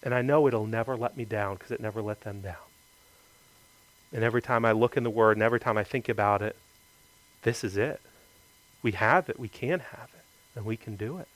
And 0.03 0.15
I 0.15 0.23
know 0.23 0.49
it'll 0.49 0.67
never 0.67 0.97
let 0.97 1.17
me 1.17 1.25
down 1.25 1.55
because 1.55 1.71
it 1.71 1.81
never 1.81 2.03
let 2.03 2.23
them 2.23 2.41
down. 2.41 2.57
And 4.13 4.25
every 4.25 4.43
time 4.43 4.65
I 4.65 4.73
look 4.73 4.97
in 4.97 5.05
the 5.05 5.11
Word 5.11 5.37
and 5.37 5.45
every 5.45 5.61
time 5.61 5.79
I 5.79 5.85
think 5.85 6.09
about 6.09 6.43
it, 6.43 6.57
this 7.43 7.63
is 7.63 7.77
it. 7.77 8.01
We 8.83 8.93
have 8.93 9.29
it. 9.29 9.39
We 9.39 9.49
can 9.49 9.81
have 9.81 10.11
it. 10.15 10.25
And 10.55 10.65
we 10.65 10.77
can 10.77 10.97
do 10.97 11.19
it. 11.19 11.29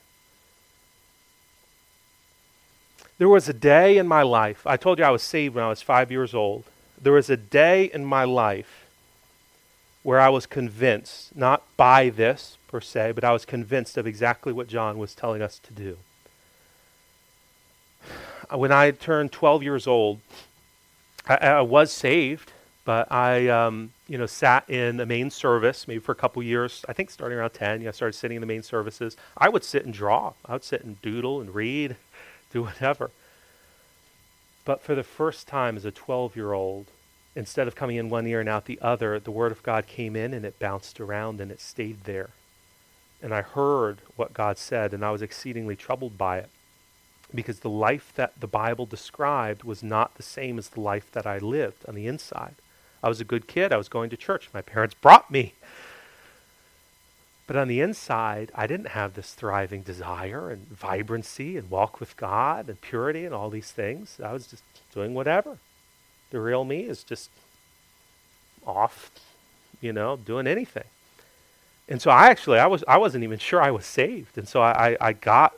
There 3.18 3.28
was 3.28 3.48
a 3.48 3.54
day 3.54 3.96
in 3.96 4.06
my 4.06 4.22
life. 4.22 4.66
I 4.66 4.76
told 4.76 4.98
you 4.98 5.04
I 5.04 5.10
was 5.10 5.22
saved 5.22 5.54
when 5.54 5.64
I 5.64 5.68
was 5.68 5.80
five 5.80 6.10
years 6.10 6.34
old. 6.34 6.64
There 7.00 7.14
was 7.14 7.30
a 7.30 7.36
day 7.36 7.84
in 7.84 8.04
my 8.04 8.24
life 8.24 8.86
where 10.02 10.20
I 10.20 10.28
was 10.28 10.46
convinced, 10.46 11.34
not 11.34 11.62
by 11.76 12.10
this 12.10 12.58
per 12.68 12.80
se, 12.80 13.12
but 13.12 13.24
I 13.24 13.32
was 13.32 13.44
convinced 13.44 13.96
of 13.96 14.06
exactly 14.06 14.52
what 14.52 14.68
John 14.68 14.98
was 14.98 15.14
telling 15.14 15.42
us 15.42 15.58
to 15.60 15.72
do. 15.72 15.98
When 18.54 18.70
I 18.70 18.92
turned 18.92 19.32
12 19.32 19.64
years 19.64 19.88
old, 19.88 20.20
I, 21.26 21.36
I 21.36 21.60
was 21.62 21.90
saved. 21.90 22.52
But 22.86 23.10
I, 23.10 23.48
um, 23.48 23.90
you 24.06 24.16
know, 24.16 24.26
sat 24.26 24.70
in 24.70 24.96
the 24.96 25.06
main 25.06 25.28
service 25.28 25.88
maybe 25.88 25.98
for 25.98 26.12
a 26.12 26.16
couple 26.16 26.40
years. 26.40 26.84
I 26.88 26.92
think 26.92 27.10
starting 27.10 27.36
around 27.36 27.50
10, 27.50 27.82
yeah, 27.82 27.88
I 27.88 27.90
started 27.90 28.16
sitting 28.16 28.36
in 28.36 28.40
the 28.40 28.46
main 28.46 28.62
services. 28.62 29.16
I 29.36 29.48
would 29.48 29.64
sit 29.64 29.84
and 29.84 29.92
draw. 29.92 30.34
I 30.46 30.52
would 30.52 30.62
sit 30.62 30.84
and 30.84 31.02
doodle 31.02 31.40
and 31.40 31.52
read, 31.52 31.96
do 32.52 32.62
whatever. 32.62 33.10
But 34.64 34.82
for 34.82 34.94
the 34.94 35.02
first 35.02 35.48
time 35.48 35.76
as 35.76 35.84
a 35.84 35.90
12 35.90 36.36
year 36.36 36.52
old, 36.52 36.86
instead 37.34 37.66
of 37.66 37.74
coming 37.74 37.96
in 37.96 38.08
one 38.08 38.24
ear 38.24 38.38
and 38.38 38.48
out 38.48 38.66
the 38.66 38.78
other, 38.80 39.18
the 39.18 39.32
Word 39.32 39.50
of 39.50 39.64
God 39.64 39.88
came 39.88 40.14
in 40.14 40.32
and 40.32 40.44
it 40.44 40.60
bounced 40.60 41.00
around 41.00 41.40
and 41.40 41.50
it 41.50 41.60
stayed 41.60 42.04
there. 42.04 42.30
And 43.20 43.34
I 43.34 43.42
heard 43.42 43.98
what 44.14 44.32
God 44.32 44.58
said, 44.58 44.94
and 44.94 45.04
I 45.04 45.10
was 45.10 45.22
exceedingly 45.22 45.74
troubled 45.74 46.16
by 46.16 46.38
it 46.38 46.50
because 47.34 47.60
the 47.60 47.68
life 47.68 48.12
that 48.14 48.40
the 48.40 48.46
Bible 48.46 48.86
described 48.86 49.64
was 49.64 49.82
not 49.82 50.14
the 50.14 50.22
same 50.22 50.56
as 50.56 50.68
the 50.68 50.80
life 50.80 51.10
that 51.10 51.26
I 51.26 51.38
lived 51.38 51.84
on 51.88 51.96
the 51.96 52.06
inside. 52.06 52.54
I 53.06 53.08
was 53.08 53.20
a 53.20 53.24
good 53.24 53.46
kid. 53.46 53.72
I 53.72 53.76
was 53.76 53.88
going 53.88 54.10
to 54.10 54.16
church. 54.16 54.48
My 54.52 54.62
parents 54.62 54.96
brought 55.00 55.30
me. 55.30 55.54
But 57.46 57.54
on 57.54 57.68
the 57.68 57.80
inside, 57.80 58.50
I 58.52 58.66
didn't 58.66 58.88
have 58.88 59.14
this 59.14 59.32
thriving 59.32 59.82
desire 59.82 60.50
and 60.50 60.66
vibrancy 60.66 61.56
and 61.56 61.70
walk 61.70 62.00
with 62.00 62.16
God 62.16 62.68
and 62.68 62.80
purity 62.80 63.24
and 63.24 63.32
all 63.32 63.48
these 63.48 63.70
things. 63.70 64.18
I 64.20 64.32
was 64.32 64.48
just 64.48 64.64
doing 64.92 65.14
whatever. 65.14 65.58
The 66.30 66.40
real 66.40 66.64
me 66.64 66.80
is 66.80 67.04
just 67.04 67.30
off, 68.66 69.12
you 69.80 69.92
know, 69.92 70.16
doing 70.16 70.48
anything. 70.48 70.88
And 71.88 72.02
so 72.02 72.10
I 72.10 72.26
actually, 72.26 72.58
I, 72.58 72.66
was, 72.66 72.82
I 72.88 72.98
wasn't 72.98 73.22
even 73.22 73.38
sure 73.38 73.62
I 73.62 73.70
was 73.70 73.86
saved. 73.86 74.36
And 74.36 74.48
so 74.48 74.60
I, 74.62 74.96
I, 75.00 75.12
got 75.12 75.54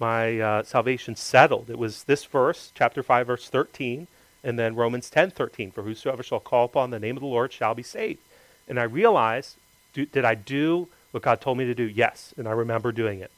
my 0.00 0.40
uh, 0.40 0.62
salvation 0.62 1.14
settled. 1.14 1.68
It 1.68 1.78
was 1.78 2.04
this 2.04 2.24
verse, 2.24 2.72
chapter 2.74 3.02
5, 3.02 3.26
verse 3.26 3.50
13 3.50 4.08
and 4.44 4.58
then 4.58 4.74
Romans 4.74 5.10
10:13, 5.10 5.72
for 5.72 5.82
whosoever 5.82 6.22
shall 6.22 6.40
call 6.40 6.64
upon 6.64 6.90
the 6.90 7.00
name 7.00 7.16
of 7.16 7.22
the 7.22 7.26
Lord 7.26 7.52
shall 7.52 7.74
be 7.74 7.82
saved. 7.82 8.20
And 8.68 8.78
I 8.78 8.84
realized, 8.84 9.56
do, 9.92 10.06
did 10.06 10.24
I 10.24 10.34
do 10.34 10.88
what 11.10 11.22
God 11.22 11.40
told 11.40 11.58
me 11.58 11.64
to 11.64 11.74
do? 11.74 11.84
Yes, 11.84 12.34
and 12.36 12.46
I 12.48 12.52
remember 12.52 12.92
doing 12.92 13.20
it. 13.20 13.30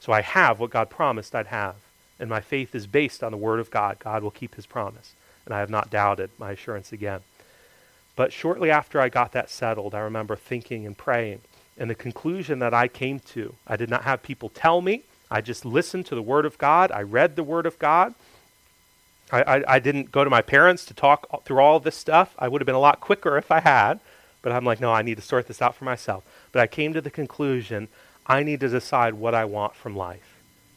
So 0.00 0.12
I 0.12 0.20
have 0.20 0.60
what 0.60 0.70
God 0.70 0.90
promised 0.90 1.34
I'd 1.34 1.48
have, 1.48 1.76
and 2.20 2.30
my 2.30 2.40
faith 2.40 2.74
is 2.74 2.86
based 2.86 3.22
on 3.22 3.32
the 3.32 3.38
word 3.38 3.60
of 3.60 3.70
God. 3.70 3.98
God 3.98 4.22
will 4.22 4.30
keep 4.30 4.54
his 4.54 4.66
promise, 4.66 5.14
and 5.44 5.54
I 5.54 5.60
have 5.60 5.70
not 5.70 5.90
doubted 5.90 6.30
my 6.38 6.52
assurance 6.52 6.92
again. 6.92 7.20
But 8.14 8.32
shortly 8.32 8.70
after 8.70 9.00
I 9.00 9.08
got 9.08 9.32
that 9.32 9.50
settled, 9.50 9.94
I 9.94 10.00
remember 10.00 10.36
thinking 10.36 10.86
and 10.86 10.96
praying, 10.96 11.40
and 11.76 11.90
the 11.90 11.94
conclusion 11.94 12.58
that 12.60 12.72
I 12.72 12.88
came 12.88 13.20
to, 13.20 13.54
I 13.66 13.76
did 13.76 13.90
not 13.90 14.04
have 14.04 14.22
people 14.22 14.48
tell 14.48 14.80
me. 14.80 15.02
I 15.30 15.40
just 15.40 15.64
listened 15.64 16.06
to 16.06 16.14
the 16.14 16.22
word 16.22 16.46
of 16.46 16.56
God. 16.56 16.90
I 16.92 17.02
read 17.02 17.36
the 17.36 17.42
word 17.42 17.66
of 17.66 17.78
God. 17.78 18.14
I, 19.30 19.42
I, 19.42 19.74
I, 19.74 19.78
didn't 19.80 20.12
go 20.12 20.22
to 20.22 20.30
my 20.30 20.42
parents 20.42 20.84
to 20.86 20.94
talk 20.94 21.44
through 21.44 21.58
all 21.58 21.80
this 21.80 21.96
stuff. 21.96 22.34
I 22.38 22.48
would 22.48 22.60
have 22.60 22.66
been 22.66 22.76
a 22.76 22.80
lot 22.80 23.00
quicker 23.00 23.36
if 23.36 23.50
I 23.50 23.60
had, 23.60 23.98
but 24.42 24.52
I'm 24.52 24.64
like, 24.64 24.80
no, 24.80 24.92
I 24.92 25.02
need 25.02 25.16
to 25.16 25.22
sort 25.22 25.48
this 25.48 25.60
out 25.60 25.74
for 25.74 25.84
myself. 25.84 26.24
But 26.52 26.62
I 26.62 26.66
came 26.66 26.92
to 26.92 27.00
the 27.00 27.10
conclusion 27.10 27.88
I 28.26 28.42
need 28.42 28.60
to 28.60 28.68
decide 28.68 29.14
what 29.14 29.34
I 29.34 29.44
want 29.44 29.74
from 29.74 29.96
life. 29.96 30.36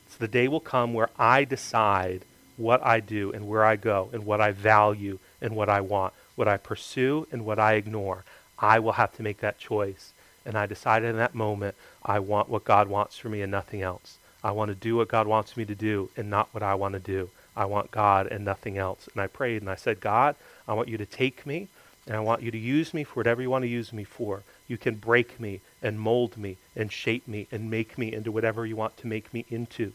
So 0.09 0.17
the 0.19 0.27
day 0.27 0.47
will 0.47 0.59
come 0.59 0.93
where 0.93 1.09
I 1.17 1.45
decide 1.45 2.23
what 2.57 2.83
I 2.85 2.99
do 2.99 3.31
and 3.31 3.47
where 3.47 3.63
I 3.63 3.75
go 3.75 4.09
and 4.13 4.25
what 4.25 4.41
I 4.41 4.51
value 4.51 5.19
and 5.41 5.55
what 5.55 5.69
I 5.69 5.81
want, 5.81 6.13
what 6.35 6.47
I 6.47 6.57
pursue 6.57 7.27
and 7.31 7.45
what 7.45 7.57
I 7.57 7.73
ignore. 7.73 8.23
I 8.59 8.79
will 8.79 8.93
have 8.93 9.15
to 9.15 9.23
make 9.23 9.39
that 9.39 9.57
choice. 9.57 10.13
And 10.45 10.57
I 10.57 10.65
decided 10.65 11.09
in 11.09 11.17
that 11.17 11.33
moment, 11.33 11.75
I 12.03 12.19
want 12.19 12.49
what 12.49 12.63
God 12.63 12.87
wants 12.87 13.17
for 13.17 13.29
me 13.29 13.41
and 13.41 13.51
nothing 13.51 13.81
else. 13.81 14.17
I 14.43 14.51
want 14.51 14.69
to 14.69 14.75
do 14.75 14.95
what 14.95 15.07
God 15.07 15.27
wants 15.27 15.57
me 15.57 15.65
to 15.65 15.75
do 15.75 16.09
and 16.15 16.29
not 16.29 16.49
what 16.53 16.63
I 16.63 16.75
want 16.75 16.93
to 16.93 16.99
do. 16.99 17.29
I 17.59 17.65
want 17.65 17.91
God 17.91 18.27
and 18.27 18.45
nothing 18.45 18.77
else. 18.77 19.09
And 19.13 19.21
I 19.21 19.27
prayed 19.27 19.61
and 19.61 19.69
I 19.69 19.75
said, 19.75 19.99
God, 19.99 20.37
I 20.65 20.73
want 20.73 20.87
you 20.87 20.97
to 20.97 21.05
take 21.05 21.45
me 21.45 21.67
and 22.07 22.15
I 22.15 22.21
want 22.21 22.41
you 22.41 22.51
to 22.51 22.57
use 22.57 22.93
me 22.93 23.03
for 23.03 23.15
whatever 23.15 23.41
you 23.41 23.49
want 23.49 23.63
to 23.63 23.67
use 23.69 23.91
me 23.91 24.05
for. 24.05 24.43
You 24.69 24.77
can 24.77 24.95
break 24.95 25.41
me 25.41 25.59
and 25.81 25.99
mold 25.99 26.37
me 26.37 26.55
and 26.73 26.89
shape 26.89 27.27
me 27.27 27.47
and 27.51 27.69
make 27.69 27.97
me 27.97 28.13
into 28.13 28.31
whatever 28.31 28.65
you 28.65 28.77
want 28.77 28.95
to 28.97 29.07
make 29.07 29.33
me 29.33 29.45
into. 29.49 29.91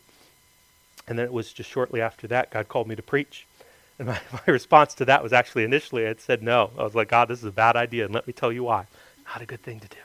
And 1.08 1.18
then 1.18 1.24
it 1.24 1.32
was 1.32 1.54
just 1.54 1.70
shortly 1.70 2.02
after 2.02 2.26
that, 2.26 2.50
God 2.50 2.68
called 2.68 2.86
me 2.86 2.96
to 2.96 3.02
preach. 3.02 3.46
And 3.96 4.08
my, 4.08 4.18
my 4.32 4.52
response 4.52 4.92
to 4.94 5.04
that 5.04 5.22
was 5.22 5.32
actually 5.32 5.62
initially, 5.62 6.04
I 6.04 6.16
said 6.18 6.42
no. 6.42 6.72
I 6.76 6.82
was 6.82 6.96
like, 6.96 7.06
God, 7.06 7.28
this 7.28 7.38
is 7.38 7.44
a 7.44 7.52
bad 7.52 7.76
idea, 7.76 8.04
and 8.04 8.12
let 8.12 8.26
me 8.26 8.32
tell 8.32 8.50
you 8.50 8.64
why. 8.64 8.86
Not 9.26 9.40
a 9.40 9.46
good 9.46 9.62
thing 9.62 9.78
to 9.78 9.86
do. 9.86 9.96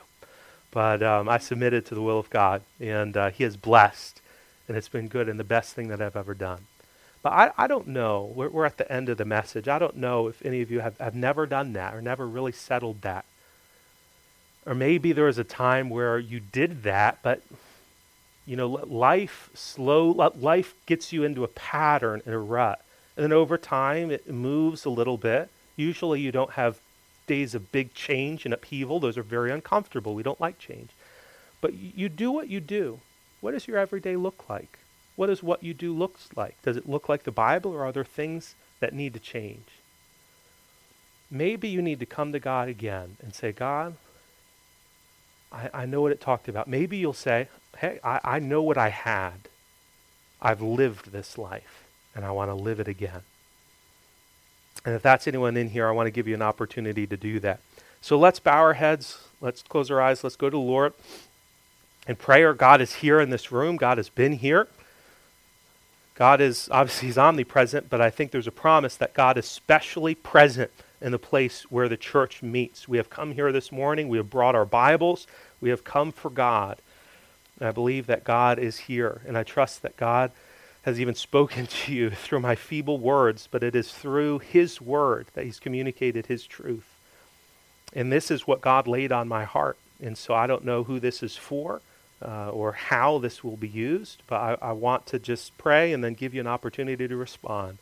But 0.69 1.01
um, 1.01 1.27
I 1.27 1.39
submitted 1.39 1.87
to 1.87 1.95
the 1.95 2.01
will 2.03 2.19
of 2.19 2.29
God, 2.29 2.61
and 2.79 3.17
uh, 3.17 3.31
He 3.31 3.43
has 3.45 3.57
blessed, 3.57 4.21
and 4.67 4.77
it's 4.77 4.89
been 4.89 5.07
good 5.07 5.27
and 5.27 5.39
the 5.39 5.43
best 5.43 5.73
thing 5.73 5.87
that 5.87 6.03
I've 6.03 6.15
ever 6.15 6.35
done. 6.35 6.67
But 7.21 7.33
I, 7.33 7.51
I 7.57 7.67
don't 7.67 7.87
know. 7.87 8.31
We're, 8.33 8.49
we're 8.49 8.65
at 8.65 8.77
the 8.77 8.91
end 8.91 9.09
of 9.09 9.17
the 9.17 9.25
message. 9.25 9.67
I 9.67 9.79
don't 9.79 9.97
know 9.97 10.27
if 10.27 10.43
any 10.45 10.61
of 10.61 10.71
you 10.71 10.79
have, 10.79 10.97
have 10.99 11.15
never 11.15 11.45
done 11.45 11.73
that 11.73 11.93
or 11.93 12.01
never 12.01 12.25
really 12.27 12.51
settled 12.51 13.01
that. 13.01 13.25
Or 14.65 14.73
maybe 14.73 15.11
there 15.11 15.25
was 15.25 15.37
a 15.37 15.43
time 15.43 15.89
where 15.89 16.19
you 16.19 16.39
did 16.39 16.83
that, 16.83 17.19
but 17.23 17.41
you 18.45 18.55
know, 18.55 18.67
life 18.67 19.49
slow 19.53 20.07
life 20.07 20.73
gets 20.87 21.13
you 21.13 21.23
into 21.23 21.43
a 21.43 21.47
pattern 21.47 22.21
and 22.25 22.33
a 22.33 22.39
rut. 22.39 22.83
And 23.15 23.23
then 23.23 23.33
over 23.33 23.57
time 23.57 24.11
it 24.11 24.29
moves 24.29 24.85
a 24.85 24.89
little 24.89 25.17
bit. 25.17 25.49
Usually 25.75 26.19
you 26.19 26.31
don't 26.31 26.51
have 26.51 26.79
days 27.27 27.53
of 27.53 27.71
big 27.71 27.93
change 27.93 28.45
and 28.45 28.53
upheaval. 28.53 28.99
Those 28.99 29.17
are 29.17 29.23
very 29.23 29.51
uncomfortable. 29.51 30.15
We 30.15 30.23
don't 30.23 30.41
like 30.41 30.57
change. 30.57 30.89
But 31.61 31.73
you 31.75 32.09
do 32.09 32.31
what 32.31 32.49
you 32.49 32.59
do. 32.59 33.01
What 33.39 33.51
does 33.51 33.67
your 33.67 33.77
everyday 33.77 34.15
look 34.15 34.49
like? 34.49 34.78
What 35.19 35.27
does 35.27 35.43
what 35.43 35.61
you 35.61 35.73
do 35.73 35.93
looks 35.93 36.29
like? 36.37 36.55
Does 36.61 36.77
it 36.77 36.87
look 36.87 37.09
like 37.09 37.23
the 37.23 37.31
Bible 37.31 37.73
or 37.73 37.83
are 37.83 37.91
there 37.91 38.05
things 38.05 38.55
that 38.79 38.93
need 38.93 39.13
to 39.15 39.19
change? 39.19 39.67
Maybe 41.29 41.67
you 41.67 41.81
need 41.81 41.99
to 41.99 42.05
come 42.05 42.31
to 42.31 42.39
God 42.39 42.69
again 42.69 43.17
and 43.21 43.35
say, 43.35 43.51
God, 43.51 43.97
I, 45.51 45.69
I 45.73 45.85
know 45.85 45.99
what 45.99 46.13
it 46.13 46.21
talked 46.21 46.47
about. 46.47 46.69
Maybe 46.69 46.95
you'll 46.95 47.11
say, 47.11 47.49
hey, 47.79 47.99
I, 48.01 48.21
I 48.23 48.39
know 48.39 48.61
what 48.61 48.77
I 48.77 48.87
had 48.87 49.49
I've 50.41 50.61
lived 50.61 51.11
this 51.11 51.37
life 51.37 51.83
and 52.15 52.23
I 52.23 52.31
want 52.31 52.49
to 52.49 52.55
live 52.55 52.79
it 52.79 52.87
again. 52.87 53.23
And 54.85 54.95
if 54.95 55.01
that's 55.01 55.27
anyone 55.27 55.57
in 55.57 55.71
here, 55.71 55.85
I 55.85 55.91
want 55.91 56.07
to 56.07 56.11
give 56.11 56.29
you 56.29 56.33
an 56.33 56.41
opportunity 56.41 57.05
to 57.05 57.17
do 57.17 57.41
that. 57.41 57.59
So 57.99 58.17
let's 58.17 58.39
bow 58.39 58.61
our 58.61 58.75
heads. 58.75 59.17
Let's 59.41 59.63
close 59.63 59.91
our 59.91 59.99
eyes. 59.99 60.23
Let's 60.23 60.37
go 60.37 60.49
to 60.49 60.55
the 60.55 60.57
Lord 60.57 60.93
in 62.07 62.15
prayer. 62.15 62.53
God 62.53 62.79
is 62.79 62.95
here 62.95 63.19
in 63.19 63.31
this 63.31 63.51
room. 63.51 63.75
God 63.75 63.97
has 63.97 64.07
been 64.07 64.31
here. 64.31 64.69
God 66.19 66.41
is 66.41 66.67
obviously 66.69 67.07
he's 67.07 67.17
omnipresent, 67.17 67.89
but 67.89 68.01
I 68.01 68.09
think 68.09 68.31
there's 68.31 68.45
a 68.45 68.51
promise 68.51 68.97
that 68.97 69.13
God 69.13 69.37
is 69.37 69.45
specially 69.45 70.13
present 70.13 70.69
in 70.99 71.13
the 71.13 71.17
place 71.17 71.63
where 71.71 71.87
the 71.87 71.95
church 71.95 72.43
meets. 72.43 72.89
We 72.89 72.97
have 72.97 73.09
come 73.09 73.31
here 73.31 73.53
this 73.53 73.71
morning. 73.71 74.09
We 74.09 74.17
have 74.17 74.29
brought 74.29 74.53
our 74.53 74.65
Bibles. 74.65 75.27
We 75.61 75.69
have 75.69 75.85
come 75.85 76.11
for 76.11 76.29
God. 76.29 76.79
And 77.57 77.69
I 77.69 77.71
believe 77.71 78.05
that 78.07 78.25
God 78.25 78.59
is 78.59 78.79
here, 78.79 79.21
and 79.25 79.37
I 79.37 79.43
trust 79.43 79.81
that 79.81 79.95
God 79.95 80.31
has 80.81 80.99
even 80.99 81.15
spoken 81.15 81.67
to 81.85 81.93
you 81.93 82.09
through 82.09 82.41
my 82.41 82.55
feeble 82.55 82.97
words, 82.97 83.47
but 83.49 83.63
it 83.63 83.73
is 83.73 83.93
through 83.93 84.39
His 84.39 84.81
Word 84.81 85.27
that 85.35 85.45
He's 85.45 85.59
communicated 85.59 86.25
His 86.25 86.45
truth. 86.45 86.97
And 87.93 88.11
this 88.11 88.29
is 88.29 88.45
what 88.45 88.59
God 88.59 88.87
laid 88.89 89.13
on 89.13 89.29
my 89.29 89.45
heart. 89.45 89.77
And 90.01 90.17
so 90.17 90.33
I 90.33 90.47
don't 90.47 90.65
know 90.65 90.83
who 90.83 90.99
this 90.99 91.23
is 91.23 91.37
for 91.37 91.79
uh, 92.21 92.49
or 92.49 92.73
how 92.73 93.17
this 93.17 93.43
will 93.43 93.57
be 93.57 93.67
used, 93.67 94.23
but 94.27 94.35
I, 94.35 94.57
I 94.61 94.71
want 94.73 95.05
to 95.07 95.19
just 95.19 95.57
pray 95.57 95.93
and 95.93 96.03
then 96.03 96.13
give 96.13 96.33
you 96.33 96.41
an 96.41 96.47
opportunity 96.47 97.07
to 97.07 97.15
respond. 97.15 97.77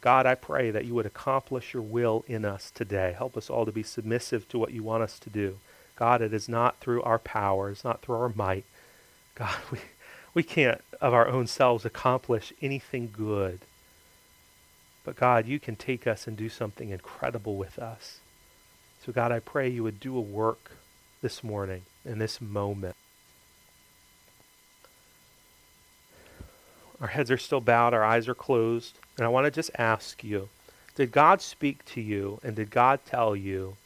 God, 0.00 0.26
I 0.26 0.34
pray 0.34 0.70
that 0.70 0.84
you 0.84 0.94
would 0.94 1.06
accomplish 1.06 1.72
your 1.72 1.82
will 1.82 2.24
in 2.26 2.44
us 2.44 2.70
today. 2.70 3.14
Help 3.16 3.36
us 3.36 3.50
all 3.50 3.64
to 3.64 3.72
be 3.72 3.82
submissive 3.82 4.48
to 4.48 4.58
what 4.58 4.72
you 4.72 4.82
want 4.82 5.02
us 5.02 5.18
to 5.20 5.30
do. 5.30 5.58
God, 5.96 6.20
it 6.20 6.32
is 6.34 6.48
not 6.48 6.78
through 6.80 7.02
our 7.02 7.18
power, 7.18 7.70
it's 7.70 7.84
not 7.84 8.02
through 8.02 8.16
our 8.16 8.32
might. 8.34 8.64
God, 9.34 9.56
we, 9.72 9.78
we 10.34 10.42
can't 10.42 10.80
of 11.00 11.14
our 11.14 11.28
own 11.28 11.46
selves 11.46 11.84
accomplish 11.84 12.52
anything 12.60 13.10
good. 13.12 13.60
But 15.04 15.16
God, 15.16 15.46
you 15.46 15.60
can 15.60 15.76
take 15.76 16.06
us 16.06 16.26
and 16.26 16.36
do 16.36 16.48
something 16.48 16.90
incredible 16.90 17.56
with 17.56 17.78
us. 17.78 18.18
So, 19.04 19.12
God, 19.12 19.30
I 19.30 19.38
pray 19.38 19.68
you 19.68 19.84
would 19.84 20.00
do 20.00 20.16
a 20.16 20.20
work 20.20 20.72
this 21.22 21.44
morning, 21.44 21.82
in 22.04 22.18
this 22.18 22.40
moment. 22.40 22.96
Our 27.00 27.08
heads 27.08 27.30
are 27.30 27.38
still 27.38 27.60
bowed, 27.60 27.94
our 27.94 28.04
eyes 28.04 28.28
are 28.28 28.34
closed. 28.34 28.98
And 29.16 29.24
I 29.24 29.28
want 29.28 29.46
to 29.46 29.50
just 29.50 29.70
ask 29.78 30.22
you 30.24 30.48
Did 30.94 31.12
God 31.12 31.40
speak 31.40 31.84
to 31.86 32.00
you, 32.00 32.40
and 32.42 32.56
did 32.56 32.70
God 32.70 33.00
tell 33.06 33.36
you 33.36 33.76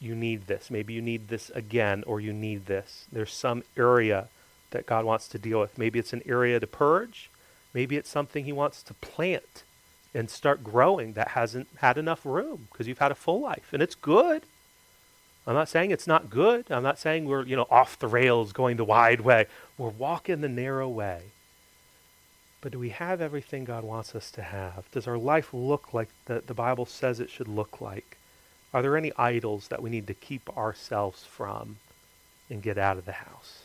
you 0.00 0.14
need 0.14 0.46
this? 0.46 0.70
Maybe 0.70 0.92
you 0.92 1.02
need 1.02 1.28
this 1.28 1.50
again, 1.50 2.04
or 2.06 2.20
you 2.20 2.32
need 2.32 2.66
this. 2.66 3.06
There's 3.10 3.32
some 3.32 3.62
area 3.76 4.28
that 4.70 4.86
God 4.86 5.04
wants 5.04 5.28
to 5.28 5.38
deal 5.38 5.60
with. 5.60 5.78
Maybe 5.78 5.98
it's 5.98 6.12
an 6.12 6.22
area 6.26 6.60
to 6.60 6.66
purge, 6.66 7.30
maybe 7.72 7.96
it's 7.96 8.10
something 8.10 8.44
He 8.44 8.52
wants 8.52 8.82
to 8.82 8.94
plant 8.94 9.62
and 10.14 10.30
start 10.30 10.62
growing 10.62 11.14
that 11.14 11.28
hasn't 11.28 11.68
had 11.78 11.98
enough 11.98 12.24
room 12.24 12.68
because 12.70 12.86
you've 12.86 12.98
had 12.98 13.10
a 13.10 13.16
full 13.16 13.40
life 13.40 13.72
and 13.72 13.82
it's 13.82 13.96
good. 13.96 14.42
I'm 15.46 15.54
not 15.54 15.68
saying 15.68 15.90
it's 15.90 16.06
not 16.06 16.30
good. 16.30 16.70
I'm 16.70 16.82
not 16.82 16.98
saying 16.98 17.26
we're, 17.26 17.44
you 17.44 17.56
know, 17.56 17.66
off 17.70 17.98
the 17.98 18.06
rails 18.06 18.52
going 18.52 18.76
the 18.76 18.84
wide 18.84 19.20
way. 19.20 19.46
We're 19.76 19.90
walking 19.90 20.40
the 20.40 20.48
narrow 20.48 20.88
way. 20.88 21.20
But 22.64 22.72
do 22.72 22.78
we 22.78 22.88
have 22.88 23.20
everything 23.20 23.66
God 23.66 23.84
wants 23.84 24.14
us 24.14 24.30
to 24.30 24.42
have? 24.42 24.90
Does 24.90 25.06
our 25.06 25.18
life 25.18 25.52
look 25.52 25.92
like 25.92 26.08
the, 26.24 26.42
the 26.46 26.54
Bible 26.54 26.86
says 26.86 27.20
it 27.20 27.28
should 27.28 27.46
look 27.46 27.78
like? 27.82 28.16
Are 28.72 28.80
there 28.80 28.96
any 28.96 29.12
idols 29.18 29.68
that 29.68 29.82
we 29.82 29.90
need 29.90 30.06
to 30.06 30.14
keep 30.14 30.48
ourselves 30.56 31.24
from 31.24 31.76
and 32.48 32.62
get 32.62 32.78
out 32.78 32.96
of 32.96 33.04
the 33.04 33.12
house? 33.12 33.64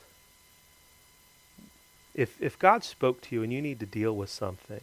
If, 2.13 2.41
if 2.41 2.59
God 2.59 2.83
spoke 2.83 3.21
to 3.21 3.35
you 3.35 3.41
and 3.41 3.53
you 3.53 3.61
need 3.61 3.79
to 3.79 3.85
deal 3.85 4.13
with 4.13 4.29
something, 4.29 4.81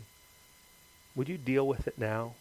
would 1.14 1.28
you 1.28 1.36
deal 1.36 1.68
with 1.68 1.86
it 1.86 1.98
now? 1.98 2.32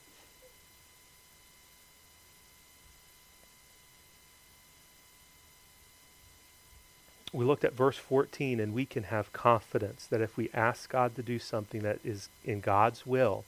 We 7.35 7.43
looked 7.43 7.65
at 7.65 7.73
verse 7.73 7.97
14, 7.97 8.61
and 8.61 8.73
we 8.73 8.85
can 8.85 9.03
have 9.03 9.33
confidence 9.33 10.05
that 10.05 10.21
if 10.21 10.37
we 10.37 10.49
ask 10.53 10.89
God 10.89 11.17
to 11.17 11.21
do 11.21 11.37
something 11.37 11.81
that 11.81 11.99
is 12.01 12.29
in 12.45 12.61
God's 12.61 13.05
will, 13.05 13.43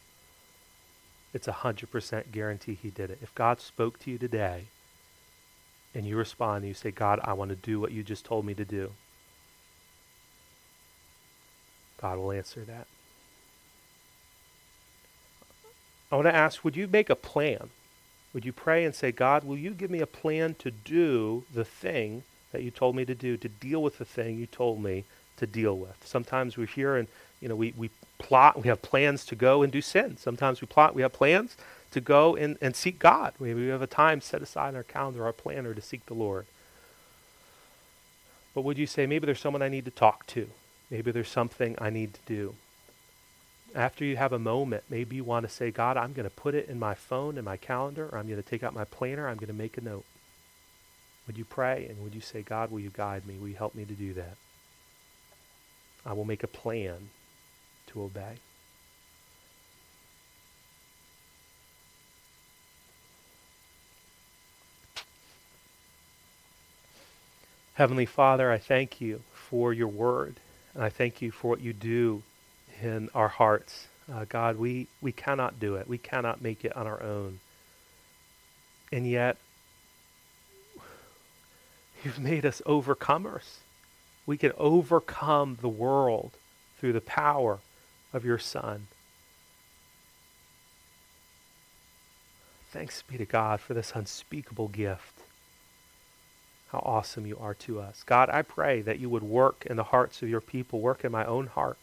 it's 1.33 1.47
a 1.47 1.53
100% 1.53 2.31
guarantee 2.33 2.77
He 2.81 2.89
did 2.89 3.09
it. 3.09 3.19
If 3.21 3.33
God 3.33 3.61
spoke 3.61 3.97
to 3.99 4.11
you 4.11 4.17
today, 4.17 4.65
and 5.95 6.05
you 6.05 6.17
respond 6.17 6.57
and 6.57 6.67
you 6.67 6.73
say, 6.73 6.91
God, 6.91 7.21
I 7.23 7.31
want 7.31 7.49
to 7.49 7.55
do 7.55 7.79
what 7.79 7.93
you 7.93 8.03
just 8.03 8.25
told 8.25 8.45
me 8.45 8.53
to 8.55 8.65
do, 8.65 8.91
God 12.01 12.17
will 12.17 12.33
answer 12.33 12.65
that. 12.65 12.87
I 16.11 16.15
want 16.15 16.27
to 16.27 16.35
ask 16.35 16.63
would 16.65 16.75
you 16.75 16.87
make 16.87 17.09
a 17.09 17.15
plan? 17.15 17.69
Would 18.33 18.43
you 18.43 18.51
pray 18.51 18.83
and 18.83 18.93
say, 18.93 19.13
God, 19.13 19.45
will 19.45 19.57
you 19.57 19.71
give 19.71 19.89
me 19.89 20.01
a 20.01 20.05
plan 20.05 20.55
to 20.59 20.71
do 20.71 21.45
the 21.53 21.63
thing 21.63 22.23
that 22.51 22.63
you 22.63 22.71
told 22.71 22.95
me 22.95 23.05
to 23.05 23.15
do, 23.15 23.37
to 23.37 23.47
deal 23.47 23.81
with 23.81 23.97
the 23.97 24.05
thing 24.05 24.37
you 24.37 24.47
told 24.47 24.81
me 24.81 25.03
to 25.37 25.47
deal 25.47 25.77
with? 25.77 25.95
Sometimes 26.05 26.57
we're 26.57 26.67
here 26.67 26.95
and 26.95 27.07
you 27.41 27.49
know 27.49 27.55
we, 27.55 27.73
we 27.77 27.89
plot, 28.19 28.61
we 28.61 28.67
have 28.67 28.81
plans 28.81 29.25
to 29.25 29.35
go 29.35 29.63
and 29.63 29.71
do 29.71 29.81
sin. 29.81 30.17
Sometimes 30.17 30.61
we 30.61 30.67
plot, 30.67 30.95
we 30.95 31.01
have 31.01 31.13
plans 31.13 31.55
to 31.91 32.01
go 32.01 32.35
and, 32.35 32.57
and 32.61 32.75
seek 32.75 32.99
God. 32.99 33.33
We, 33.39 33.53
we 33.53 33.67
have 33.67 33.81
a 33.81 33.87
time 33.87 34.21
set 34.21 34.41
aside 34.41 34.69
in 34.69 34.75
our 34.75 34.83
calendar, 34.83 35.25
our 35.25 35.33
planner 35.33 35.73
to 35.73 35.81
seek 35.81 36.05
the 36.05 36.13
Lord. 36.13 36.45
But 38.53 38.61
would 38.61 38.77
you 38.77 38.87
say, 38.87 39.05
maybe 39.05 39.25
there's 39.25 39.39
someone 39.39 39.61
I 39.61 39.69
need 39.69 39.85
to 39.85 39.91
talk 39.91 40.25
to? 40.27 40.49
Maybe 40.89 41.11
there's 41.11 41.29
something 41.29 41.75
I 41.79 41.89
need 41.89 42.15
to 42.15 42.19
do 42.25 42.55
after 43.75 44.03
you 44.03 44.17
have 44.17 44.33
a 44.33 44.39
moment, 44.39 44.83
maybe 44.89 45.17
you 45.17 45.23
want 45.23 45.47
to 45.47 45.53
say, 45.53 45.71
God, 45.71 45.97
I'm 45.97 46.13
going 46.13 46.27
to 46.27 46.35
put 46.35 46.55
it 46.55 46.67
in 46.67 46.79
my 46.79 46.95
phone, 46.95 47.37
in 47.37 47.45
my 47.45 47.57
calendar, 47.57 48.09
or 48.11 48.17
I'm 48.17 48.27
going 48.27 48.41
to 48.41 48.47
take 48.47 48.63
out 48.63 48.73
my 48.73 48.85
planner, 48.85 49.27
I'm 49.27 49.37
going 49.37 49.47
to 49.47 49.53
make 49.53 49.77
a 49.77 49.81
note. 49.81 50.05
Would 51.27 51.37
you 51.37 51.45
pray 51.45 51.87
and 51.89 52.01
would 52.03 52.15
you 52.15 52.21
say, 52.21 52.41
God, 52.41 52.71
will 52.71 52.79
you 52.79 52.89
guide 52.91 53.27
me? 53.27 53.37
Will 53.37 53.49
you 53.49 53.55
help 53.55 53.75
me 53.75 53.85
to 53.85 53.93
do 53.93 54.13
that? 54.13 54.37
I 56.05 56.13
will 56.13 56.25
make 56.25 56.43
a 56.43 56.47
plan 56.47 57.09
to 57.87 58.03
obey. 58.03 58.37
Heavenly 67.73 68.07
Father, 68.07 68.51
I 68.51 68.57
thank 68.57 68.99
you 69.01 69.21
for 69.33 69.71
your 69.71 69.87
word, 69.87 70.37
and 70.73 70.83
I 70.83 70.89
thank 70.89 71.21
you 71.21 71.29
for 71.29 71.49
what 71.49 71.61
you 71.61 71.73
do 71.73 72.23
in 72.81 73.09
our 73.13 73.27
hearts. 73.27 73.85
Uh, 74.11 74.25
God, 74.27 74.57
we, 74.57 74.87
we 74.99 75.11
cannot 75.11 75.59
do 75.59 75.75
it. 75.75 75.87
We 75.87 75.99
cannot 75.99 76.41
make 76.41 76.65
it 76.65 76.75
on 76.75 76.87
our 76.87 77.03
own. 77.03 77.39
And 78.91 79.07
yet, 79.07 79.37
you've 82.03 82.19
made 82.19 82.45
us 82.45 82.61
overcomers. 82.65 83.57
We 84.25 84.37
can 84.37 84.51
overcome 84.57 85.57
the 85.61 85.69
world 85.69 86.31
through 86.79 86.93
the 86.93 87.01
power 87.01 87.59
of 88.13 88.25
your 88.25 88.37
Son. 88.37 88.87
Thanks 92.71 93.01
be 93.01 93.17
to 93.17 93.25
God 93.25 93.61
for 93.61 93.73
this 93.73 93.93
unspeakable 93.95 94.67
gift. 94.67 95.13
How 96.71 96.79
awesome 96.79 97.25
you 97.25 97.37
are 97.39 97.53
to 97.53 97.79
us. 97.79 98.03
God, 98.05 98.29
I 98.29 98.41
pray 98.41 98.81
that 98.81 98.99
you 98.99 99.09
would 99.09 99.23
work 99.23 99.65
in 99.65 99.77
the 99.77 99.83
hearts 99.83 100.21
of 100.21 100.29
your 100.29 100.41
people, 100.41 100.81
work 100.81 101.05
in 101.05 101.11
my 101.11 101.25
own 101.25 101.47
heart 101.47 101.77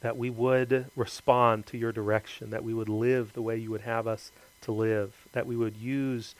that 0.00 0.16
we 0.16 0.30
would 0.30 0.86
respond 0.96 1.66
to 1.66 1.78
your 1.78 1.92
direction, 1.92 2.50
that 2.50 2.64
we 2.64 2.74
would 2.74 2.88
live 2.88 3.32
the 3.32 3.42
way 3.42 3.56
you 3.56 3.70
would 3.70 3.80
have 3.82 4.06
us 4.06 4.30
to 4.62 4.72
live, 4.72 5.26
that 5.32 5.46
we 5.46 5.56
would 5.56 5.76
use 5.76 6.34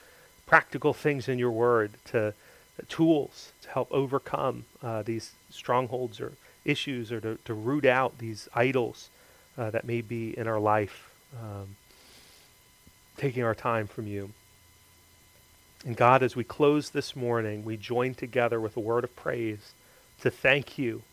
practical 0.49 0.93
things 0.95 1.29
in 1.29 1.37
your 1.37 1.51
word 1.51 1.91
to 2.05 2.27
uh, 2.27 2.31
tools 2.89 3.51
to 3.61 3.69
help 3.69 3.87
overcome 3.91 4.65
uh, 4.81 5.03
these 5.03 5.33
strongholds 5.51 6.19
or 6.19 6.31
issues 6.65 7.11
or 7.11 7.21
to, 7.21 7.37
to 7.45 7.53
root 7.53 7.85
out 7.85 8.17
these 8.17 8.49
idols 8.55 9.09
uh, 9.59 9.69
that 9.69 9.85
may 9.85 10.01
be 10.01 10.35
in 10.35 10.47
our 10.47 10.59
life, 10.59 11.11
um, 11.39 11.75
taking 13.15 13.43
our 13.43 13.53
time 13.53 13.85
from 13.85 14.07
you. 14.07 14.31
And 15.85 15.95
God, 15.95 16.23
as 16.23 16.35
we 16.35 16.43
close 16.43 16.89
this 16.89 17.15
morning, 17.15 17.63
we 17.63 17.77
join 17.77 18.15
together 18.15 18.59
with 18.59 18.75
a 18.75 18.79
word 18.79 19.03
of 19.03 19.15
praise 19.15 19.73
to 20.21 20.31
thank 20.31 20.79
you 20.79 21.03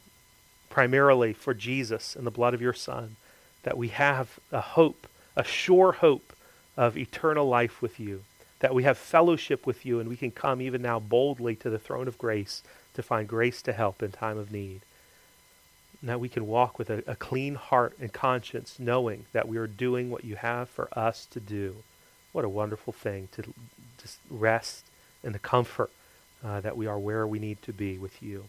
primarily 0.70 1.34
for 1.34 1.52
Jesus 1.52 2.16
and 2.16 2.26
the 2.26 2.30
blood 2.30 2.54
of 2.54 2.62
your 2.62 2.72
Son, 2.72 3.16
that 3.64 3.76
we 3.76 3.88
have 3.88 4.40
a 4.50 4.62
hope, 4.62 5.06
a 5.36 5.44
sure 5.44 5.92
hope 5.92 6.32
of 6.74 6.96
eternal 6.96 7.46
life 7.46 7.82
with 7.82 8.00
you, 8.00 8.24
that 8.60 8.74
we 8.74 8.84
have 8.84 8.96
fellowship 8.96 9.66
with 9.66 9.84
you, 9.84 10.00
and 10.00 10.08
we 10.08 10.16
can 10.16 10.30
come 10.30 10.62
even 10.62 10.82
now 10.82 10.98
boldly 10.98 11.54
to 11.56 11.70
the 11.70 11.78
throne 11.78 12.08
of 12.08 12.18
grace 12.18 12.62
to 12.94 13.02
find 13.02 13.28
grace 13.28 13.60
to 13.62 13.72
help 13.72 14.02
in 14.02 14.10
time 14.10 14.38
of 14.38 14.50
need. 14.50 14.80
And 16.00 16.08
that 16.08 16.20
we 16.20 16.28
can 16.28 16.46
walk 16.46 16.78
with 16.78 16.88
a, 16.90 17.02
a 17.06 17.16
clean 17.16 17.54
heart 17.54 17.94
and 18.00 18.12
conscience, 18.12 18.76
knowing 18.78 19.26
that 19.32 19.48
we 19.48 19.58
are 19.58 19.66
doing 19.66 20.10
what 20.10 20.24
you 20.24 20.36
have 20.36 20.68
for 20.68 20.88
us 20.98 21.26
to 21.32 21.40
do. 21.40 21.76
What 22.32 22.44
a 22.44 22.50
wonderful 22.50 22.92
thing 22.92 23.28
to 23.32 23.42
just 24.00 24.18
rest 24.30 24.84
in 25.22 25.32
the 25.32 25.38
comfort 25.38 25.90
uh, 26.44 26.60
that 26.60 26.76
we 26.76 26.86
are 26.86 26.98
where 26.98 27.26
we 27.26 27.38
need 27.38 27.60
to 27.62 27.72
be 27.72 27.98
with 27.98 28.22
you. 28.22 28.44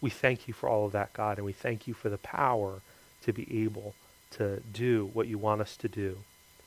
We 0.00 0.10
thank 0.10 0.48
you 0.48 0.54
for 0.54 0.68
all 0.68 0.86
of 0.86 0.92
that, 0.92 1.12
God, 1.12 1.36
and 1.36 1.44
we 1.44 1.52
thank 1.52 1.86
you 1.86 1.92
for 1.92 2.08
the 2.08 2.18
power 2.18 2.80
to 3.22 3.32
be 3.32 3.62
able 3.62 3.94
to 4.32 4.62
do 4.72 5.10
what 5.12 5.26
you 5.26 5.36
want 5.36 5.60
us 5.60 5.76
to 5.78 5.88
do, 5.88 6.18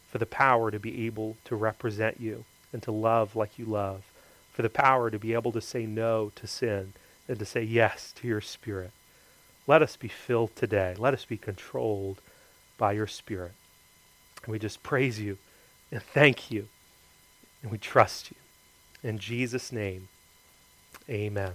for 0.09 0.19
the 0.19 0.25
power 0.27 0.69
to 0.69 0.79
be 0.79 1.05
able 1.07 1.37
to 1.45 1.55
represent 1.55 2.19
you 2.19 2.45
and 2.73 2.83
to 2.83 2.91
love 2.91 3.35
like 3.35 3.57
you 3.57 3.65
love, 3.65 4.03
for 4.51 4.63
the 4.63 4.69
power 4.69 5.09
to 5.09 5.19
be 5.19 5.33
able 5.33 5.51
to 5.53 5.61
say 5.61 5.85
no 5.85 6.31
to 6.35 6.47
sin 6.47 6.93
and 7.27 7.39
to 7.39 7.45
say 7.45 7.63
yes 7.63 8.11
to 8.17 8.27
your 8.27 8.41
Spirit. 8.41 8.91
Let 9.65 9.81
us 9.81 9.95
be 9.95 10.09
filled 10.09 10.55
today. 10.55 10.95
Let 10.97 11.13
us 11.13 11.23
be 11.25 11.37
controlled 11.37 12.19
by 12.77 12.91
your 12.93 13.07
Spirit. 13.07 13.53
And 14.43 14.51
we 14.51 14.59
just 14.59 14.83
praise 14.83 15.19
you 15.19 15.37
and 15.91 16.03
thank 16.03 16.51
you. 16.51 16.67
And 17.61 17.71
we 17.71 17.77
trust 17.77 18.31
you. 18.31 18.37
In 19.09 19.17
Jesus' 19.17 19.71
name, 19.71 20.09
amen. 21.09 21.53